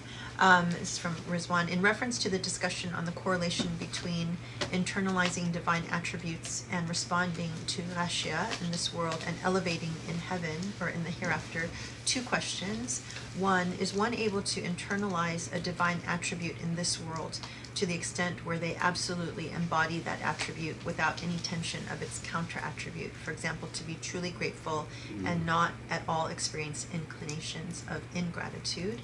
[0.43, 1.69] Um, it's from Rizwan.
[1.69, 4.39] In reference to the discussion on the correlation between
[4.73, 10.89] internalizing divine attributes and responding to Ghashia in this world and elevating in heaven or
[10.89, 11.71] in the hereafter,
[12.07, 13.03] two questions.
[13.39, 17.39] One, is one able to internalize a divine attribute in this world
[17.77, 22.59] to the extent where they absolutely embody that attribute without any tension of its counter
[22.59, 23.13] attribute?
[23.13, 24.89] For example, to be truly grateful
[25.25, 29.03] and not at all experience inclinations of ingratitude.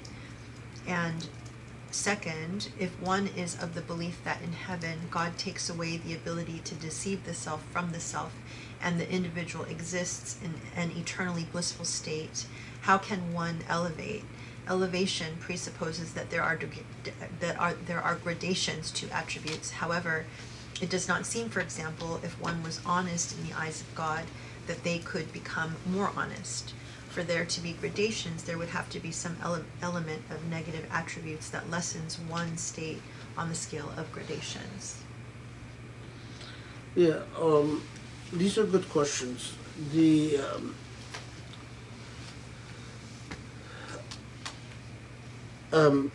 [0.89, 1.27] And
[1.91, 6.61] second, if one is of the belief that in heaven God takes away the ability
[6.63, 8.33] to deceive the self from the self
[8.81, 12.47] and the individual exists in an eternally blissful state,
[12.81, 14.23] how can one elevate?
[14.67, 16.59] Elevation presupposes that there are
[17.39, 19.71] that are there are gradations to attributes.
[19.71, 20.25] However,
[20.81, 24.25] it does not seem, for example, if one was honest in the eyes of God,
[24.65, 26.73] that they could become more honest.
[27.09, 30.85] For there to be gradations, there would have to be some ele- element of negative
[30.91, 33.01] attributes that lessens one state
[33.37, 35.01] on the scale of gradations.
[36.95, 37.81] Yeah, um,
[38.31, 39.53] these are good questions.
[39.91, 40.75] The um,
[45.71, 46.11] um,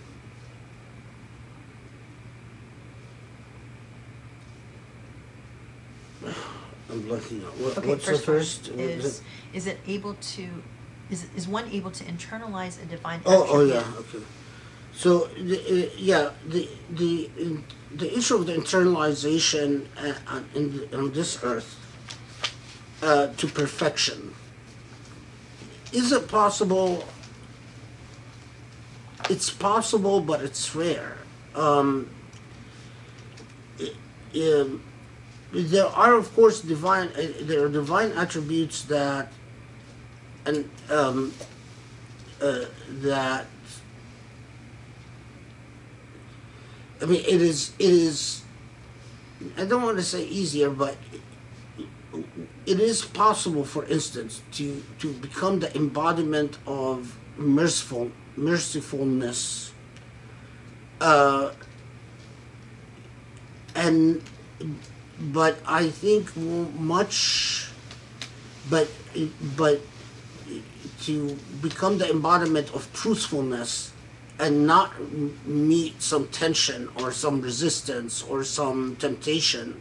[6.90, 7.56] I'm blanking out.
[7.58, 8.68] What, Okay, what's first, the first?
[8.68, 9.22] is
[9.52, 10.48] is it able to
[11.10, 13.74] is is one able to internalize a divine Oh, oh attribute?
[13.74, 14.24] yeah, okay.
[14.96, 17.64] So the, uh, yeah, the the in,
[17.94, 21.76] the issue of the internalization uh, on, in the, on this earth
[23.02, 24.34] uh, to perfection.
[25.92, 27.04] Is it possible?
[29.30, 31.16] It's possible, but it's rare.
[31.54, 32.10] Um,
[33.80, 33.94] i-
[34.40, 34.82] um,
[35.52, 37.08] there are, of course, divine.
[37.16, 39.32] Uh, there are divine attributes that,
[40.46, 41.32] and um,
[42.40, 42.64] uh,
[43.02, 43.46] that.
[47.00, 47.72] I mean, it is.
[47.78, 48.42] It is.
[49.58, 50.96] I don't want to say easier, but
[52.66, 59.72] it is possible, for instance, to to become the embodiment of merciful mercifulness.
[61.00, 61.50] Uh,
[63.74, 64.22] and
[65.18, 67.70] but I think much,
[68.70, 68.88] but
[69.56, 69.80] but
[71.06, 73.92] to become the embodiment of truthfulness
[74.38, 74.90] and not
[75.46, 79.80] meet some tension or some resistance or some temptation.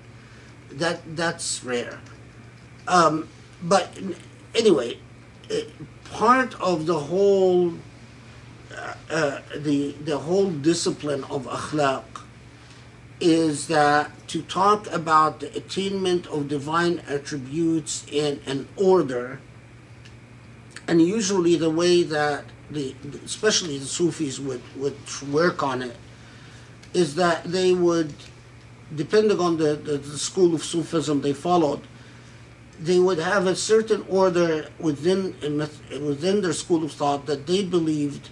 [0.71, 1.99] That that's rare.
[2.87, 3.29] Um,
[3.61, 3.97] but
[4.53, 4.97] anyway
[5.49, 5.69] it,
[6.05, 7.73] part of the whole
[8.75, 12.03] uh, uh, the the whole discipline of akhlaq
[13.19, 19.39] is that to talk about the attainment of divine attributes in an order
[20.87, 22.95] and usually the way that the
[23.25, 24.97] especially the Sufis would would
[25.31, 25.95] work on it
[26.93, 28.13] is that they would
[28.95, 31.81] depending on the, the, the school of Sufism they followed
[32.79, 35.35] they would have a certain order within
[36.01, 38.29] within their school of thought that they believed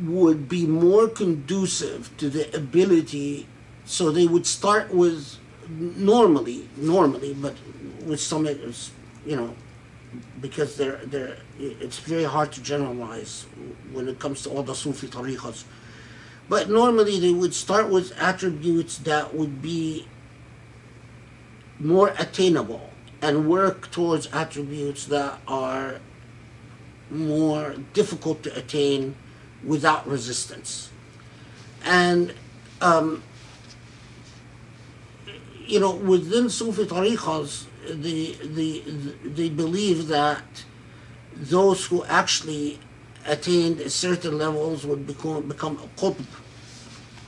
[0.00, 3.46] would be more conducive to the ability
[3.84, 5.36] so they would start with
[5.68, 7.56] normally normally but
[8.06, 9.54] with some you know
[10.40, 13.46] because they're they're it's very hard to generalize
[13.92, 15.64] when it comes to all the Sufi tariqas.
[16.48, 20.06] But normally they would start with attributes that would be
[21.78, 22.90] more attainable
[23.20, 26.00] and work towards attributes that are
[27.10, 29.14] more difficult to attain
[29.64, 30.90] without resistance.
[31.84, 32.34] And
[32.80, 33.22] um,
[35.66, 38.82] you know, within Sufi tariqas, the, the,
[39.24, 40.64] they believe that
[41.34, 42.78] those who actually
[43.26, 46.24] attained certain levels would become, become a qutb.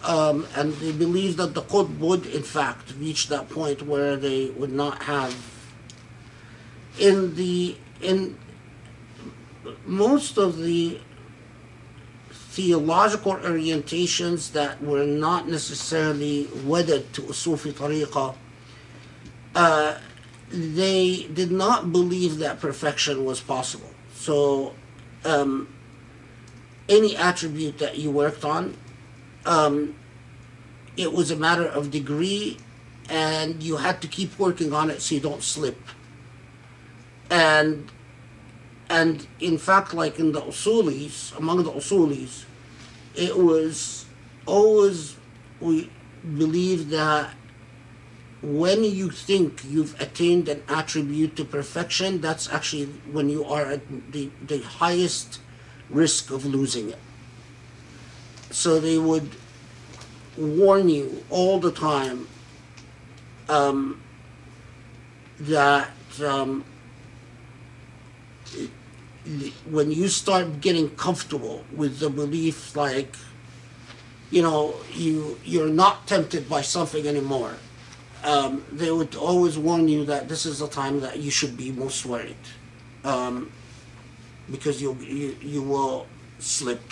[0.03, 4.51] Um, and they believe that the qutb would, in fact, reach that point where they
[4.51, 5.35] would not have.
[6.99, 8.39] In the in
[9.87, 10.99] most of the
[12.33, 18.35] theological orientations that were not necessarily wedded to Sufi tariqah,
[19.55, 19.99] uh,
[20.51, 23.91] they did not believe that perfection was possible.
[24.15, 24.75] So,
[25.25, 25.69] um,
[26.89, 28.77] any attribute that you worked on,
[29.47, 29.95] um,
[30.97, 32.59] it was a matter of degree,
[33.09, 35.79] and you had to keep working on it so you don't slip.
[37.31, 37.91] And
[38.89, 42.45] and in fact, like in the usulis, among the usulis,
[43.15, 44.05] it was
[44.47, 45.17] always
[45.61, 45.89] we
[46.37, 47.33] believed that
[48.43, 54.13] when you think you've attained an attribute to perfection, that's actually when you are at
[54.13, 55.41] the, the highest
[55.91, 56.99] risk of losing it.
[58.51, 59.31] So they would
[60.37, 62.29] warn you all the time
[63.49, 64.01] um,
[65.41, 65.91] that
[66.25, 66.65] um,
[69.69, 73.15] when you start getting comfortable with the belief like
[74.31, 77.55] you know you you're not tempted by something anymore
[78.25, 81.73] um, they would always warn you that this is the time that you should be
[81.73, 82.37] most worried
[83.05, 83.51] um,
[84.51, 86.07] because you, you you will
[86.39, 86.83] slip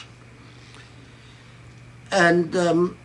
[2.11, 2.97] and um,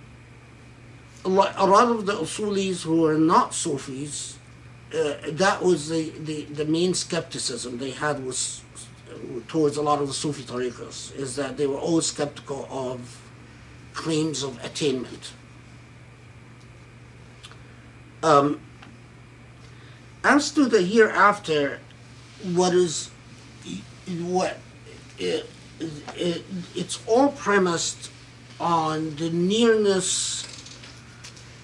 [1.26, 4.38] a lot, of the usulis who are not Sufis
[4.94, 8.62] uh, that was the, the, the main skepticism they had was
[9.48, 13.22] towards a lot of the Sufi tariqas is that they were always skeptical of
[13.94, 15.34] claims of attainment.
[18.24, 18.62] Um,
[20.24, 21.80] as to the hereafter,
[22.54, 23.12] what is
[24.22, 24.58] what
[25.20, 25.50] it,
[26.16, 26.44] it,
[26.74, 28.10] it's all premised
[28.60, 30.48] on the nearness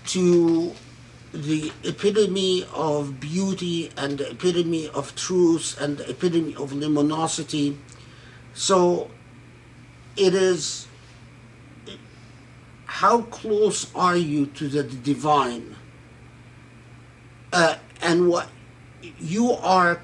[0.08, 0.74] to
[1.34, 7.78] the epitome of beauty and the epitome of truth and the epitome of luminosity.
[8.54, 9.10] So
[10.18, 10.88] it is
[12.86, 15.76] how close are you to the divine?
[17.52, 18.50] Uh, and what
[19.20, 20.00] you are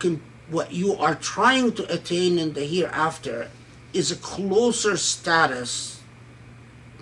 [0.50, 3.50] what you are trying to attain in the hereafter
[3.94, 6.02] is a closer status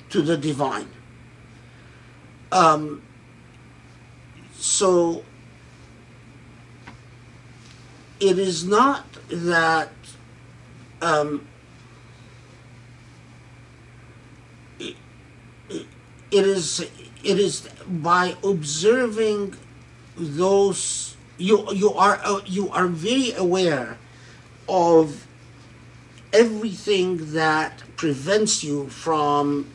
[0.10, 0.88] to the divine.
[2.52, 3.02] Um,
[4.54, 5.24] so
[8.20, 9.90] it is not that
[11.02, 11.48] um,
[14.80, 14.96] it
[15.70, 16.80] it is
[17.24, 19.56] it is by observing
[20.16, 23.98] those you you are uh, you are very aware
[24.70, 25.28] of
[26.32, 29.72] everything that prevents you from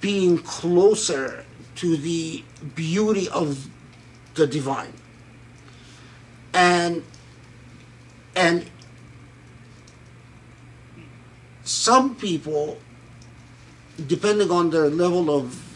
[0.00, 1.44] being closer
[1.76, 3.68] to the beauty of
[4.34, 4.92] the divine.
[6.52, 7.02] And
[8.36, 8.66] and
[11.64, 12.78] some people
[14.06, 15.69] depending on their level of, of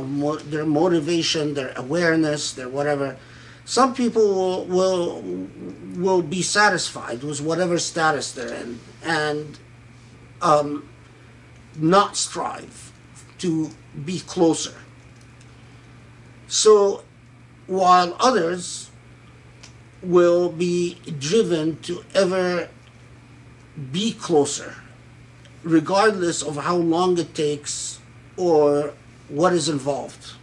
[0.00, 3.16] mo- their motivation their awareness their whatever.
[3.64, 5.22] Some people will, will
[5.96, 9.58] will be satisfied with whatever status they're in and
[10.42, 10.88] um,
[11.76, 12.92] not strive
[13.38, 13.70] to
[14.04, 14.74] be closer.
[16.48, 17.04] So
[17.66, 18.90] while others
[20.02, 22.68] will be driven to ever
[23.92, 24.74] be closer,
[25.62, 28.00] regardless of how long it takes
[28.36, 28.94] or
[29.30, 30.34] what is involved.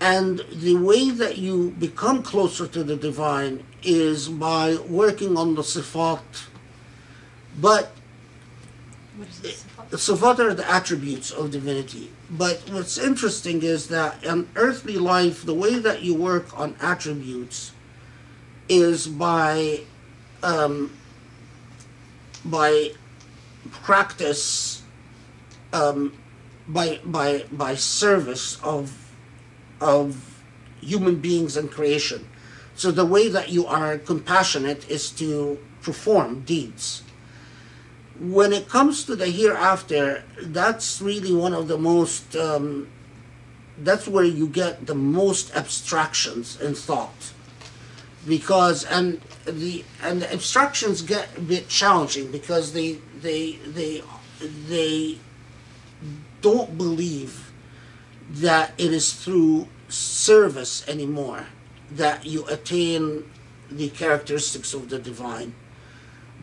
[0.00, 5.62] And the way that you become closer to the divine is by working on the
[5.62, 6.20] sifat.
[7.58, 7.92] But
[9.16, 9.64] What is this?
[9.88, 12.10] the sifat are the attributes of divinity.
[12.30, 17.72] But what's interesting is that in earthly life, the way that you work on attributes
[18.68, 19.80] is by
[20.42, 20.92] um,
[22.44, 22.90] by
[23.70, 24.82] practice
[25.72, 26.12] um,
[26.68, 29.12] by by by service of
[29.80, 30.42] of
[30.80, 32.28] human beings and creation.
[32.74, 37.02] So the way that you are compassionate is to perform deeds.
[38.18, 42.36] When it comes to the hereafter, that's really one of the most.
[42.36, 42.88] Um,
[43.78, 47.32] that's where you get the most abstractions in thought
[48.26, 54.02] because and the and the abstractions get a bit challenging because they they they
[54.68, 55.18] they
[56.46, 57.50] don't believe
[58.30, 61.44] that it is through service anymore
[61.90, 63.28] that you attain
[63.68, 65.52] the characteristics of the divine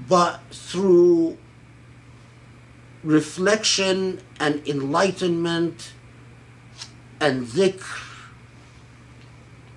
[0.10, 1.38] but through
[3.02, 5.94] reflection and enlightenment
[7.22, 8.04] and dhikr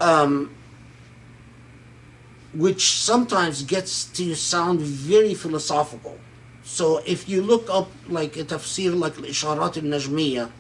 [0.01, 0.51] um,
[2.53, 6.19] which sometimes gets to sound very philosophical.
[6.67, 10.51] So if you look up like a tafsir like al-Isharat al-Najmiya,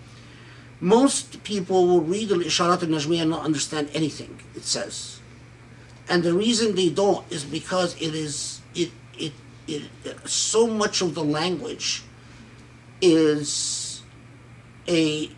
[0.81, 5.19] most people will read al-Isharat al-Najmiya and not understand anything it says.
[6.09, 9.33] And the reason they don't is because it is it it,
[9.67, 9.83] it
[10.25, 12.05] so much of the language
[13.03, 14.03] is
[14.87, 15.29] a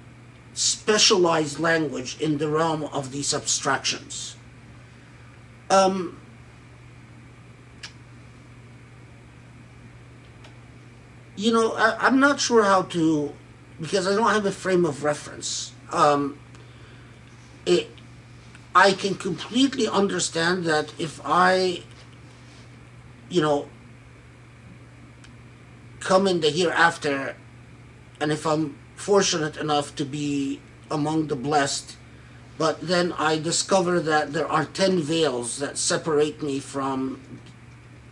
[0.52, 4.36] specialized language in the realm of these abstractions.
[5.70, 6.20] Um,
[11.38, 13.32] you know, I, I'm not sure how to,
[13.80, 15.72] because I don't have a frame of reference.
[15.92, 16.36] Um,
[17.64, 17.88] it,
[18.74, 21.84] I can completely understand that if I,
[23.28, 23.68] you know,
[26.00, 27.36] come in the hereafter,
[28.20, 30.60] and if I'm fortunate enough to be
[30.90, 31.96] among the blessed,
[32.58, 37.20] but then I discover that there are 10 veils that separate me from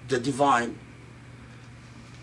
[0.06, 0.78] the divine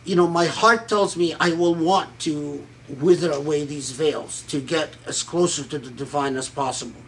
[0.05, 2.65] you know, my heart tells me I will want to
[2.99, 7.01] wither away these veils to get as closer to the divine as possible.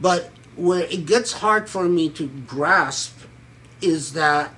[0.00, 3.18] But where it gets hard for me to grasp
[3.80, 4.54] is that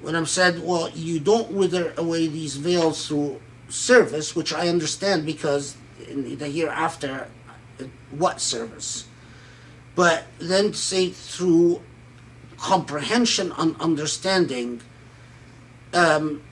[0.00, 5.26] when I'm said, well, you don't wither away these veils through service, which I understand
[5.26, 5.76] because
[6.08, 7.28] in the hereafter,
[8.10, 9.06] what service?
[9.94, 11.82] But then say through
[12.58, 14.82] comprehension and understanding,
[15.92, 16.42] um,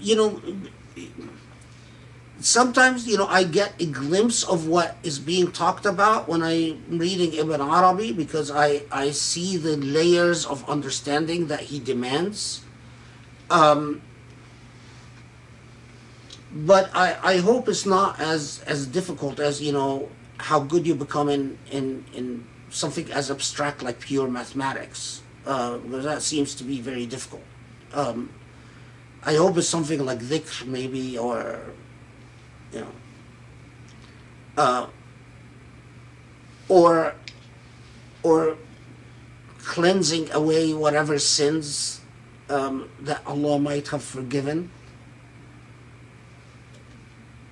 [0.00, 0.42] you know,
[2.40, 6.98] sometimes you know I get a glimpse of what is being talked about when I'm
[6.98, 12.62] reading Ibn Arabi because I I see the layers of understanding that he demands.
[13.50, 14.02] Um,
[16.52, 20.08] but I, I hope it's not as as difficult as you know
[20.38, 26.04] how good you become in in, in something as abstract like pure mathematics uh, because
[26.04, 27.42] that seems to be very difficult.
[27.92, 28.30] Um,
[29.28, 31.60] I hope it's something like dhikr maybe or
[32.72, 32.92] you know
[34.56, 34.86] uh,
[36.68, 37.12] or
[38.22, 38.56] or
[39.58, 42.00] cleansing away whatever sins
[42.48, 44.70] um, that Allah might have forgiven.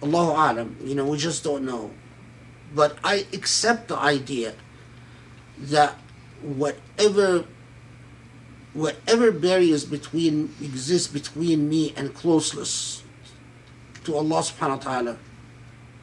[0.02, 1.90] Allahu alam, you know, we just don't know.
[2.74, 4.54] But I accept the idea
[5.58, 5.98] that
[6.40, 7.44] whatever
[8.76, 13.02] whatever barriers between exist between me and closeness
[14.04, 15.18] to Allah subhanahu wa ta'ala,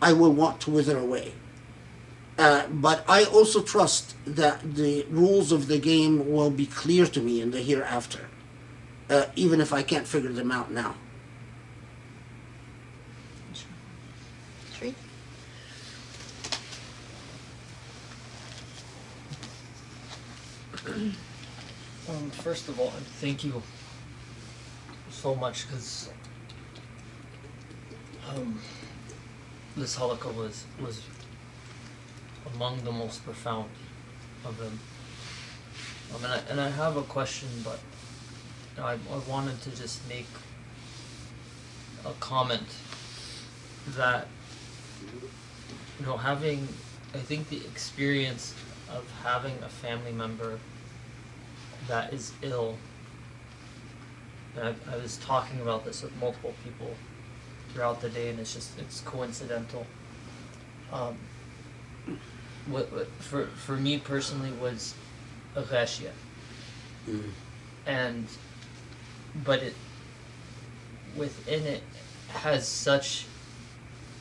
[0.01, 1.33] I will want to wither away.
[2.37, 7.21] Uh, but I also trust that the rules of the game will be clear to
[7.21, 8.27] me in the hereafter,
[9.09, 10.95] uh, even if I can't figure them out now.
[14.73, 14.95] Sri?
[22.09, 22.89] Um, first of all,
[23.21, 23.63] thank you
[25.09, 26.09] so much because
[28.29, 28.59] um,
[29.77, 31.01] this halaqa was was
[32.53, 33.69] among the most profound
[34.43, 34.79] of them.
[36.13, 37.79] Um, and I and I have a question, but
[38.77, 40.27] I I wanted to just make
[42.05, 42.67] a comment
[43.95, 44.27] that
[45.99, 46.67] you know having
[47.13, 48.53] I think the experience
[48.91, 50.59] of having a family member
[51.87, 52.77] that is ill.
[54.55, 56.95] And I, I was talking about this with multiple people
[57.73, 59.85] throughout the day, and it's just it's coincidental.
[60.91, 61.17] Um,
[62.67, 64.93] what, what for for me personally was
[65.55, 66.11] a ghashia,
[67.09, 67.31] Mm.
[67.85, 68.27] and
[69.43, 69.75] but it
[71.17, 71.83] within it
[72.29, 73.25] has such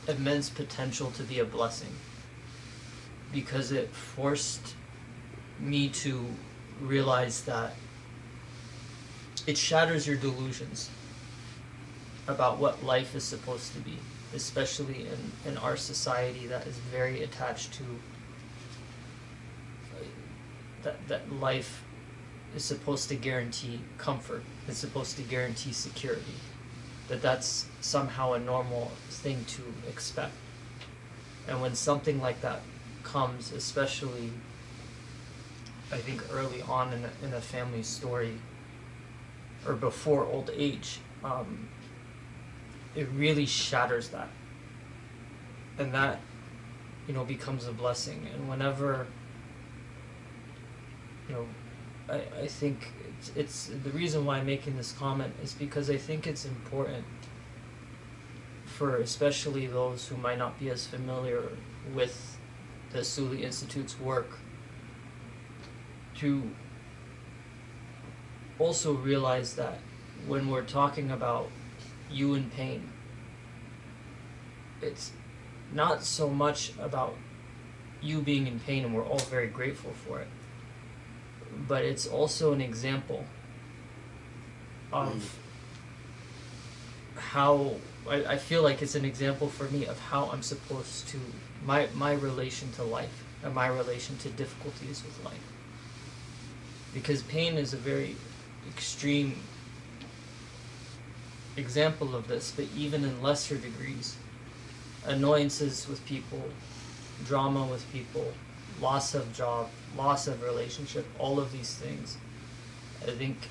[0.07, 1.95] immense potential to be a blessing
[3.31, 4.75] because it forced
[5.59, 6.25] me to
[6.83, 7.73] realize that
[9.47, 10.89] it shatters your delusions
[12.27, 13.97] about what life is supposed to be,
[14.33, 17.83] especially in, in our society that is very attached to
[19.95, 20.03] uh,
[20.83, 21.83] that that life
[22.55, 26.35] is supposed to guarantee comfort, it's supposed to guarantee security,
[27.07, 30.33] that that's somehow a normal thing to expect.
[31.47, 32.61] And when something like that
[33.03, 34.31] comes, especially
[35.93, 38.39] I think early on in a, in family story
[39.67, 41.69] or before old age, um,
[42.95, 44.27] it really shatters that.
[45.77, 46.19] And that,
[47.07, 48.27] you know, becomes a blessing.
[48.33, 49.05] And whenever,
[51.29, 51.47] you know,
[52.09, 55.97] I, I think it's, it's the reason why I'm making this comment is because I
[55.97, 57.05] think it's important
[58.65, 61.49] for especially those who might not be as familiar
[61.93, 62.39] with
[62.91, 64.39] the Usuli Institute's work
[66.19, 66.49] to
[68.59, 69.79] also realize that
[70.27, 71.49] when we're talking about
[72.11, 72.89] you in pain,
[74.81, 75.11] it's
[75.73, 77.15] not so much about
[78.01, 80.27] you being in pain, and we're all very grateful for it,
[81.67, 83.25] but it's also an example
[84.91, 85.37] of
[87.15, 87.19] mm.
[87.19, 87.75] how
[88.07, 91.19] I, I feel like it's an example for me of how I'm supposed to
[91.65, 95.52] my my relation to life and my relation to difficulties with life
[96.93, 98.15] because pain is a very
[98.69, 99.39] extreme
[101.57, 104.15] example of this, but even in lesser degrees,
[105.05, 106.43] annoyances with people,
[107.25, 108.33] drama with people,
[108.81, 112.17] loss of job, loss of relationship, all of these things,
[113.01, 113.49] I think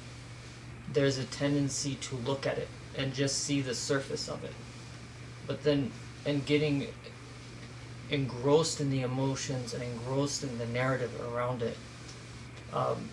[0.92, 4.52] there's a tendency to look at it and just see the surface of it.
[5.46, 5.90] But then,
[6.24, 6.86] and getting
[8.10, 11.76] engrossed in the emotions and engrossed in the narrative around it,
[12.72, 13.08] um,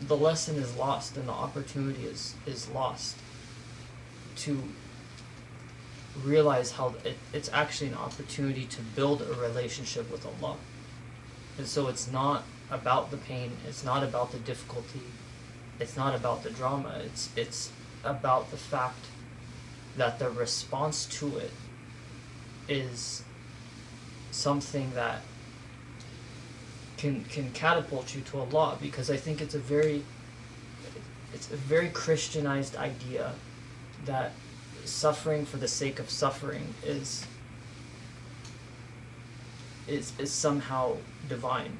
[0.00, 3.16] the lesson is lost and the opportunity is is lost
[4.36, 4.62] to
[6.22, 10.56] realize how it, it's actually an opportunity to build a relationship with Allah.
[11.58, 15.02] And so it's not about the pain, it's not about the difficulty,
[15.78, 17.70] it's not about the drama, it's it's
[18.04, 19.06] about the fact
[19.96, 21.50] that the response to it
[22.68, 23.22] is
[24.30, 25.20] something that
[26.96, 30.02] can can catapult you to Allah because I think it's a very
[31.34, 33.34] it's a very Christianized idea
[34.04, 34.32] that
[34.84, 37.26] suffering for the sake of suffering is
[39.86, 40.96] is is somehow
[41.28, 41.78] divine.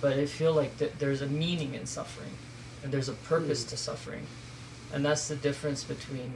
[0.00, 2.36] But I feel like that there's a meaning in suffering
[2.82, 4.26] and there's a purpose to suffering.
[4.92, 6.32] And that's the difference between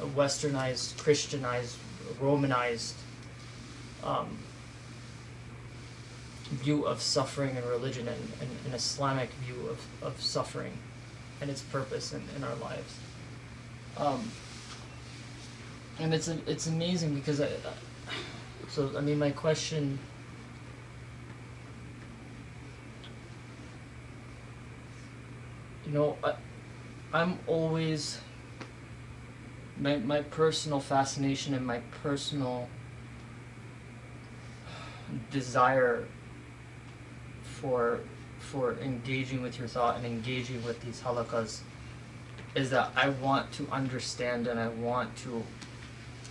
[0.00, 1.76] a westernized, Christianized,
[2.20, 2.94] Romanized
[4.02, 4.38] um,
[6.50, 10.72] view of suffering and religion and, and an Islamic view of, of suffering
[11.40, 12.96] and its purpose in, in our lives.
[13.96, 14.30] Um,
[15.98, 17.48] and it's it's amazing because I,
[18.68, 19.98] so I mean my question
[25.86, 26.34] you know I,
[27.12, 28.20] I'm always
[29.80, 32.68] my my personal fascination and my personal
[35.30, 36.06] desire
[37.60, 38.00] for
[38.38, 41.60] for engaging with your thought and engaging with these halaqas
[42.54, 45.42] is that I want to understand and I want to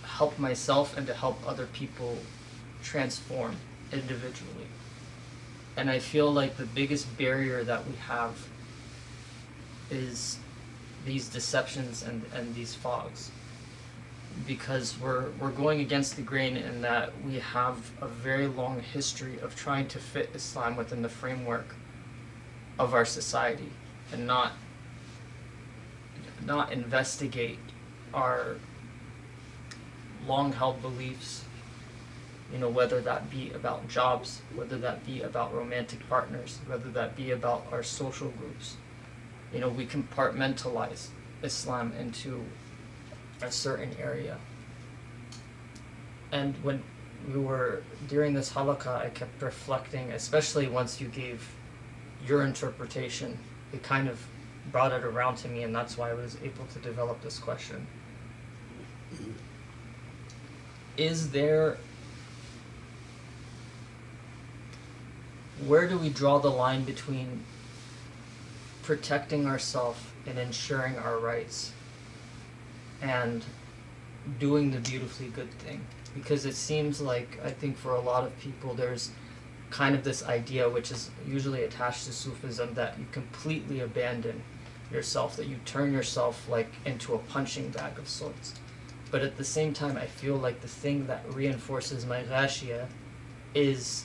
[0.02, 2.16] help myself and to help other people
[2.82, 3.56] transform
[3.92, 4.66] individually.
[5.76, 8.48] And I feel like the biggest barrier that we have
[9.90, 10.38] is
[11.06, 13.30] these deceptions and, and these fogs.
[14.46, 19.38] Because we're we're going against the grain in that we have a very long history
[19.40, 21.74] of trying to fit Islam within the framework
[22.78, 23.70] of our society
[24.12, 24.52] and not
[26.44, 27.58] not investigate
[28.14, 28.56] our
[30.26, 31.44] long held beliefs
[32.52, 37.16] you know whether that be about jobs whether that be about romantic partners whether that
[37.16, 38.76] be about our social groups.
[39.52, 41.08] You know we compartmentalize
[41.42, 42.44] islam into
[43.42, 44.36] a certain area.
[46.32, 46.82] And when
[47.32, 51.50] we were during this halaqa i kept reflecting especially once you gave
[52.26, 53.36] your interpretation
[53.72, 54.24] it kind of
[54.70, 57.86] brought it around to me and that's why i was able to develop this question.
[60.96, 61.78] Is there
[65.66, 67.44] where do we draw the line between
[68.82, 71.72] protecting ourselves and ensuring our rights
[73.02, 73.44] and
[74.38, 75.84] doing the beautifully good thing.
[76.14, 79.10] Because it seems like i think for a lot of people there's
[79.70, 84.42] kind of this idea which is usually attached to sufism that you completely abandon
[84.90, 88.54] yourself that you turn yourself like into a punching bag of sorts.
[89.10, 92.86] But at the same time i feel like the thing that reinforces my ghashia
[93.54, 94.04] is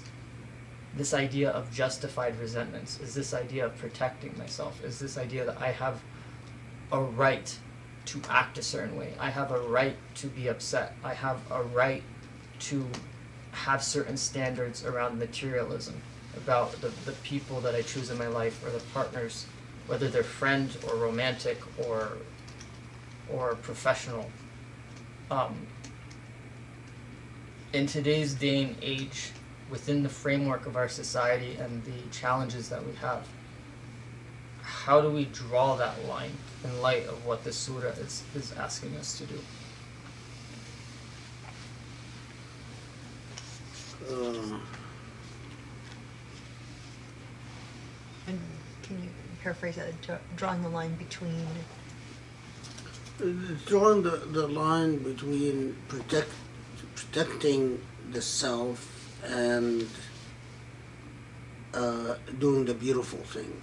[0.96, 5.60] this idea of justified resentments is this idea of protecting myself is this idea that
[5.60, 6.02] i have
[6.92, 7.58] a right
[8.06, 9.14] to act a certain way.
[9.20, 10.96] I have a right to be upset.
[11.04, 12.04] I have a right
[12.60, 12.88] to
[13.52, 16.02] have certain standards around materialism
[16.36, 19.46] about the, the people that i choose in my life or the partners
[19.86, 22.18] whether they're friend or romantic or
[23.30, 24.30] or professional.
[25.32, 25.68] Um,
[27.74, 29.32] in today's day and age
[29.70, 33.28] within the framework of our society and the challenges that we have
[34.62, 36.32] how do we draw that line
[36.64, 39.40] in light of what this surah is, is asking us to do.
[44.10, 44.60] Uh,
[48.28, 48.40] And
[48.82, 49.10] can you
[49.42, 51.46] paraphrase that, drawing the line between,
[53.20, 56.32] It's drawing the, the line between protect,
[56.96, 57.82] protecting
[58.12, 58.90] the self
[59.26, 59.88] and
[61.74, 63.62] uh, doing the beautiful thing.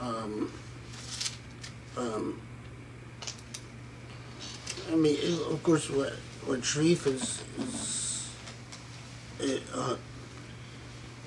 [0.00, 0.52] Um,
[1.96, 2.40] um,
[4.90, 5.16] I mean,
[5.50, 6.12] of course, what,
[6.46, 7.42] what Sharif is,
[9.40, 9.96] is uh,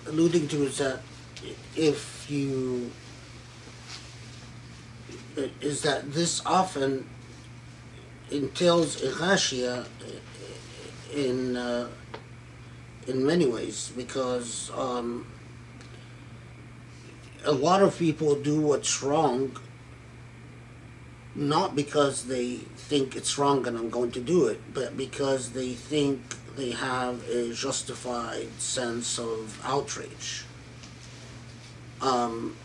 [0.07, 1.01] alluding to is that
[1.75, 2.91] if you
[5.61, 7.07] is that this often
[8.31, 9.85] entails a ghashia
[11.13, 11.87] in uh,
[13.07, 15.25] in many ways because um,
[17.45, 19.55] a lot of people do what's wrong
[21.37, 22.55] not because they
[22.89, 26.19] think it's wrong and I'm going to do it, but because they think
[26.55, 30.45] they have a justified sense of outrage.
[32.01, 32.55] Um,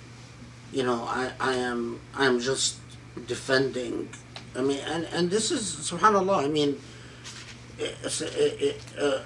[0.73, 2.79] you know, I, I am I am just
[3.27, 4.09] defending.
[4.57, 6.45] I mean, and, and this is subhanallah.
[6.45, 6.81] I mean,
[7.79, 9.21] it, it, uh,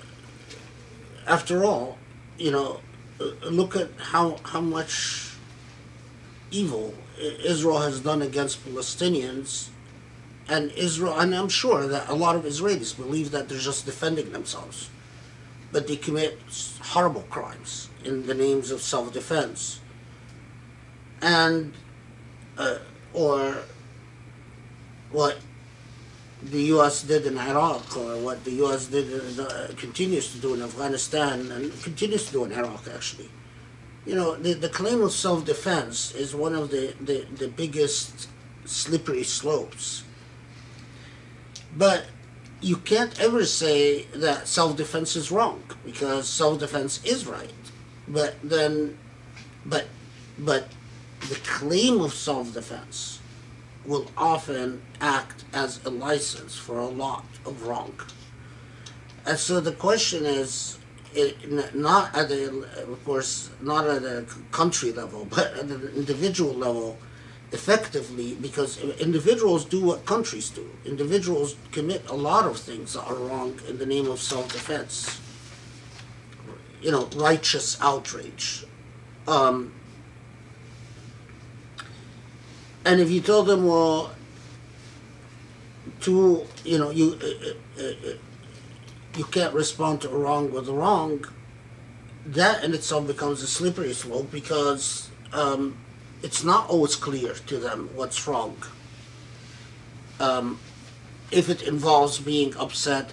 [1.29, 1.99] after all,
[2.37, 2.81] you know,
[3.21, 5.37] uh, look at how how much
[6.51, 9.69] evil Israel has done against Palestinians,
[10.49, 11.19] and Israel.
[11.19, 14.91] And I'm sure that a lot of Israelis believe that they're just defending themselves,
[15.73, 16.39] but they commit
[16.83, 19.81] horrible crimes in the names of self-defense
[21.23, 21.73] and
[22.59, 22.79] uh,
[23.13, 23.57] or
[25.11, 25.39] what
[26.43, 27.03] the U.S.
[27.03, 28.87] did in Iraq, or what the U.S.
[28.87, 32.87] did uh, continues to do in Afghanistan, and continues to do in Iraq.
[32.95, 33.31] Actually,
[34.07, 38.29] you know, the, the claim of self-defense is one of the, the, the biggest
[38.65, 40.05] slippery slopes.
[41.77, 42.07] But
[42.61, 47.53] you can't ever say that self-defense is wrong because self-defense is right.
[48.09, 48.97] But then,
[49.65, 49.87] but
[50.39, 50.69] but
[51.29, 53.21] the claim of self-defense
[53.85, 57.95] will often act as a license for a lot of wrong.
[59.25, 60.79] And so the question is,
[61.75, 66.99] not at the, of course, not at a country level, but at an individual level,
[67.53, 70.69] effectively, because individuals do what countries do.
[70.85, 75.21] Individuals commit a lot of things that are wrong in the name of self-defense.
[76.83, 78.67] You know, righteous outrage,
[79.27, 79.73] Um,
[82.85, 84.13] and if you tell them, well,
[86.03, 88.13] to you know, you uh, uh, uh,
[89.17, 91.25] you can't respond to wrong with wrong,
[92.25, 95.77] that in itself becomes a slippery slope because um,
[96.23, 98.57] it's not always clear to them what's wrong.
[100.19, 100.59] Um,
[101.31, 103.13] if it involves being upset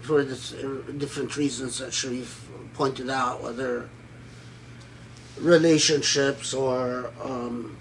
[0.00, 0.54] for this,
[0.98, 3.88] different reasons that Sharif pointed out, whether
[5.38, 7.76] relationships or um,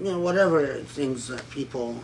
[0.00, 2.02] you know whatever things that people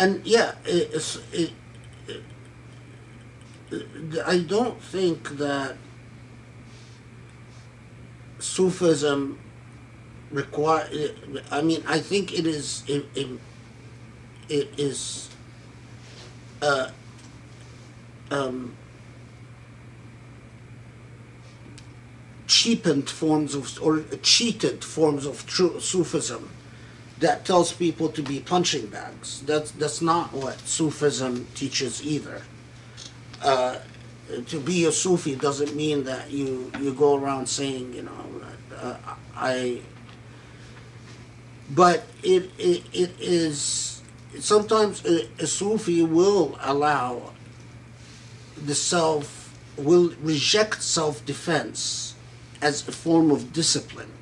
[0.00, 1.52] and yeah, it's it,
[2.08, 2.22] it,
[4.26, 5.76] I don't think that
[8.38, 9.38] Sufism
[10.30, 10.88] require.
[11.50, 13.28] I mean, I think it is it, it,
[14.48, 15.28] it is
[16.62, 16.88] uh,
[18.30, 18.74] um,
[22.46, 26.48] cheapened forms of or cheated forms of true Sufism
[27.20, 29.42] that tells people to be punching bags.
[29.42, 32.42] That's that's not what Sufism teaches either.
[33.42, 33.78] Uh,
[34.46, 38.42] to be a Sufi doesn't mean that you you go around saying you know
[38.76, 38.96] uh,
[39.36, 39.80] I.
[41.70, 44.02] But it it, it is
[44.38, 47.32] sometimes a, a Sufi will allow
[48.56, 52.14] the self will reject self defense
[52.62, 54.12] as a form of discipline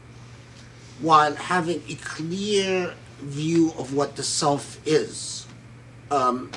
[1.00, 5.46] while having a clear view of what the self is.
[6.10, 6.50] Um,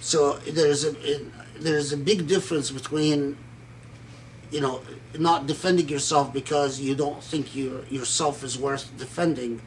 [0.00, 0.94] so there's a
[1.58, 3.36] there's a big difference between
[4.50, 4.80] you know
[5.18, 9.60] not defending yourself because you don't think your yourself is worth defending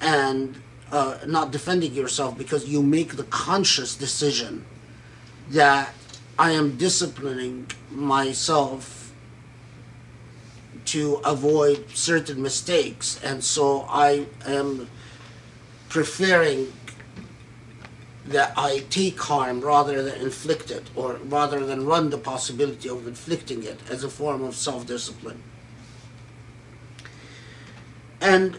[0.00, 0.60] and
[0.92, 4.64] uh, not defending yourself because you make the conscious decision
[5.50, 5.92] that
[6.38, 8.97] I am disciplining myself
[10.92, 14.88] to avoid certain mistakes, and so I am
[15.88, 16.72] preferring
[18.26, 23.06] that I take harm rather than inflict it, or rather than run the possibility of
[23.06, 25.42] inflicting it as a form of self discipline.
[28.20, 28.58] And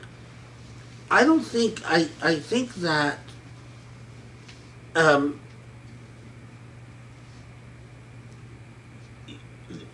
[1.12, 3.20] I don't think, I, I think that
[4.96, 5.40] um,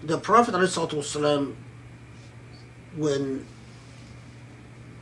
[0.03, 1.55] the Prophet ﷺ,
[2.95, 3.45] when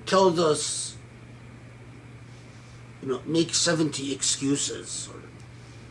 [0.06, 0.98] tells us,
[3.02, 5.10] you know, make 70 excuses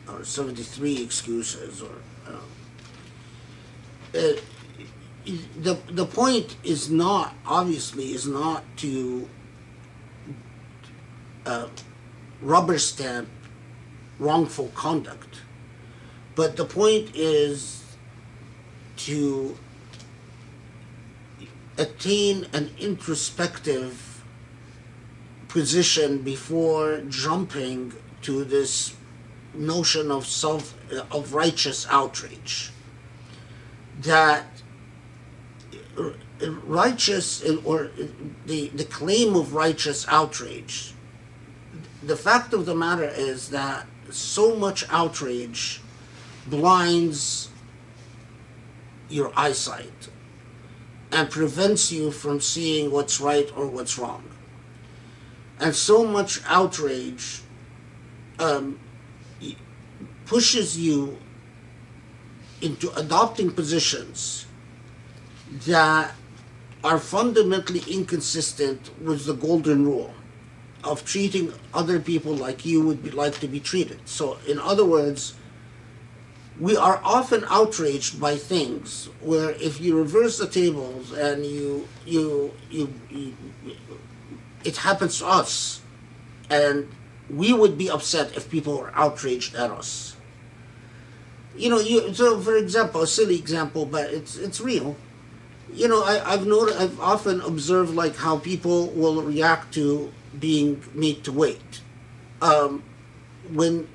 [0.08, 1.94] or, or 73 excuses or
[2.26, 2.40] um,
[4.14, 4.40] uh,
[5.56, 9.28] the, the point is not, obviously, is not to
[11.46, 11.68] uh,
[12.40, 13.28] rubber stamp
[14.18, 15.42] wrongful conduct.
[16.34, 17.84] But the point is
[18.98, 19.56] to
[21.78, 24.24] attain an introspective
[25.48, 27.92] position before jumping
[28.22, 28.94] to this
[29.54, 32.72] notion of self uh, of righteous outrage.
[34.00, 34.46] That
[36.64, 37.90] righteous or
[38.46, 40.94] the the claim of righteous outrage
[42.02, 45.80] the fact of the matter is that so much outrage
[46.46, 47.48] blinds
[49.08, 50.08] your eyesight
[51.12, 54.24] and prevents you from seeing what's right or what's wrong.
[55.60, 57.42] And so much outrage
[58.38, 58.80] um,
[60.26, 61.18] pushes you
[62.62, 64.46] into adopting positions
[65.66, 66.12] that
[66.82, 70.14] are fundamentally inconsistent with the golden rule
[70.82, 74.00] of treating other people like you would be, like to be treated.
[74.04, 75.34] So, in other words,
[76.60, 82.52] we are often outraged by things where if you reverse the tables and you you
[82.70, 83.34] you, you
[84.64, 85.80] it happens to us
[86.50, 86.88] and
[87.30, 90.16] we would be upset if people were outraged at us.
[91.56, 94.96] You know you so for example a silly example but it's it's real.
[95.72, 100.82] You know I, i've noticed i've often observed like how people will react to being
[100.94, 101.80] made to wait.
[102.42, 102.82] Um,
[103.50, 103.88] when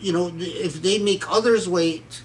[0.00, 2.22] you know, if they make others wait,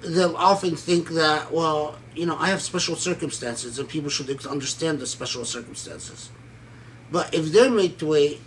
[0.00, 4.98] they'll often think that, well, you know, I have special circumstances and people should understand
[4.98, 6.30] the special circumstances.
[7.10, 8.40] But if they're made to wait,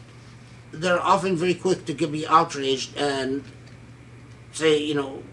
[0.72, 3.43] they're often very quick to get me outraged and
[4.52, 5.24] say, you know,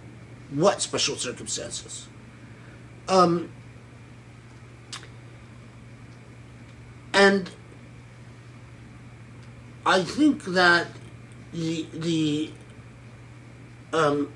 [0.50, 2.06] what special circumstances?
[3.08, 3.50] Um,
[7.14, 7.50] and
[9.86, 10.88] I think that
[11.52, 12.50] the the
[13.92, 14.32] um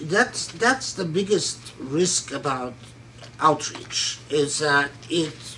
[0.00, 2.74] that's that's the biggest risk about
[3.40, 5.56] outreach is that it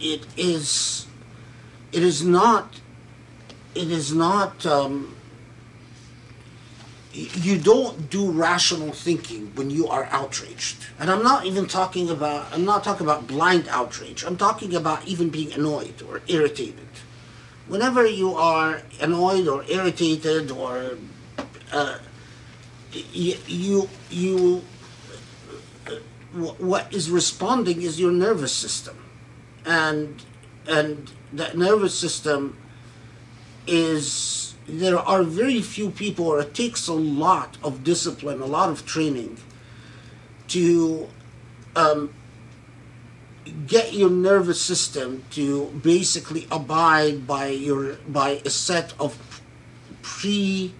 [0.00, 1.06] it is
[1.92, 2.80] it is not
[3.74, 5.16] it is not um,
[7.12, 10.76] you don't do rational thinking when you are outraged.
[10.98, 14.24] And i'm not even talking about i'm not talking about blind outrage.
[14.24, 16.89] I'm talking about even being annoyed or irritated
[17.70, 20.98] whenever you are annoyed or irritated or
[21.72, 21.98] uh,
[22.92, 24.62] you you,
[25.86, 25.94] uh,
[26.58, 28.96] what is responding is your nervous system.
[29.64, 30.22] And
[30.66, 32.58] and that nervous system
[33.68, 38.68] is there are very few people or it takes a lot of discipline a lot
[38.68, 39.36] of training
[40.46, 41.08] to
[41.74, 42.12] um,
[43.66, 49.40] get your nervous system to basically abide by your by a set of
[50.02, 50.74] pre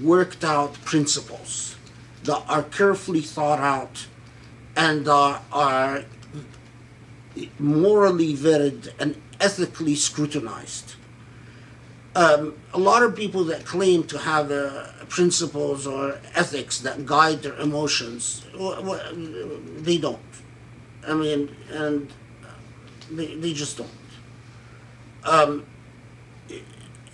[0.00, 1.76] worked out principles
[2.24, 4.06] that are carefully thought out
[4.76, 6.04] and are
[7.58, 10.94] morally vetted and ethically scrutinized.
[12.16, 17.42] Um, a lot of people that claim to have uh, principles or ethics that guide
[17.42, 20.20] their emotions, w- w- they don't.
[21.06, 22.10] I mean, and
[23.10, 23.90] they, they just don't.
[25.24, 25.66] Um,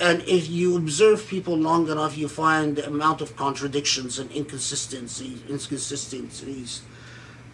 [0.01, 5.43] and if you observe people long enough, you find the amount of contradictions and inconsistencies,
[5.49, 6.83] inconsistencies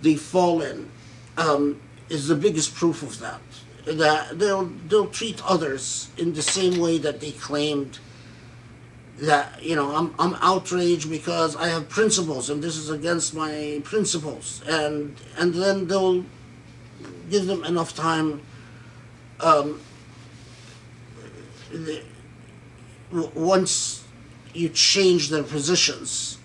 [0.02, 0.88] they fall in
[1.36, 3.40] um, is the biggest proof of that.
[3.86, 7.98] That they'll they'll treat others in the same way that they claimed
[9.18, 13.80] that you know I'm I'm outraged because I have principles and this is against my
[13.82, 16.24] principles and and then they'll
[17.30, 18.42] give them enough time.
[19.40, 19.80] Um,
[21.70, 22.02] the,
[23.34, 24.04] once
[24.54, 26.38] you change their positions,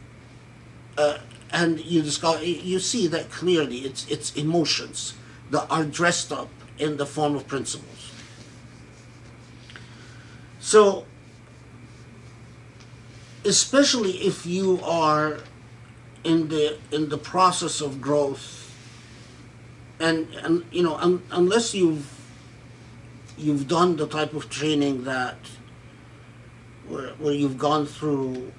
[0.97, 1.19] uh,
[1.51, 5.13] and you discover you see that clearly it's it's emotions
[5.49, 8.11] that are dressed up in the form of principles.
[10.59, 11.05] So,
[13.45, 15.39] especially if you are
[16.23, 18.75] in the in the process of growth,
[19.99, 22.07] and and you know un, unless you've
[23.37, 25.37] you've done the type of training that
[26.87, 28.51] where, where you've gone through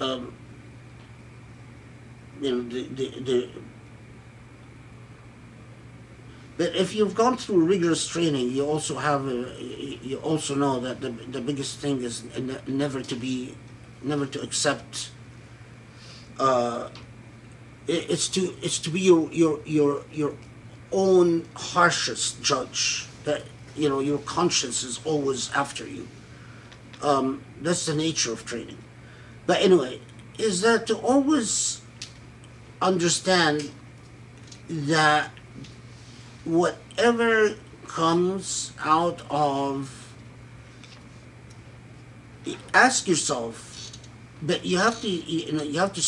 [0.00, 0.32] um,
[2.40, 3.48] you know the, the, the
[6.58, 9.56] but if you've gone through rigorous training you also have a,
[10.02, 13.54] you also know that the, the biggest thing is ne- never to be
[14.02, 15.10] never to accept
[16.38, 16.88] uh,
[17.86, 20.34] it, it's to it's to be your your your your
[20.92, 23.42] own harshest judge that
[23.76, 26.08] you know your conscience is always after you.
[27.02, 28.78] Um, that's the nature of training.
[29.46, 30.00] But anyway
[30.38, 31.80] is that to always
[32.80, 33.70] understand
[34.68, 35.30] that
[36.48, 37.54] whatever
[37.86, 40.14] comes out of
[42.72, 43.92] ask yourself
[44.40, 46.00] but you have to you know you have to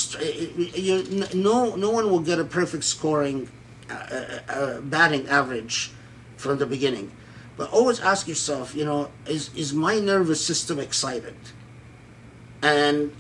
[0.81, 3.49] you no no one will get a perfect scoring
[3.91, 5.93] uh, uh, uh, batting average
[6.37, 7.11] from the beginning
[7.57, 11.37] but always ask yourself you know is is my nervous system excited
[12.63, 13.13] and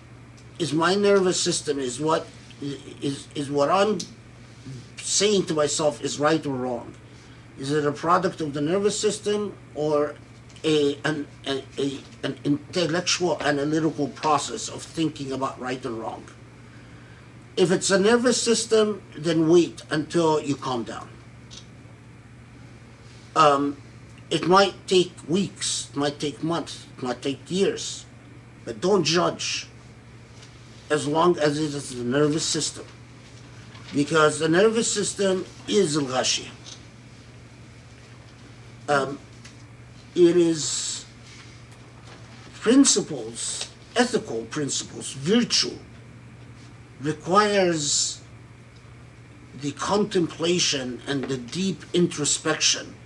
[0.59, 2.27] is my nervous system is what
[3.03, 3.99] is is what I'm
[4.99, 6.95] saying to myself is right or wrong?
[7.61, 10.15] Is it a product of the nervous system or
[10.65, 16.25] a an a, a, an intellectual analytical process of thinking about right and wrong?
[17.59, 21.11] If it's a nervous system, then wait until you calm down.
[23.37, 23.77] Um,
[24.31, 28.07] it might take weeks, it might take months, it might take years,
[28.65, 29.69] but don't judge
[30.89, 32.87] as long as it is the nervous system.
[33.95, 36.60] Because the nervous system is al ghashiyah.
[38.91, 39.20] Um,
[40.17, 41.05] it is
[42.55, 45.78] principles, ethical principles, virtue,
[47.01, 48.20] requires
[49.60, 52.97] the contemplation and the deep introspection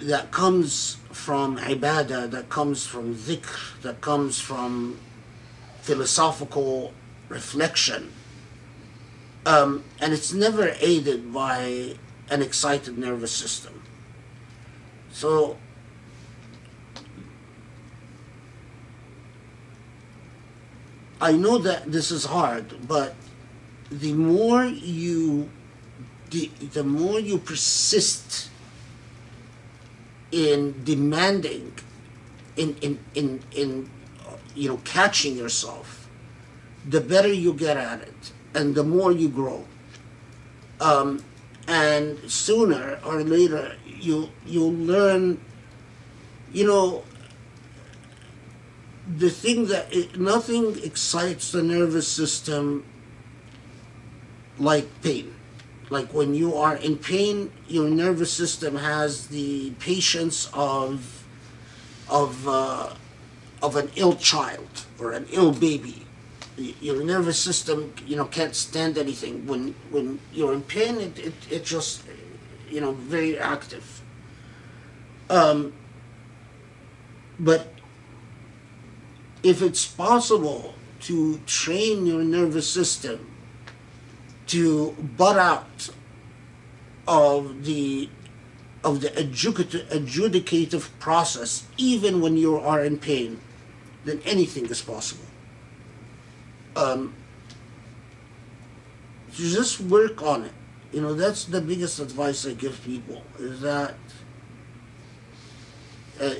[0.00, 5.00] that comes from ibadah, that comes from dhikr, that comes from
[5.80, 6.92] philosophical
[7.28, 8.12] reflection.
[9.44, 11.96] Um, and it's never aided by
[12.30, 13.77] an excited nervous system.
[15.18, 15.56] So,
[21.20, 23.16] I know that this is hard, but
[23.90, 25.50] the more you
[26.30, 28.48] the, the more you persist
[30.30, 31.72] in demanding,
[32.56, 33.90] in in in in,
[34.54, 36.08] you know, catching yourself,
[36.88, 39.64] the better you get at it, and the more you grow.
[40.80, 41.24] Um,
[41.66, 45.40] and sooner or later, you you'll learn.
[46.52, 47.04] You know,
[49.16, 52.84] the thing that it, nothing excites the nervous system
[54.58, 55.34] like pain.
[55.90, 61.24] Like when you are in pain, your nervous system has the patience of
[62.08, 62.94] of uh,
[63.62, 66.04] of an ill child or an ill baby.
[66.56, 69.46] Your nervous system, you know, can't stand anything.
[69.46, 72.02] When when you're in pain, it it, it just,
[72.70, 74.02] you know, very active.
[75.30, 75.72] Um,
[77.38, 77.72] but
[79.42, 83.30] if it's possible to train your nervous system
[84.46, 85.90] to butt out
[87.06, 88.08] of the
[88.84, 93.40] of the adjudicative process even when you are in pain
[94.04, 95.24] then anything is possible
[96.76, 97.14] um,
[99.32, 100.52] just work on it
[100.92, 103.94] you know that's the biggest advice i give people is that
[106.20, 106.34] uh,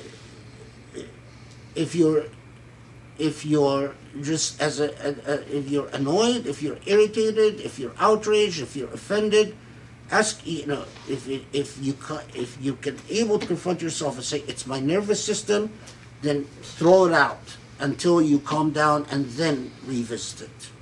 [1.75, 2.25] if you're
[3.17, 7.93] if you're just as a, a, a if you're annoyed, if you're irritated, if you're
[7.99, 9.55] outraged, if you're offended,
[10.09, 14.23] ask you know if if you ca- if you can able to confront yourself and
[14.23, 15.71] say it's my nervous system,
[16.21, 20.78] then throw it out until you calm down and then revisit it.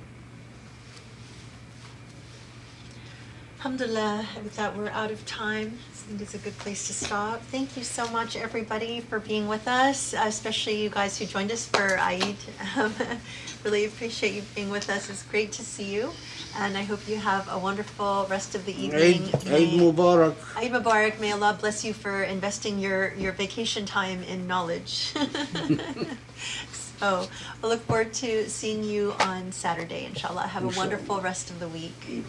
[3.58, 5.76] Alhamdulillah, with that, we're out of time.
[5.90, 7.40] I think it's a good place to stop.
[7.50, 11.66] Thank you so much, everybody, for being with us, especially you guys who joined us
[11.66, 12.36] for Eid.
[12.76, 12.94] Um,
[13.64, 15.10] really appreciate you being with us.
[15.10, 16.12] It's great to see you,
[16.56, 19.24] and I hope you have a wonderful rest of the evening.
[19.24, 20.36] Eid, Eid Mubarak.
[20.56, 21.18] Eid Mubarak.
[21.18, 25.12] May Allah bless you for investing your, your vacation time in knowledge.
[27.00, 27.26] so,
[27.64, 30.46] I look forward to seeing you on Saturday, inshallah.
[30.46, 32.22] Have a wonderful rest of the week.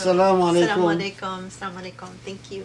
[0.00, 0.64] Assalamu alaikum.
[0.64, 1.38] Assalamu alaikum.
[1.52, 2.08] Assalamu alaikum.
[2.24, 2.64] Thank you.